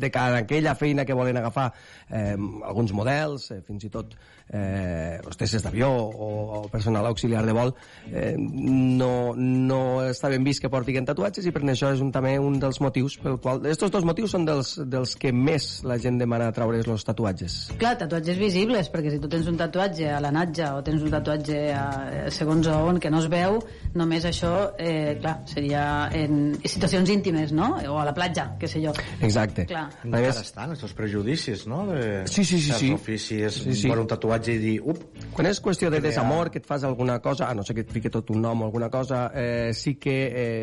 [0.00, 1.70] de cada aquella feina que volen agafar
[2.10, 4.16] eh, alguns models, eh, fins i tot
[4.48, 6.30] eh, hostesses d'avió o,
[6.60, 7.74] o personal auxiliar de vol,
[8.12, 12.36] eh, no, no està ben vist que portin tatuatges i per això és un, també
[12.42, 13.64] un dels motius pel qual...
[13.66, 17.58] Estos dos motius són dels, dels que més la gent demana treure's els tatuatges.
[17.80, 21.12] Clar, tatuatges visibles, perquè si tu tens un tatuatge a la natja o tens un
[21.14, 21.84] tatuatge a,
[22.26, 23.60] a segons on que no es veu,
[23.94, 27.76] només això, eh, clar, seria en situacions íntimes, no?
[27.86, 28.90] O a la platja, què sé jo.
[29.22, 29.64] Exacte.
[29.70, 29.86] Clar.
[30.02, 31.84] encara estan aquests prejudicis no?
[31.86, 32.90] de Sí, sí, sí, sí.
[32.92, 33.88] oficis Sí, sí.
[33.88, 34.98] per un tatuatge i dir up,
[35.36, 37.90] Quan és qüestió de desamor, que et fas alguna cosa, a no sé que et
[37.92, 40.16] fique tot un nom o alguna cosa, eh, sí que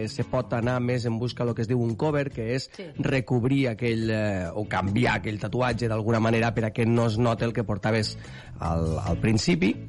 [0.04, 2.70] eh, se pot anar més en busca del que es diu un cover, que és
[2.74, 2.84] Sí.
[2.98, 7.46] recobrir aquell, eh, o canviar aquell tatuatge d'alguna manera per a que no es note
[7.46, 8.18] el que portaves
[8.60, 9.88] al, al principi,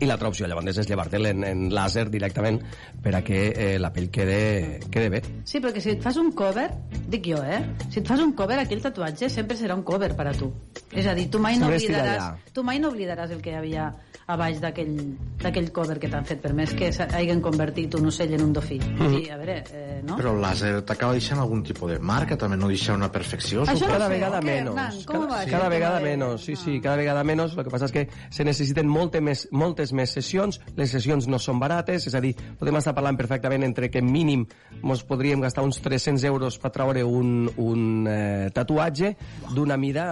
[0.00, 2.60] i l'altra opció, llavors, és llevar-te'l en, en làser directament
[3.02, 5.22] per a que eh, la pell quede, quede bé.
[5.44, 6.68] Sí, perquè si et fas un cover,
[7.06, 7.62] dic jo, eh?
[7.88, 10.50] Si et fas un cover, aquell tatuatge sempre serà un cover per a tu.
[10.92, 13.90] És a dir, tu mai no oblidaràs, tu mai no oblidaràs el que hi havia
[14.26, 14.96] a baix d'aquell
[15.38, 18.78] d'aquell cover que t'han fet, per més que hagin convertit un ocell en un dofí.
[18.80, 19.12] Mhm.
[19.14, 20.16] Sí, a veure, eh, no?
[20.18, 23.86] però el làser t'acaba deixant algun tipus de marca també no deixa una perfecció Això
[23.86, 24.74] no cada sé, vegada què, menos.
[24.74, 25.04] Hernán?
[25.04, 27.54] Com cada, va això, cada el vegada menos, sí, sí, cada vegada menos.
[27.54, 31.38] Lo que passa és que se necessiten molte més, moltes més sessions, les sessions no
[31.42, 34.46] són barates, és a dir, podem estar parlant perfectament entre que mínim
[34.82, 39.14] ens podríem gastar uns 300 euros per treure un, un eh, tatuatge
[39.54, 40.06] d'una mida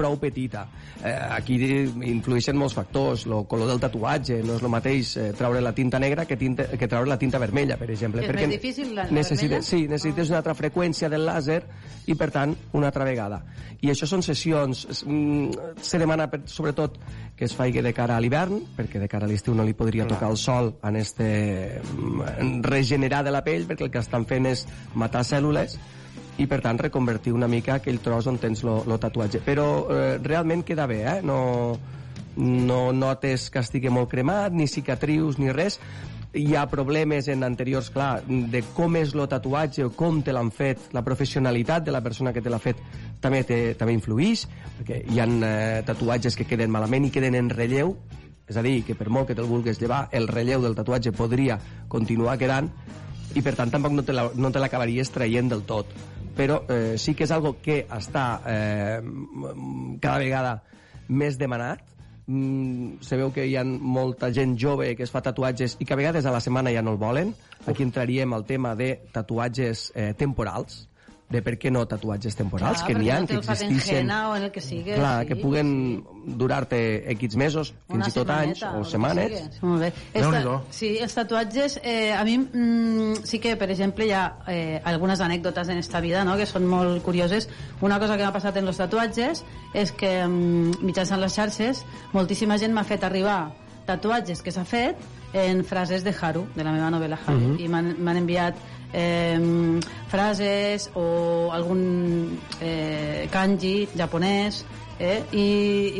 [0.00, 0.64] prou petita.
[1.04, 1.58] Eh, aquí
[2.08, 6.00] influeixen molts factors, el color del tatuatge, no és el mateix eh, treure la tinta
[6.00, 8.24] negra que, tinta, que treure la tinta vermella, per exemple.
[8.24, 9.60] És més difícil la- la vermella?
[9.62, 11.60] Sí, necessites una altra freqüència del làser
[12.06, 13.42] i, per tant, una altra vegada.
[13.80, 14.86] I això són sessions...
[14.90, 16.98] es- mm, Se demana, per, sobretot,
[17.36, 20.04] que es faci de cara a l'hivern, perquè de cara a l'estiu no li podria
[20.06, 20.16] Clar.
[20.18, 24.46] tocar el sol en este mm, regenerar de la pell, perquè el que estan fent
[24.50, 25.78] és matar cèl·lules
[26.40, 29.42] i per tant reconvertir una mica aquell tros on tens el tatuatge.
[29.44, 31.18] Però eh, realment queda bé eh?
[31.22, 31.76] no,
[32.36, 35.78] no notes que estigui molt cremat ni cicatrius ni res.
[36.30, 40.52] Hi ha problemes en anteriors, clar, de com és el tatuatge o com te l'han
[40.54, 42.78] fet, la professionalitat de la persona que te l'ha fet
[43.20, 44.44] també, te, també influeix,
[44.78, 47.96] perquè hi ha eh, tatuatges que queden malament i queden en relleu,
[48.46, 51.58] és a dir, que per molt que te'l vulguis llevar, el relleu del tatuatge podria
[51.90, 52.70] continuar quedant
[53.34, 55.90] i per tant tampoc no te la- no te l'acabaries traient del tot
[56.36, 58.98] però eh, sí que és algo que està eh,
[60.00, 60.58] cada vegada
[61.08, 61.86] més demanat.
[62.30, 65.96] Mm, se veu que hi ha molta gent jove que es fa tatuatges i que
[65.96, 67.34] a vegades a la setmana ja no el volen.
[67.66, 70.89] Aquí entraríem al tema de tatuatges eh, temporals
[71.30, 74.42] de per què no tatuatges temporals, Clar, que n'hi ha, no que existeixen o en
[74.48, 74.94] el que sigui.
[74.96, 76.80] clar, sí, que puguen durar-te
[77.14, 79.92] X mesos, fins i tot anys o setmanes molt bé.
[80.74, 85.20] Sí, els tatuatges, eh, a mi mm, sí que, per exemple, hi ha eh, algunes
[85.20, 87.48] anècdotes en esta vida no?, que són molt curioses.
[87.80, 92.58] Una cosa que m'ha passat en els tatuatges és que mm, mitjançant les xarxes moltíssima
[92.58, 93.52] gent m'ha fet arribar
[93.86, 94.98] tatuatges que s'ha fet
[95.32, 97.60] en frases de Haru, de la meva novel·la Haru, Mhm.
[97.60, 98.54] i m'han m'han enviat
[98.92, 99.38] eh,
[100.08, 104.64] frases o algun eh, kanji japonès
[104.98, 105.50] eh, i,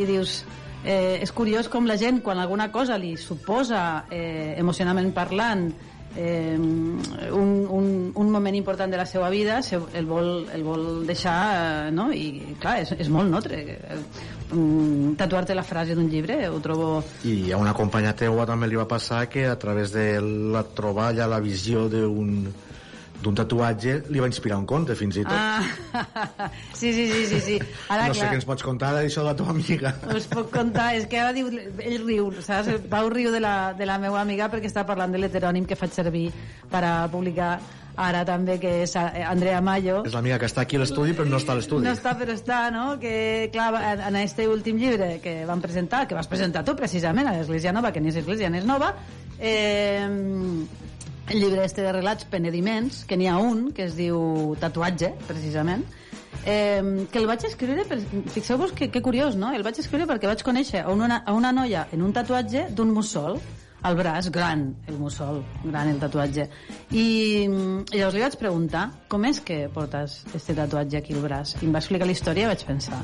[0.01, 0.41] i dius
[0.81, 5.67] Eh, és curiós com la gent, quan alguna cosa li suposa, eh, emocionalment parlant,
[6.17, 11.05] eh, un, un, un moment important de la seva vida se- el vol, el vol
[11.05, 11.35] deixar
[11.85, 12.07] eh, no?
[12.11, 13.99] i clar, és, és molt notre eh,
[14.55, 18.75] mm, tatuar-te la frase d'un llibre ho trobo I a una companya teua també li
[18.81, 22.47] va passar que a través de la troballa, la visió d'un
[23.21, 25.63] d'un tatuatge li va inspirar un conte fins i tot ah,
[26.79, 27.57] sí, sí, sí, sí, sí.
[27.89, 30.49] Ara, no sé clar, què ens pots contar d'això de la teva amiga us puc
[30.53, 32.87] contar, és que ara diu, ell riu, saps?
[32.91, 35.93] Pau riu de la, de la meva amiga perquè està parlant de l'heterònim que faig
[35.95, 36.27] servir
[36.71, 37.53] per a publicar
[38.01, 40.01] ara també, que és eh, Andrea Mayo.
[40.07, 42.35] és l'amiga que està aquí a l'estudi però no està a l'estudi No està, però
[42.35, 42.85] està, no?
[43.01, 43.71] Que, clar,
[44.07, 47.91] en este últim llibre que van presentar, que vas presentar tu precisament a l'Església Nova,
[47.91, 48.93] que ni és Església ni és Nova,
[49.39, 50.07] eh,
[51.31, 55.85] el llibre este de relats penediments, que n'hi ha un, que es diu Tatuatge, precisament,
[56.45, 57.99] eh, que el vaig escriure, per,
[58.33, 59.53] fixeu-vos que, que curiós, no?
[59.55, 62.91] El vaig escriure perquè vaig conèixer a una, a una noia en un tatuatge d'un
[62.91, 63.39] mussol,
[63.83, 66.47] al braç, gran el mussol, gran el tatuatge.
[66.91, 71.55] I, mm, llavors li vaig preguntar com és que portes este tatuatge aquí al braç?
[71.61, 72.99] I em va explicar la història i vaig pensar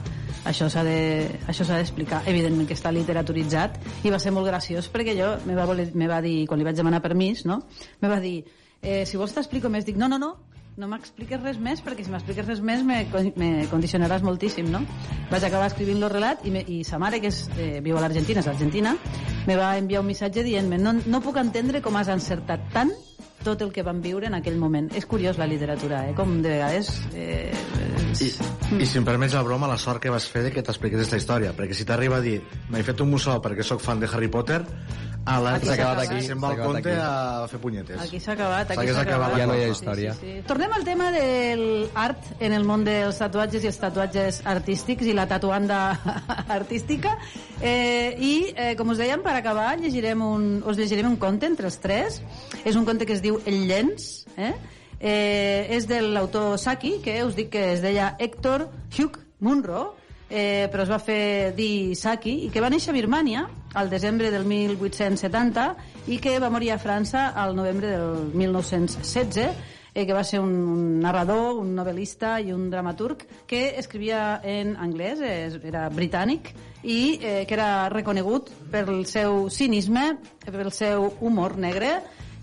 [0.46, 1.40] això s'ha de-
[1.78, 2.24] d'explicar.
[2.28, 6.08] Evidentment que està literaturitzat i va ser molt graciós perquè jo me va, voler, me
[6.08, 7.64] va dir, quan li vaig demanar permís, no?
[8.02, 8.46] me va dir,
[8.82, 9.86] eh, si vols t'explico més.
[9.86, 10.36] Dic, no, no, no,
[10.78, 13.00] no m'expliques res més perquè si m'expliques res més me,
[13.42, 14.84] me condicionaràs moltíssim, no?
[15.32, 18.04] Vaig acabar escrivint el relat i, me, i sa mare, que és, eh, viu a
[18.04, 18.94] l'Argentina, és argentina,
[19.50, 22.94] me va enviar un missatge dient-me no, no puc entendre com has encertat tant
[23.44, 24.90] tot el que van viure en aquell moment.
[24.98, 26.16] És curiós la literatura, eh?
[26.18, 26.92] Com de vegades...
[27.16, 27.87] Eh,
[28.22, 28.32] I,
[28.82, 31.20] I si em permets la broma, la sort que vas fer de que t'expliqués aquesta
[31.20, 32.40] història, perquè si t'arriba a dir
[32.72, 34.64] m'he fet un mussol perquè sóc fan de Harry Potter,
[35.28, 37.02] a la Aquí s'ha acabat aquí, se'n va conte aquí.
[37.04, 38.00] a fer punyetes.
[38.00, 40.14] Aquí s'ha acabat, aquí s'ha acabat Ja no hi ha història.
[40.16, 40.38] Sí.
[40.48, 45.14] Tornem al tema del art en el món dels tatuatges i els tatuatges artístics i
[45.18, 45.82] la tatuanda
[46.58, 47.18] artística.
[47.60, 51.68] Eh, I, eh, com us dèiem, per acabar, llegirem un, us llegirem un conte entre
[51.68, 52.22] els tres.
[52.64, 54.54] És un conte que es diu El llenç, eh?
[55.00, 58.68] Eh, és de l'autor Saki, que us dic que es deia Héctor
[58.98, 59.96] Hugh Munro,
[60.30, 63.48] eh, però es va fer dir Saki, i que va néixer a Birmània
[63.78, 65.68] al desembre del 1870
[66.08, 70.52] i que va morir a França al novembre del 1916 eh, que va ser un,
[70.54, 76.52] un narrador, un novel·lista i un dramaturg que escrivia en anglès, eh, era britànic,
[76.84, 81.96] i eh, que era reconegut pel seu cinisme, pel seu humor negre,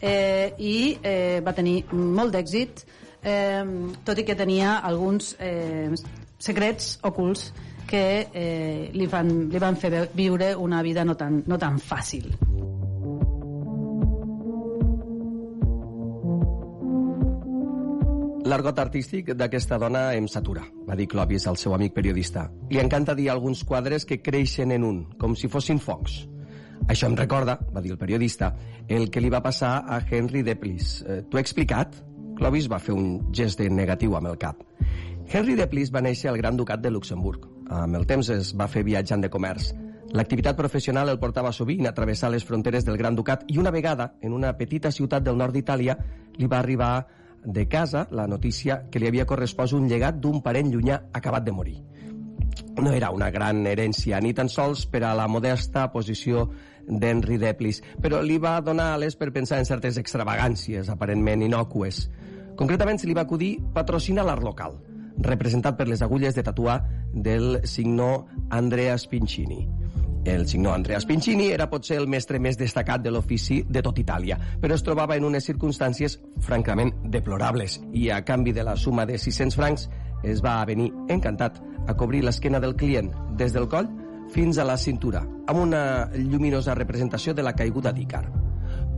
[0.04, 2.84] eh, i eh, va tenir molt d'èxit,
[3.24, 3.64] eh,
[4.04, 5.88] tot i que tenia alguns eh,
[6.38, 7.52] secrets ocults
[7.88, 12.28] que eh, li, van, li van fer viure una vida no tan, no tan fàcil.
[18.44, 22.50] L'argot artístic d'aquesta dona em satura, va dir Clovis al seu amic periodista.
[22.68, 26.20] Li encanta dir alguns quadres que creixen en un, com si fossin focs.
[26.88, 28.54] Això em recorda, va dir el periodista,
[28.88, 31.00] el que li va passar a Henry Deplis.
[31.02, 31.96] Eh, T'ho he explicat?
[32.36, 34.60] Clovis va fer un gest de negatiu amb el cap.
[35.32, 37.46] Henry Deplis va néixer al Gran Ducat de Luxemburg.
[37.72, 39.72] Amb el temps es va fer viatjant de comerç.
[40.14, 44.12] L'activitat professional el portava sovint a travessar les fronteres del Gran Ducat i una vegada,
[44.22, 45.96] en una petita ciutat del nord d'Itàlia,
[46.36, 47.06] li va arribar
[47.44, 51.52] de casa la notícia que li havia correspost un llegat d'un parent llunyà acabat de
[51.52, 51.80] morir.
[52.82, 56.48] No era una gran herència, ni tan sols per a la modesta posició
[56.88, 62.08] d'Henry Deplis, però li va donar ales per pensar en certes extravagàncies aparentment innocues.
[62.58, 64.76] Concretament se li va acudir patrocinar l'art local,
[65.18, 66.80] representat per les agulles de tatuar
[67.14, 69.64] del signo Andrea Spincini.
[70.24, 74.38] El signor Andrea Spincini era potser el mestre més destacat de l'ofici de tot Itàlia,
[74.60, 76.16] però es trobava en unes circumstàncies
[76.46, 79.88] francament deplorables i a canvi de la suma de 600 francs
[80.24, 83.88] es va venir encantat a cobrir l'esquena del client des del coll
[84.32, 88.24] fins a la cintura, amb una lluminosa representació de la caiguda d'Ícar.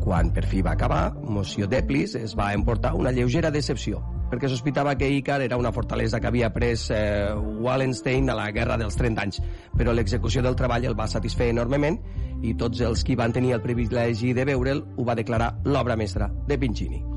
[0.03, 4.95] Quan per fi va acabar, Moció Deplis es va emportar una lleugera decepció, perquè sospitava
[4.99, 9.23] que Ícar era una fortalesa que havia pres eh, Wallenstein a la Guerra dels 30
[9.23, 9.43] anys,
[9.77, 11.99] però l'execució del treball el va satisfer enormement
[12.43, 16.31] i tots els qui van tenir el privilegi de veure'l ho va declarar l'obra mestra
[16.47, 17.15] de Pincini.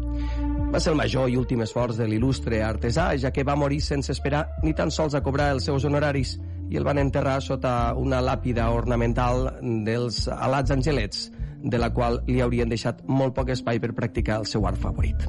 [0.70, 4.12] Va ser el major i últim esforç de l'il·lustre artesà, ja que va morir sense
[4.14, 6.36] esperar ni tan sols a cobrar els seus honoraris
[6.70, 9.48] i el van enterrar sota una làpida ornamental
[9.88, 11.24] dels alats angelets,
[11.64, 15.26] de la qual li haurien deixat molt poc espai per practicar el seu art favorit.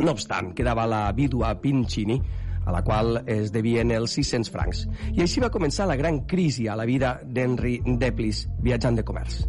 [0.00, 2.16] No obstant, quedava la vídua Pincini,
[2.64, 4.86] a la qual es devien els 600 francs.
[5.12, 9.42] I així va començar la gran crisi a la vida d'Henry Deplis, viatjant de comerç.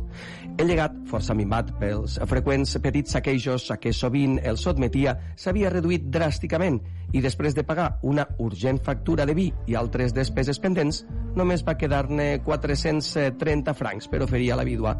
[0.54, 6.04] El llegat, força mimat pels freqüents petits saquejos a què sovint el sotmetia, s'havia reduït
[6.14, 6.78] dràsticament
[7.18, 11.00] i després de pagar una urgent factura de vi i altres despeses pendents,
[11.34, 14.94] només va quedar-ne 430 francs per oferir a la vídua.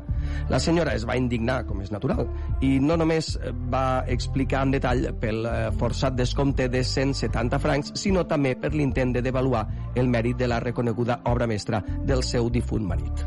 [0.50, 2.26] La senyora es va indignar, com és natural,
[2.66, 3.36] i no només
[3.70, 9.14] va explicar en detall pel eh, forçat descompte de 170 francs, sinó també per l'intent
[9.14, 13.26] de devaluar el mèrit de la reconeguda obra mestra del seu difunt marit.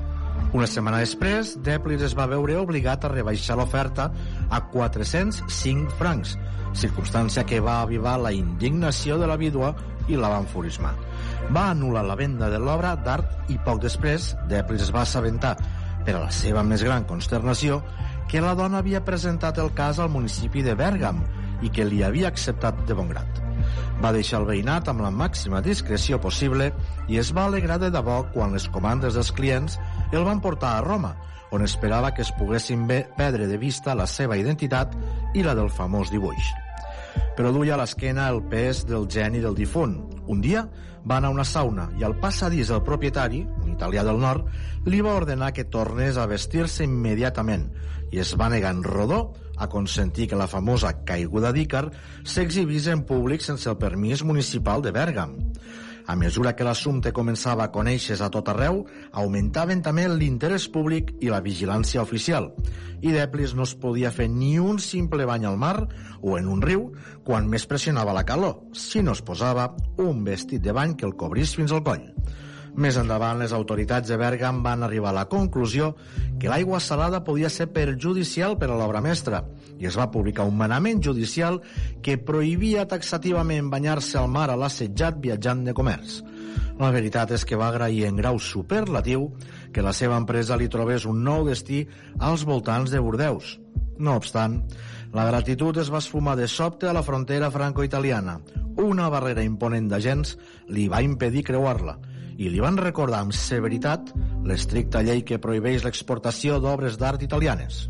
[0.54, 4.10] Una setmana després, Deplis es va veure obligat a rebaixar l'oferta
[4.48, 6.36] a 405 francs,
[6.76, 9.74] circumstància que va avivar la indignació de la vídua
[10.06, 10.94] i la va enfurismar.
[11.50, 15.56] Va anul·lar la venda de l'obra d'art i poc després, Deplis es va assabentar,
[16.06, 17.80] per a la seva més gran consternació,
[18.30, 21.24] que la dona havia presentat el cas al municipi de Bèrgam
[21.62, 23.42] i que li havia acceptat de bon grat.
[24.02, 26.70] Va deixar el veïnat amb la màxima discreció possible
[27.08, 29.78] i es va alegrar de debò quan les comandes dels clients
[30.12, 31.14] el van portar a Roma,
[31.50, 34.94] on esperava que es poguessin perdre de vista la seva identitat
[35.34, 36.52] i la del famós dibuix.
[37.36, 39.96] Però duia a l'esquena el pes del geni del difunt.
[40.26, 40.66] Un dia
[41.06, 44.46] va anar a una sauna i al passadís el propietari, un italià del nord,
[44.86, 47.68] li va ordenar que tornés a vestir-se immediatament
[48.12, 51.88] i es va negar en rodó a consentir que la famosa caiguda d'Ícar
[52.24, 55.36] s'exhibís en públic sense el permís municipal de Bèrgam.
[56.06, 61.32] A mesura que l'assumpte començava a conèixer a tot arreu, augmentaven també l'interès públic i
[61.32, 62.52] la vigilància oficial.
[63.02, 65.88] I Deplis no es podia fer ni un simple bany al mar
[66.22, 66.92] o en un riu
[67.26, 71.16] quan més pressionava la calor, si no es posava un vestit de bany que el
[71.18, 72.06] cobrís fins al coll.
[72.76, 75.94] Més endavant, les autoritats de Bergam van arribar a la conclusió
[76.36, 79.40] que l'aigua salada podia ser perjudicial per a l'obra mestra
[79.80, 81.62] i es va publicar un manament judicial
[82.04, 86.18] que prohibia taxativament banyar-se al mar a l'assetjat viatjant de comerç.
[86.76, 89.30] La veritat és que va agrair en grau superlatiu
[89.72, 91.86] que la seva empresa li trobés un nou destí
[92.20, 93.54] als voltants de Bordeus.
[93.96, 94.58] No obstant,
[95.16, 98.36] la gratitud es va esfumar de sobte a la frontera franco-italiana.
[98.76, 100.36] Una barrera imponent d'agents
[100.68, 101.96] li va impedir creuar-la
[102.36, 104.12] i li van recordar amb severitat
[104.46, 107.86] l'estricta llei que prohibeix l'exportació d'obres d'art italianes.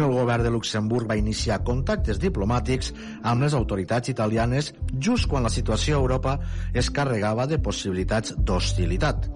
[0.00, 2.92] El govern de Luxemburg va iniciar contactes diplomàtics
[3.26, 6.36] amb les autoritats italianes just quan la situació a Europa
[6.72, 9.28] es carregava de possibilitats d'hostilitat.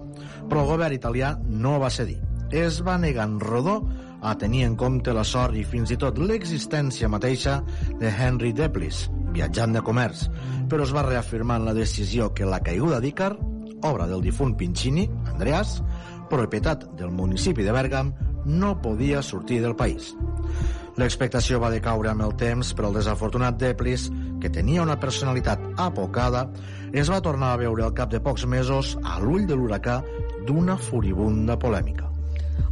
[0.49, 2.17] Però el govern italià no va cedir.
[2.49, 3.81] Es va negar en rodó
[4.21, 7.59] a tenir en compte la sort i fins i tot l'existència mateixa
[7.99, 10.29] de Henry Deplis, viatjant de comerç,
[10.69, 13.33] però es va reafirmar en la decisió que la caiguda d'Ícar
[13.85, 15.81] obra del difunt Pincini, Andreas,
[16.29, 18.13] propietat del municipi de Bergam,
[18.45, 20.13] no podia sortir del país.
[20.95, 24.07] L'expectació va decaure amb el temps, però el desafortunat Deplis,
[24.41, 26.47] que tenia una personalitat apocada,
[26.93, 30.01] es va tornar a veure al cap de pocs mesos a l'ull de l'huracà
[30.47, 32.14] d'una furibunda polèmica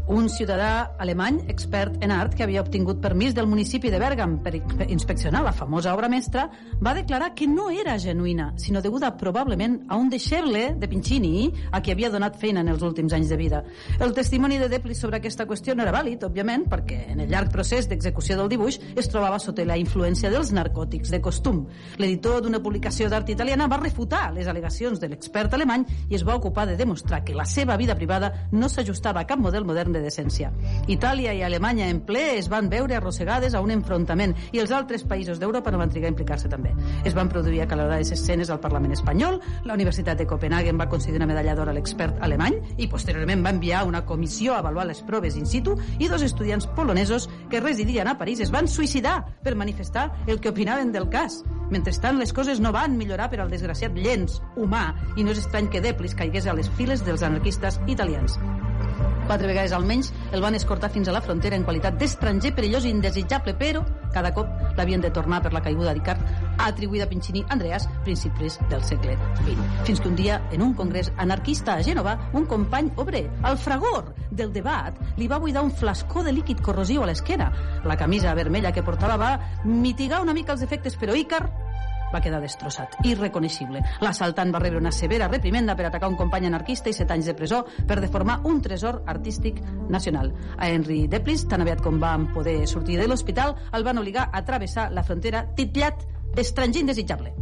[0.08, 4.56] un ciutadà alemany expert en art que havia obtingut permís del municipi de Bergam per
[4.90, 6.50] inspeccionar la famosa obra mestra
[6.84, 11.82] va declarar que no era genuïna, sinó deguda probablement a un deixeble de Pincini a
[11.82, 13.64] qui havia donat feina en els últims anys de vida.
[14.00, 17.52] El testimoni de Deplis sobre aquesta qüestió no era vàlid, òbviament, perquè en el llarg
[17.54, 21.64] procés d'execució del dibuix es trobava sota la influència dels narcòtics de costum.
[21.98, 26.36] L'editor d'una publicació d'art italiana va refutar les al·legacions de l'expert alemany i es va
[26.36, 30.04] ocupar de demostrar que la seva vida privada no s'ajustava a cap model modern de
[30.06, 30.52] decència.
[30.88, 35.04] Itàlia i Alemanya en ple es van veure arrossegades a un enfrontament i els altres
[35.10, 36.74] països d'Europa no van trigar a implicar-se també.
[37.04, 41.30] Es van produir acalorades escenes al Parlament espanyol, la Universitat de Copenhagen va concedir una
[41.30, 45.38] medalla d'or a l'expert alemany i posteriorment va enviar una comissió a avaluar les proves
[45.40, 50.12] in situ i dos estudiants polonesos que residien a París es van suïcidar per manifestar
[50.28, 51.42] el que opinaven del cas.
[51.74, 55.72] Mentrestant, les coses no van millorar per al desgraciat llenç humà i no és estrany
[55.74, 58.38] que Deplis caigués a les files dels anarquistes italians.
[59.24, 62.92] Quatre vegades almenys el van escortar fins a la frontera en qualitat d'estranger perillós i
[62.92, 66.18] indesitjable, però cada cop l'havien de tornar per la caiguda d'Icar
[66.68, 69.58] atribuïda a Pincini Andreas principis del segle XX.
[69.88, 74.14] Fins que un dia, en un congrés anarquista a Gènova, un company obrer, el fragor
[74.30, 77.52] del debat, li va buidar un flascó de líquid corrosiu a l'esquena.
[77.86, 81.48] La camisa vermella que portava va mitigar una mica els efectes, però Icar
[82.14, 83.82] va quedar destrossat, irreconeixible.
[84.04, 87.38] L'assaltant va rebre una severa reprimenda per atacar un company anarquista i set anys de
[87.38, 90.34] presó per deformar un tresor artístic nacional.
[90.58, 94.46] A Henry Deplis, tan aviat com van poder sortir de l'hospital, el van obligar a
[94.46, 97.34] travessar la frontera titllat d'estranger indesitjable.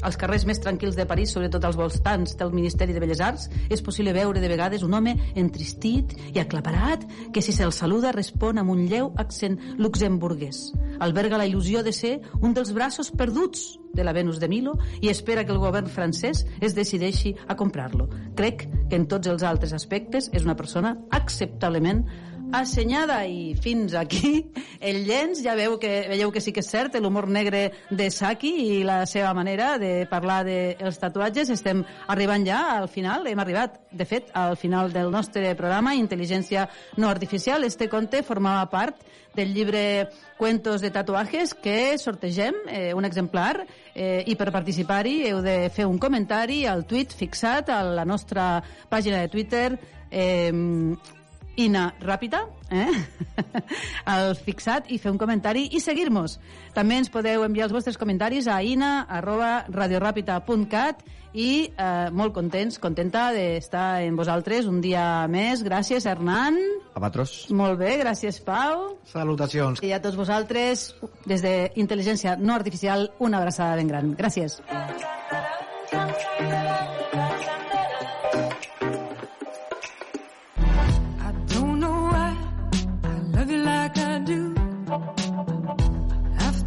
[0.00, 3.82] Als carrers més tranquils de París, sobretot als voltants del Ministeri de Belles Arts, és
[3.84, 7.04] possible veure de vegades un home entristit i aclaparat
[7.34, 10.70] que si se'l saluda respon amb un lleu accent luxemburguès.
[11.00, 15.10] Alberga la il·lusió de ser un dels braços perduts de la Venus de Milo i
[15.10, 18.08] espera que el govern francès es decideixi a comprar-lo.
[18.38, 22.04] Crec que en tots els altres aspectes és una persona acceptablement
[22.52, 24.50] assenyada i fins aquí
[24.80, 28.50] el llenç, ja veu que, veieu que sí que és cert l'humor negre de Saki
[28.64, 31.52] i la seva manera de parlar dels de tatuatges.
[31.54, 36.66] Estem arribant ja al final hem arribat, de fet, al final del nostre programa Intel·ligència
[36.98, 37.64] no artificial.
[37.64, 44.24] Este conte formava part del llibre Cuentos de tatuajes que sortegem eh, un exemplar eh,
[44.26, 48.56] i per participar-hi heu de fer un comentari al tuit fixat a la nostra
[48.90, 49.68] pàgina de Twitter
[50.10, 50.50] eh,
[51.60, 52.88] Ina Ràpida, eh?
[54.14, 56.38] al fixat i fer un comentari i seguir-nos.
[56.76, 61.02] També ens podeu enviar els vostres comentaris a ina arroba radioràpida.cat
[61.36, 65.62] i eh, molt contents, contenta d'estar amb vosaltres un dia més.
[65.66, 66.56] Gràcies, Hernán.
[66.94, 67.50] A vosaltres.
[67.54, 68.96] Molt bé, gràcies, Pau.
[69.12, 69.84] Salutacions.
[69.84, 70.90] I a tots vosaltres,
[71.28, 74.14] des de Intel·ligència No Artificial, una abraçada ben gran.
[74.18, 74.60] Gràcies.
[75.90, 77.79] I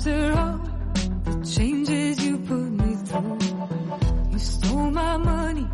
[0.06, 0.60] After all
[1.24, 3.40] the changes you put me through,
[4.34, 5.66] you stole my money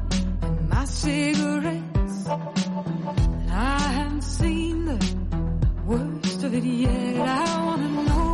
[0.44, 2.28] and my cigarettes.
[2.28, 5.00] And I haven't seen the
[5.84, 7.28] worst of it yet.
[7.28, 8.29] I wanna know,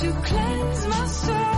[0.00, 1.57] You cleanse my soul